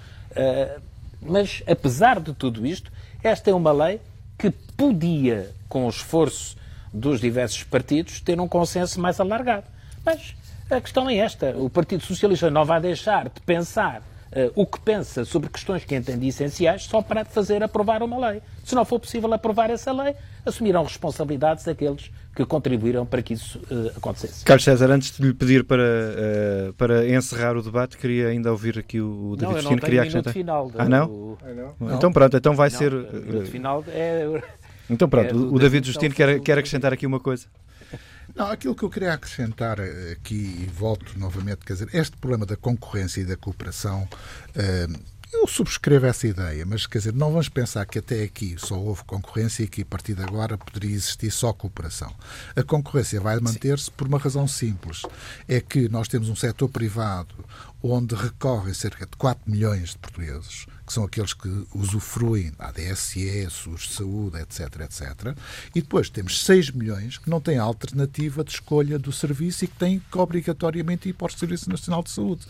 mas 1.21 1.63
apesar 1.67 2.21
de 2.21 2.33
tudo 2.33 2.67
isto, 2.67 2.91
esta 3.23 3.51
é 3.51 3.55
uma 3.55 3.73
lei 3.73 4.01
que 4.39 4.51
podia, 4.51 5.51
com 5.69 5.87
o 5.87 5.89
esforço 5.89 6.57
dos 6.93 7.21
diversos 7.21 7.63
partidos, 7.63 8.21
ter 8.21 8.41
um 8.41 8.49
consenso 8.49 9.01
mais 9.01 9.21
alargado. 9.21 9.67
Mas 10.05 10.35
a 10.71 10.81
questão 10.81 11.09
é 11.09 11.17
esta: 11.17 11.57
o 11.57 11.69
Partido 11.69 12.03
Socialista 12.05 12.51
não 12.51 12.65
vai 12.65 12.81
deixar 12.81 13.29
de 13.29 13.41
pensar 13.41 14.01
uh, 14.01 14.53
o 14.55 14.67
que 14.67 14.81
pensa 14.81 15.25
sobre 15.25 15.49
questões 15.49 15.85
que 15.85 15.95
entende 15.95 16.27
essenciais 16.27 16.85
só 16.85 17.03
para 17.03 17.25
fazer 17.25 17.63
aprovar 17.63 18.03
uma 18.03 18.31
lei. 18.31 18.43
Se 18.65 18.75
não 18.75 18.85
for 18.85 18.99
possível 18.99 19.33
aprovar 19.33 19.71
essa 19.71 19.93
lei, 19.93 20.15
assumirão 20.45 20.85
responsabilidades 20.85 21.67
aqueles 21.69 22.11
que 22.35 22.45
contribuíram 22.45 23.05
para 23.05 23.23
que 23.23 23.35
isso 23.35 23.59
uh, 23.71 23.97
acontecesse. 23.97 24.45
Carlos 24.45 24.65
César, 24.65 24.91
antes 24.91 25.17
de 25.17 25.23
lhe 25.23 25.35
pedir 25.35 25.65
para, 25.65 25.83
uh, 25.83 26.73
para 26.75 27.09
encerrar 27.09 27.57
o 27.57 27.63
debate, 27.63 27.97
queria 27.97 28.29
ainda 28.29 28.51
ouvir 28.51 28.79
aqui 28.79 29.01
o, 29.01 29.33
o 29.33 29.37
David 29.37 29.55
não, 29.55 29.63
Justino. 29.63 29.81
Queria 29.81 30.03
acrescentar. 30.03 30.33
Final 30.33 30.73
ah, 30.77 30.89
não? 30.89 31.07
O... 31.11 31.39
Ah, 31.43 31.75
não? 31.81 31.97
Então 31.97 32.13
pronto, 32.13 32.37
então 32.37 32.55
vai 32.55 32.71
não, 32.71 32.79
ser. 32.79 32.95
O 32.95 33.47
final 33.47 33.85
é. 33.89 34.43
Então 34.89 35.09
pronto, 35.09 35.35
é 35.35 35.35
o 35.35 35.59
David 35.59 35.87
Justino 35.87 36.15
quer, 36.15 36.41
quer 36.41 36.59
acrescentar 36.59 36.93
aqui 36.93 37.07
uma 37.07 37.21
coisa. 37.21 37.47
Não, 38.35 38.47
aquilo 38.47 38.77
que 38.77 38.85
eu 38.85 38.91
queria 38.91 39.13
acrescentar 39.13 39.79
aqui, 40.13 40.35
e 40.35 40.71
volto 40.73 41.19
novamente, 41.19 41.65
quer 41.67 41.73
dizer, 41.73 41.89
este 41.93 42.17
problema 42.17 42.47
da 42.47 42.57
concorrência 42.57 43.21
e 43.21 43.25
da 43.25 43.37
cooperação. 43.37 44.09
Eu 45.33 45.47
subscrevo 45.47 46.07
essa 46.07 46.27
ideia, 46.27 46.67
mas 46.67 46.87
quer 46.87 46.99
dizer, 46.99 47.15
não 47.15 47.31
vamos 47.31 47.49
pensar 47.49 47.87
que 47.87 48.01
até 48.01 48.25
aqui 48.25 48.57
só 48.59 48.77
houve 48.77 49.05
concorrência 49.05 49.63
e 49.63 49.69
que 49.69 49.83
a 49.83 49.85
partir 49.85 50.15
de 50.15 50.23
agora 50.25 50.59
poderia 50.59 50.95
existir 50.95 51.31
só 51.31 51.53
cooperação. 51.53 52.13
A 52.57 52.65
concorrência 52.65 53.21
vai 53.21 53.39
manter-se 53.39 53.93
por 53.93 54.09
uma 54.09 54.19
razão 54.19 54.49
simples: 54.49 55.03
é 55.47 55.61
que 55.61 55.89
nós 55.89 56.09
temos 56.09 56.29
um 56.29 56.35
setor 56.35 56.69
privado 56.69 57.33
onde 57.83 58.15
recorrem 58.15 58.75
cerca 58.75 59.07
de 59.07 59.17
4 59.17 59.51
milhões 59.51 59.91
de 59.91 59.99
portugueses, 59.99 60.67
que 60.87 60.93
são 60.93 61.05
aqueles 61.05 61.33
que 61.33 61.49
usufruem 61.73 62.53
da 62.59 62.69
ADSE, 62.69 63.49
SUS 63.49 63.83
de 63.83 63.95
saúde, 63.95 64.39
etc, 64.39 64.81
etc. 64.81 65.37
E 65.75 65.81
depois 65.81 66.11
temos 66.11 66.45
6 66.45 66.73
milhões 66.73 67.17
que 67.17 67.31
não 67.31 67.41
têm 67.41 67.57
alternativa 67.57 68.45
de 68.45 68.51
escolha 68.51 68.99
do 68.99 69.13
serviço 69.13 69.65
e 69.65 69.69
que 69.69 69.77
têm 69.77 70.03
que 70.11 70.19
obrigatoriamente 70.19 71.09
ir 71.09 71.13
para 71.13 71.29
o 71.29 71.39
Serviço 71.39 71.71
Nacional 71.71 72.03
de 72.03 72.11
Saúde. 72.11 72.47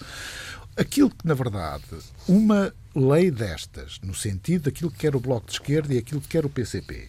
Aquilo 0.77 1.11
que, 1.11 1.27
na 1.27 1.35
verdade, 1.35 1.85
uma 2.29 2.73
lei 2.95 3.31
destas, 3.31 3.99
no 4.03 4.15
sentido 4.15 4.65
daquilo 4.65 4.91
que 4.91 4.99
quer 4.99 5.15
o 5.15 5.21
Bloco 5.21 5.47
de 5.47 5.53
Esquerda 5.53 5.95
e 5.95 5.99
aquilo 5.99 6.21
que 6.21 6.29
quer 6.29 6.45
o 6.45 6.51
PCP, 6.51 7.09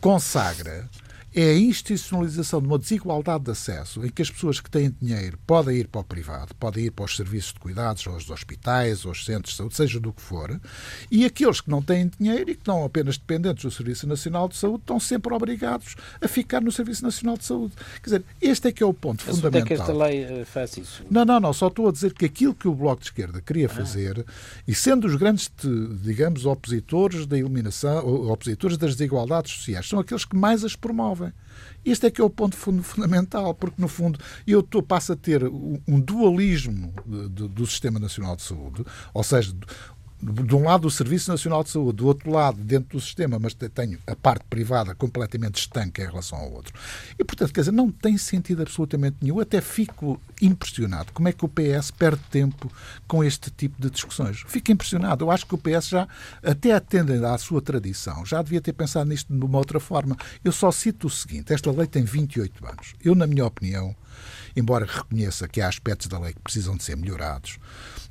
consagra 0.00 0.88
é 1.34 1.50
a 1.50 1.58
institucionalização 1.58 2.60
de 2.60 2.66
uma 2.66 2.78
desigualdade 2.78 3.44
de 3.44 3.50
acesso 3.50 4.04
em 4.04 4.08
que 4.08 4.22
as 4.22 4.30
pessoas 4.30 4.60
que 4.60 4.70
têm 4.70 4.94
dinheiro 5.00 5.38
podem 5.46 5.76
ir 5.78 5.88
para 5.88 6.00
o 6.00 6.04
privado, 6.04 6.54
podem 6.56 6.86
ir 6.86 6.90
para 6.90 7.04
os 7.04 7.16
serviços 7.16 7.52
de 7.52 7.60
cuidados, 7.60 8.06
aos 8.06 8.28
hospitais, 8.30 9.06
aos 9.06 9.24
centros 9.24 9.52
de 9.52 9.56
saúde, 9.56 9.76
seja 9.76 10.00
do 10.00 10.12
que 10.12 10.20
for, 10.20 10.60
e 11.10 11.24
aqueles 11.24 11.60
que 11.60 11.70
não 11.70 11.82
têm 11.82 12.10
dinheiro 12.18 12.50
e 12.50 12.54
que 12.54 12.60
estão 12.60 12.84
apenas 12.84 13.16
dependentes 13.16 13.64
do 13.64 13.70
Serviço 13.70 14.06
Nacional 14.06 14.48
de 14.48 14.56
Saúde 14.56 14.82
estão 14.82 15.00
sempre 15.00 15.32
obrigados 15.32 15.94
a 16.20 16.28
ficar 16.28 16.60
no 16.60 16.70
Serviço 16.70 17.02
Nacional 17.02 17.36
de 17.36 17.44
Saúde. 17.44 17.74
Quer 18.02 18.04
dizer, 18.04 18.24
este 18.40 18.68
é 18.68 18.72
que 18.72 18.82
é 18.82 18.86
o 18.86 18.92
ponto 18.92 19.24
Mas 19.26 19.36
fundamental. 19.36 19.64
é 19.64 19.66
que 19.66 19.74
esta 19.74 19.92
lei 19.92 20.22
eh, 20.24 20.44
faz 20.44 20.76
isso? 20.76 21.02
Não, 21.10 21.24
não, 21.24 21.40
não, 21.40 21.52
só 21.52 21.68
estou 21.68 21.88
a 21.88 21.92
dizer 21.92 22.12
que 22.12 22.24
aquilo 22.24 22.54
que 22.54 22.68
o 22.68 22.74
Bloco 22.74 23.00
de 23.00 23.06
Esquerda 23.06 23.40
queria 23.40 23.68
fazer, 23.68 24.24
e 24.66 24.74
sendo 24.74 25.06
os 25.06 25.16
grandes, 25.16 25.50
digamos, 26.02 26.46
opositores 26.46 27.26
da 27.26 27.38
eliminação, 27.38 28.06
opositores 28.30 28.76
das 28.76 28.94
desigualdades 28.96 29.52
sociais, 29.52 29.88
são 29.88 29.98
aqueles 29.98 30.24
que 30.24 30.36
mais 30.36 30.64
as 30.64 30.76
promovem. 30.76 31.21
Este 31.84 32.06
é 32.06 32.10
que 32.10 32.20
é 32.20 32.24
o 32.24 32.30
ponto 32.30 32.56
fundamental, 32.56 33.54
porque, 33.54 33.80
no 33.80 33.88
fundo, 33.88 34.18
eu 34.46 34.62
passo 34.82 35.12
a 35.12 35.16
ter 35.16 35.44
um 35.44 36.00
dualismo 36.00 36.92
do 37.04 37.66
Sistema 37.66 37.98
Nacional 37.98 38.36
de 38.36 38.42
Saúde, 38.42 38.84
ou 39.12 39.22
seja, 39.22 39.52
de 40.22 40.54
um 40.54 40.64
lado 40.64 40.86
o 40.86 40.90
Serviço 40.90 41.30
Nacional 41.30 41.64
de 41.64 41.70
Saúde, 41.70 41.96
do 41.96 42.06
outro 42.06 42.30
lado 42.30 42.56
dentro 42.58 42.96
do 42.96 43.00
sistema, 43.00 43.40
mas 43.40 43.54
tenho 43.54 43.98
a 44.06 44.14
parte 44.14 44.44
privada 44.48 44.94
completamente 44.94 45.58
estanque 45.58 46.00
em 46.00 46.06
relação 46.06 46.38
ao 46.38 46.52
outro. 46.52 46.72
E, 47.18 47.24
portanto, 47.24 47.52
quer 47.52 47.62
dizer, 47.62 47.72
não 47.72 47.90
tem 47.90 48.16
sentido 48.16 48.62
absolutamente 48.62 49.16
nenhum. 49.20 49.40
Até 49.40 49.60
fico 49.60 50.20
impressionado 50.40 51.12
como 51.12 51.26
é 51.26 51.32
que 51.32 51.44
o 51.44 51.48
PS 51.48 51.90
perde 51.90 52.22
tempo 52.30 52.70
com 53.08 53.24
este 53.24 53.50
tipo 53.50 53.82
de 53.82 53.90
discussões. 53.90 54.44
Fico 54.46 54.70
impressionado. 54.70 55.24
Eu 55.24 55.30
acho 55.30 55.44
que 55.44 55.56
o 55.56 55.58
PS 55.58 55.88
já, 55.88 56.08
até 56.42 56.72
atendendo 56.72 57.26
à 57.26 57.36
sua 57.36 57.60
tradição, 57.60 58.24
já 58.24 58.40
devia 58.42 58.60
ter 58.60 58.72
pensado 58.72 59.10
nisto 59.10 59.32
de 59.32 59.44
uma 59.44 59.58
outra 59.58 59.80
forma. 59.80 60.16
Eu 60.44 60.52
só 60.52 60.70
cito 60.70 61.08
o 61.08 61.10
seguinte: 61.10 61.52
esta 61.52 61.72
lei 61.72 61.86
tem 61.88 62.04
28 62.04 62.64
anos. 62.64 62.94
Eu, 63.02 63.16
na 63.16 63.26
minha 63.26 63.44
opinião, 63.44 63.94
embora 64.56 64.86
reconheça 64.86 65.48
que 65.48 65.60
há 65.60 65.68
aspectos 65.68 66.06
da 66.06 66.18
lei 66.18 66.32
que 66.32 66.40
precisam 66.40 66.76
de 66.76 66.82
ser 66.82 66.96
melhorados, 66.96 67.58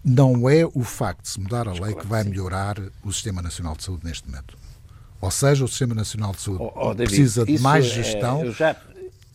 não 0.03 0.49
é 0.49 0.65
o 0.65 0.83
facto 0.83 1.23
de 1.23 1.29
se 1.29 1.39
mudar 1.39 1.67
a 1.67 1.73
lei 1.73 1.93
que 1.93 2.07
vai 2.07 2.23
melhorar 2.23 2.77
o 3.03 3.11
Sistema 3.11 3.41
Nacional 3.41 3.75
de 3.75 3.83
Saúde 3.83 4.05
neste 4.05 4.27
momento. 4.27 4.57
Ou 5.19 5.29
seja, 5.29 5.63
o 5.63 5.67
Sistema 5.67 5.93
Nacional 5.93 6.31
de 6.31 6.41
Saúde 6.41 6.63
oh, 6.63 6.71
oh, 6.75 6.93
David, 6.93 7.15
precisa 7.15 7.45
de 7.45 7.59
mais 7.59 7.85
é, 7.85 7.89
gestão 7.89 8.41
é, 8.41 8.51
já, 8.51 8.75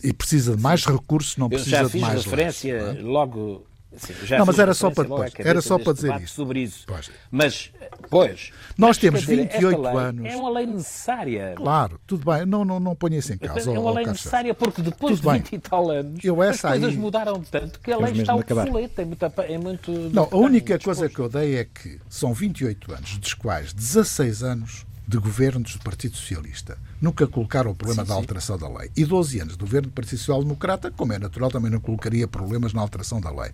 e 0.02 0.12
precisa 0.12 0.57
de 0.57 0.62
mais 0.62 0.84
recursos, 0.84 1.36
não 1.36 1.48
precisa 1.48 1.88
de 1.88 1.98
mais. 1.98 2.14
Eu 2.14 2.20
já 2.20 2.22
fiz 2.22 2.24
referência 2.24 2.82
leis, 2.82 2.98
é? 2.98 3.02
logo 3.02 3.64
Sim, 3.97 4.14
não, 4.36 4.47
mas 4.47 4.59
era 4.59 4.74
só 4.74 4.90
para 4.90 5.05
depois. 5.05 5.32
Era 5.38 5.61
só 5.61 5.78
para 5.78 5.92
dizer 5.92 6.20
isso. 6.20 6.34
Sobre 6.34 6.61
isso. 6.61 6.84
Pois. 6.86 7.11
Mas, 7.30 7.72
pois. 8.11 8.53
Nós 8.76 8.88
mas, 8.88 8.99
temos 8.99 9.24
28 9.24 9.86
anos. 9.86 10.26
É 10.26 10.36
uma 10.36 10.51
lei 10.51 10.66
necessária. 10.66 11.55
Claro, 11.57 12.01
tudo 12.07 12.30
bem. 12.30 12.47
Não, 12.47 12.64
não, 12.64 12.78
não 12.78 12.94
ponha 12.94 13.18
isso 13.18 13.32
em 13.32 13.38
causa. 13.38 13.72
É 13.72 13.78
uma 13.78 13.92
lei 13.92 14.07
necessária 14.07 14.55
porque 14.55 14.82
depois 14.82 15.18
tudo 15.18 15.32
de 15.32 15.38
20 15.38 15.51
bem. 15.51 15.59
e 15.59 15.61
tal 15.61 15.90
anos 15.90 16.24
eu 16.24 16.42
essa 16.42 16.68
as 16.68 16.74
coisas 16.74 16.90
aí... 16.90 16.97
mudaram 16.97 17.42
tanto 17.42 17.80
que 17.80 17.92
a 17.92 17.99
lei 17.99 18.12
está 18.12 18.34
obsoleta. 18.34 19.03
É 19.03 19.05
muito, 19.05 19.24
é 19.24 19.59
muito. 19.59 19.90
Não, 20.12 20.28
a 20.30 20.36
única 20.36 20.78
coisa 20.78 21.09
que 21.09 21.18
eu 21.18 21.28
dei 21.28 21.57
é 21.57 21.64
que 21.64 21.99
são 22.09 22.32
28 22.32 22.92
anos, 22.92 23.18
dos 23.18 23.34
quais 23.34 23.72
16 23.72 24.42
anos 24.42 24.86
de 25.07 25.18
governos 25.18 25.74
do 25.74 25.78
Partido 25.80 26.16
Socialista. 26.16 26.76
Nunca 27.00 27.26
colocaram 27.26 27.70
o 27.70 27.74
problema 27.74 28.02
sim, 28.02 28.09
da 28.09 28.14
alteração 28.14 28.59
sim. 28.59 28.62
da 28.62 28.78
lei. 28.78 28.90
E 28.96 29.04
12 29.04 29.40
anos 29.40 29.52
de 29.52 29.61
governo 29.61 29.88
do 29.88 29.92
Partido 29.92 30.18
Social 30.18 30.42
Democrata, 30.42 30.90
como 30.90 31.12
é 31.12 31.18
natural, 31.18 31.50
também 31.50 31.70
não 31.70 31.78
colocaria 31.78 32.26
problemas 32.26 32.72
na 32.72 32.80
alteração 32.80 33.20
da 33.20 33.30
lei. 33.30 33.50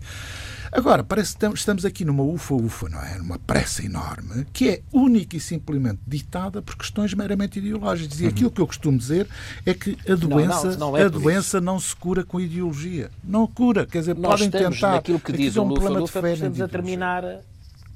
Agora, 0.71 1.03
parece 1.03 1.37
que 1.37 1.45
estamos 1.53 1.85
aqui 1.85 2.03
numa 2.03 2.23
ufa-ufa, 2.23 2.89
não 2.89 2.99
é? 2.99 3.17
Numa 3.19 3.37
pressa 3.37 3.85
enorme, 3.85 4.47
que 4.51 4.69
é 4.69 4.81
única 4.91 5.37
e 5.37 5.39
simplesmente 5.39 5.99
ditada 6.07 6.61
por 6.61 6.75
questões 6.75 7.13
meramente 7.13 7.59
ideológicas. 7.59 8.19
E 8.19 8.23
uhum. 8.23 8.29
aquilo 8.29 8.51
que 8.51 8.61
eu 8.61 8.67
costumo 8.67 8.97
dizer 8.97 9.27
é 9.65 9.73
que 9.73 9.97
a 10.09 10.15
doença 10.15 10.71
não, 10.71 10.77
não, 10.77 10.91
não 10.91 10.97
é 10.97 11.03
a 11.03 11.09
doença 11.09 11.61
não 11.61 11.79
se 11.79 11.95
cura 11.95 12.23
com 12.23 12.39
ideologia. 12.39 13.11
Não 13.23 13.45
cura. 13.45 13.85
Quer 13.85 13.99
dizer, 13.99 14.15
Nós 14.15 14.41
podem 14.41 14.49
tentar. 14.49 14.93
Naquilo 14.93 15.19
que 15.19 15.31
diz 15.31 15.55
é 15.55 15.61
um 15.61 15.65
o 15.65 15.67
Lufa, 15.67 15.89
Lufa, 15.89 16.29
estamos 16.31 16.59
a 16.59 16.67
terminar 16.67 17.23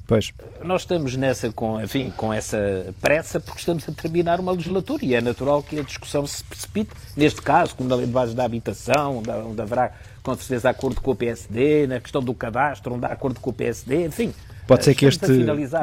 Pois. 0.08 0.34
Nós 0.64 0.84
estamos 0.84 1.18
nessa, 1.18 1.52
com, 1.52 1.82
enfim, 1.82 2.14
com 2.16 2.34
essa 2.34 2.94
pressa 3.02 3.42
porque 3.42 3.60
estamos 3.60 3.88
a 3.90 3.92
terminar 3.92 4.40
uma 4.40 4.54
legislatura 4.54 5.04
e 5.04 5.14
é 5.14 5.20
natural 5.20 5.62
que 5.62 5.78
a 5.78 5.84
discussão 5.84 6.26
se 6.26 6.42
precipite, 6.46 6.92
neste 7.16 7.42
caso, 7.42 7.76
como 7.76 7.90
na 7.90 7.96
lei 7.96 8.06
de 8.06 8.14
base 8.14 8.34
da 8.34 8.46
habitação, 8.46 9.18
onde, 9.18 9.30
onde 9.30 9.62
haverá 9.62 9.92
com 10.24 10.34
certeza 10.36 10.70
acordo 10.70 11.02
com 11.02 11.12
o 11.12 11.16
PSD, 11.16 11.88
na 11.88 12.00
questão 12.00 12.24
do 12.24 12.34
cadastro, 12.34 12.96
onde 12.96 13.06
há 13.06 13.10
acordo 13.10 13.42
com 13.42 13.50
o 13.50 13.54
PSD, 13.54 14.06
enfim. 14.06 14.34
Pode 14.66 14.86
ser 14.86 14.96
que 14.96 15.06
este 15.06 15.26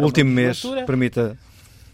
último 0.02 0.30
mês 0.30 0.62
permita 0.86 1.36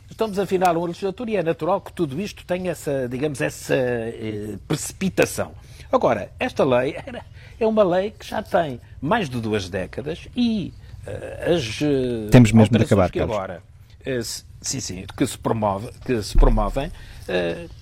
estamos 0.09 0.39
a 0.39 0.47
final 0.47 0.77
uma 0.77 0.87
legislatura 0.89 1.31
e 1.31 1.37
é 1.37 1.43
natural 1.43 1.81
que 1.81 1.93
tudo 1.93 2.21
isto 2.21 2.45
tenha 2.45 2.73
essa, 2.73 3.09
digamos, 3.09 3.41
essa 3.41 3.75
eh, 3.75 4.57
precipitação. 4.69 5.53
Agora, 5.91 6.31
esta 6.39 6.63
lei 6.63 6.97
é 7.59 7.67
uma 7.67 7.83
lei 7.83 8.11
que 8.11 8.27
já 8.27 8.43
tem 8.43 8.81
mais 9.01 9.31
de 9.31 9.41
duas 9.41 9.69
décadas 9.69 10.29
e 10.37 10.75
as 11.07 11.81
eh, 11.83 12.29
Temos 12.31 12.53
mesmo 12.53 12.77
de 12.77 12.85
acabar, 12.85 13.11
que 13.11 13.21
agora 13.21 13.63
eh, 14.05 14.21
sim, 14.61 14.81
sim, 14.81 15.05
que 15.17 15.27
se, 15.27 15.39
promove, 15.39 15.91
que 16.05 16.23
se 16.23 16.37
promovem 16.37 16.91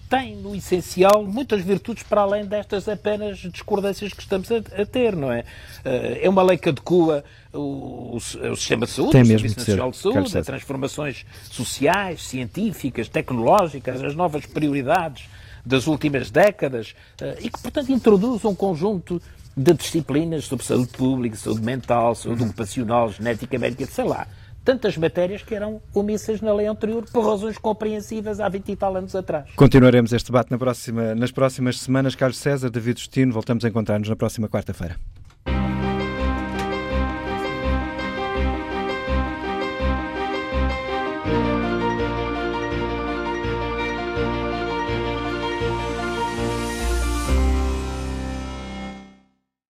têm, 0.08 0.36
no 0.36 0.54
essencial, 0.54 1.24
muitas 1.24 1.62
virtudes 1.62 2.02
para 2.02 2.20
além 2.22 2.44
destas 2.44 2.88
apenas 2.88 3.38
discordâncias 3.38 4.12
que 4.12 4.22
estamos 4.22 4.50
a, 4.50 4.56
a 4.56 4.86
ter, 4.86 5.14
não 5.16 5.30
é? 5.32 5.44
É 5.84 6.28
uma 6.28 6.42
lei 6.42 6.56
que 6.56 6.68
adequa 6.68 7.24
o, 7.52 7.58
o, 7.58 8.16
o 8.16 8.20
sistema 8.20 8.86
de 8.86 8.92
saúde, 8.92 9.12
Tem 9.12 9.22
o 9.22 9.26
Serviço 9.26 9.58
Nacional 9.58 9.90
de 9.90 9.96
Saúde, 9.96 10.38
as 10.38 10.46
transformações 10.46 11.26
sociais, 11.50 12.22
científicas, 12.26 13.08
tecnológicas, 13.08 14.02
as 14.02 14.14
novas 14.14 14.46
prioridades 14.46 15.28
das 15.64 15.86
últimas 15.86 16.30
décadas 16.30 16.94
e 17.40 17.50
que, 17.50 17.60
portanto, 17.60 17.90
introduz 17.90 18.44
um 18.44 18.54
conjunto 18.54 19.20
de 19.59 19.74
disciplinas 19.74 20.44
sobre 20.44 20.64
saúde 20.64 20.88
pública, 20.96 21.36
saúde 21.36 21.62
mental, 21.62 22.14
saúde 22.14 22.44
ocupacional, 22.44 23.11
genética 23.11 23.59
médica, 23.59 23.86
sei 23.86 24.04
lá. 24.04 24.28
Tantas 24.64 24.96
matérias 24.96 25.42
que 25.42 25.54
eram 25.54 25.80
omissas 25.94 26.40
na 26.40 26.52
lei 26.52 26.66
anterior 26.66 27.04
por 27.12 27.26
razões 27.26 27.59
compreensíveis 27.59 28.38
há 28.38 28.48
20 28.48 28.70
e 28.70 28.76
tal 28.76 28.96
anos 28.96 29.16
atrás. 29.16 29.50
Continuaremos 29.56 30.12
este 30.12 30.26
debate 30.26 30.50
na 30.50 30.59
próxima, 30.59 31.14
nas 31.14 31.32
próximas 31.32 31.80
semanas. 31.80 32.14
Carlos 32.14 32.38
César, 32.38 32.70
David 32.70 32.98
Justino, 32.98 33.32
voltamos 33.32 33.64
a 33.64 33.68
encontrar-nos 33.68 34.09
na 34.09 34.16
próxima 34.16 34.48
quarta-feira. 34.48 34.96